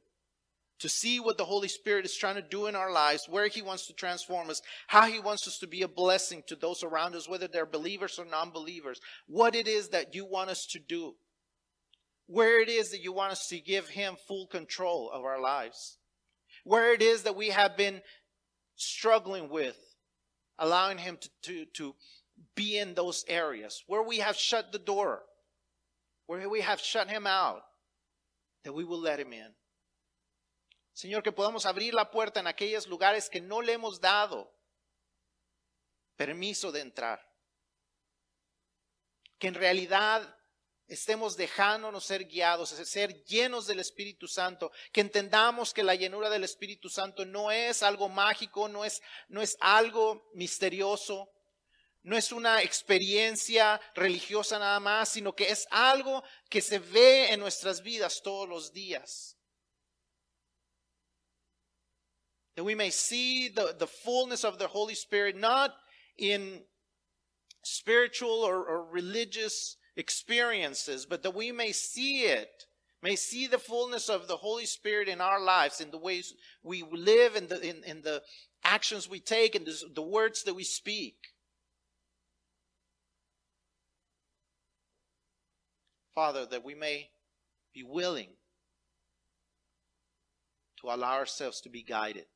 to 0.79 0.89
see 0.89 1.21
what 1.21 1.37
the 1.37 1.45
Holy 1.45 1.69
Spirit 1.69 2.07
is 2.07 2.17
trying 2.17 2.37
to 2.37 2.43
do 2.43 2.67
in 2.67 2.75
our 2.75 2.91
lives, 2.91 3.27
where 3.29 3.49
He 3.49 3.61
wants 3.61 3.87
to 3.87 3.93
transform 3.93 4.49
us, 4.49 4.63
how 4.87 5.07
He 5.07 5.21
wants 5.21 5.47
us 5.47 5.59
to 5.59 5.67
be 5.67 5.83
a 5.83 5.89
blessing 5.89 6.43
to 6.47 6.57
those 6.57 6.83
around 6.83 7.15
us, 7.15 7.29
whether 7.29 7.47
they're 7.47 7.67
believers 7.67 8.19
or 8.19 8.25
non 8.25 8.51
believers, 8.51 9.01
what 9.27 9.55
it 9.55 9.69
is 9.69 9.89
that 9.89 10.15
you 10.15 10.25
want 10.25 10.49
us 10.49 10.67
to 10.71 10.79
do, 10.79 11.15
where 12.27 12.63
it 12.63 12.69
is 12.69 12.91
that 12.91 13.03
you 13.03 13.13
want 13.13 13.33
us 13.33 13.47
to 13.49 13.61
give 13.61 13.89
Him 13.89 14.17
full 14.27 14.47
control 14.47 15.11
of 15.13 15.23
our 15.23 15.41
lives, 15.41 15.99
where 16.65 16.95
it 16.95 17.03
is 17.03 17.25
that 17.25 17.37
we 17.37 17.51
have 17.51 17.77
been 17.77 18.01
struggling 18.77 19.51
with 19.51 19.77
allowing 20.61 20.99
Him 20.99 21.19
to, 21.21 21.29
to, 21.43 21.65
to 21.75 21.95
be 22.55 22.79
in 22.79 22.95
those 22.95 23.25
areas 23.27 23.83
where 23.87 24.03
we 24.03 24.19
have 24.19 24.37
shut 24.37 24.71
the 24.71 24.79
door, 24.79 25.23
where 26.27 26.49
we 26.49 26.61
have 26.61 26.81
shut 26.81 27.09
Him 27.09 27.27
out, 27.27 27.63
that 28.65 28.73
we 28.73 28.85
will 28.85 29.01
let 29.01 29.19
Him 29.19 29.33
in. 29.33 29.53
Señor, 30.95 31.23
que 31.23 31.33
podamos 31.33 31.65
abrir 31.65 31.95
la 31.95 32.11
puerta 32.11 32.41
en 32.41 32.47
aquellos 32.47 32.87
lugares 32.87 33.31
que 33.31 33.41
no 33.41 33.61
le 33.61 33.73
hemos 33.73 34.01
dado 34.01 34.53
permiso 36.17 36.71
de 36.71 36.81
entrar. 36.81 37.19
Que 39.39 39.49
en 39.49 39.55
realidad 39.55 40.23
estemos 40.91 41.37
dejándonos 41.37 42.05
ser 42.05 42.25
guiados, 42.25 42.71
ser 42.71 43.23
llenos 43.25 43.69
del 43.69 43.79
Espíritu 43.79 44.27
Santo, 44.27 44.73
que 44.93 45.01
entendamos 45.01 45.73
que 45.73 45.85
la 45.85 45.95
llenura 45.95 46.29
del 46.29 46.43
Espíritu 46.43 46.89
Santo 46.89 47.25
no 47.25 47.53
es 47.53 47.85
algo 47.85 48.09
mágico, 48.09 48.69
no 48.69 48.85
es, 48.85 49.01
no 49.29 49.41
es 49.41 49.57
algo 49.61 50.29
misterioso, 50.35 51.31
no 52.03 52.17
es 52.17 52.33
una 52.33 52.63
experiencia 52.63 53.81
religiosa 53.95 54.59
nada 54.59 54.81
más, 54.81 55.11
sino 55.11 55.33
que 55.33 55.51
es 55.51 55.69
algo 55.71 56.25
que 56.49 56.61
se 56.61 56.81
ve 56.81 57.33
en 57.33 57.39
nuestras 57.39 57.83
vidas 57.83 58.21
todos 58.21 58.49
los 58.49 58.73
días. 58.73 59.37
That 62.57 62.65
we 62.65 62.75
may 62.75 62.91
see 62.91 63.49
the, 63.49 63.75
the 63.79 63.87
fullness 63.87 64.45
of 64.45 64.59
the 64.59 64.67
Holy 64.67 64.95
Spirit, 64.95 65.37
not 65.37 65.73
in 66.17 66.67
spiritual 67.63 68.43
or, 68.43 68.67
or 68.67 68.91
religious 68.91 69.77
experiences, 69.97 71.07
but 71.07 71.23
that 71.23 71.35
we 71.35 71.53
may 71.53 71.73
see 71.73 72.23
it, 72.23 72.67
may 73.03 73.17
see 73.17 73.47
the 73.47 73.59
fullness 73.59 74.09
of 74.09 74.29
the 74.29 74.37
Holy 74.37 74.67
Spirit 74.67 75.09
in 75.09 75.21
our 75.21 75.41
lives, 75.41 75.81
in 75.81 75.91
the 75.91 75.99
ways 75.99 76.35
we 76.63 76.85
live, 76.91 77.37
in 77.37 77.49
the, 77.49 77.61
in, 77.61 77.83
in 77.85 78.03
the 78.03 78.23
actions 78.65 79.09
we 79.09 79.21
take, 79.21 79.55
and 79.55 79.67
the, 79.67 79.75
the 79.95 80.03
words 80.03 80.45
that 80.45 80.55
we 80.55 80.65
speak. 80.65 81.17
Father, 86.15 86.47
that 86.47 86.65
we 86.65 86.75
may 86.75 87.09
be 87.73 87.83
willing 87.83 88.29
to 90.81 90.89
allow 90.89 91.15
ourselves 91.15 91.61
to 91.61 91.69
be 91.69 91.83
guided 91.83 92.27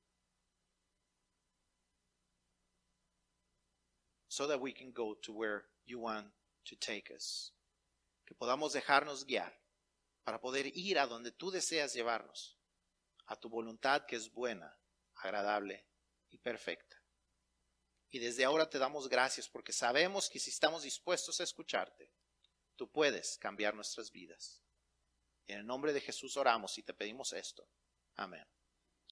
so 4.28 4.46
that 4.46 4.60
we 4.60 4.72
can 4.72 4.90
go 4.90 5.14
to 5.22 5.32
where 5.32 5.64
you 5.86 5.98
want 5.98 6.26
to 6.64 6.76
take 6.76 7.14
us. 7.14 7.54
Que 8.24 8.34
podamos 8.34 8.72
dejarnos 8.72 9.24
guiar 9.24 9.60
para 10.22 10.40
poder 10.40 10.66
ir 10.76 10.98
a 10.98 11.06
donde 11.06 11.32
tú 11.32 11.50
deseas 11.50 11.92
llevarnos, 11.92 12.58
a 13.26 13.36
tu 13.36 13.48
voluntad 13.48 14.06
que 14.06 14.16
es 14.16 14.32
buena, 14.32 14.76
agradable 15.16 15.86
y 16.30 16.38
perfecta. 16.38 16.96
Y 18.10 18.18
desde 18.18 18.44
ahora 18.44 18.70
te 18.70 18.78
damos 18.78 19.08
gracias 19.08 19.48
porque 19.48 19.72
sabemos 19.72 20.30
que 20.30 20.38
si 20.38 20.50
estamos 20.50 20.82
dispuestos 20.82 21.40
a 21.40 21.44
escucharte, 21.44 22.10
tú 22.76 22.90
puedes 22.90 23.38
cambiar 23.38 23.74
nuestras 23.74 24.10
vidas. 24.10 24.62
En 25.46 25.58
el 25.58 25.66
nombre 25.66 25.92
de 25.92 26.00
Jesús 26.00 26.36
oramos 26.36 26.78
y 26.78 26.82
te 26.82 26.94
pedimos 26.94 27.32
esto. 27.32 27.68
Amén. 28.16 28.53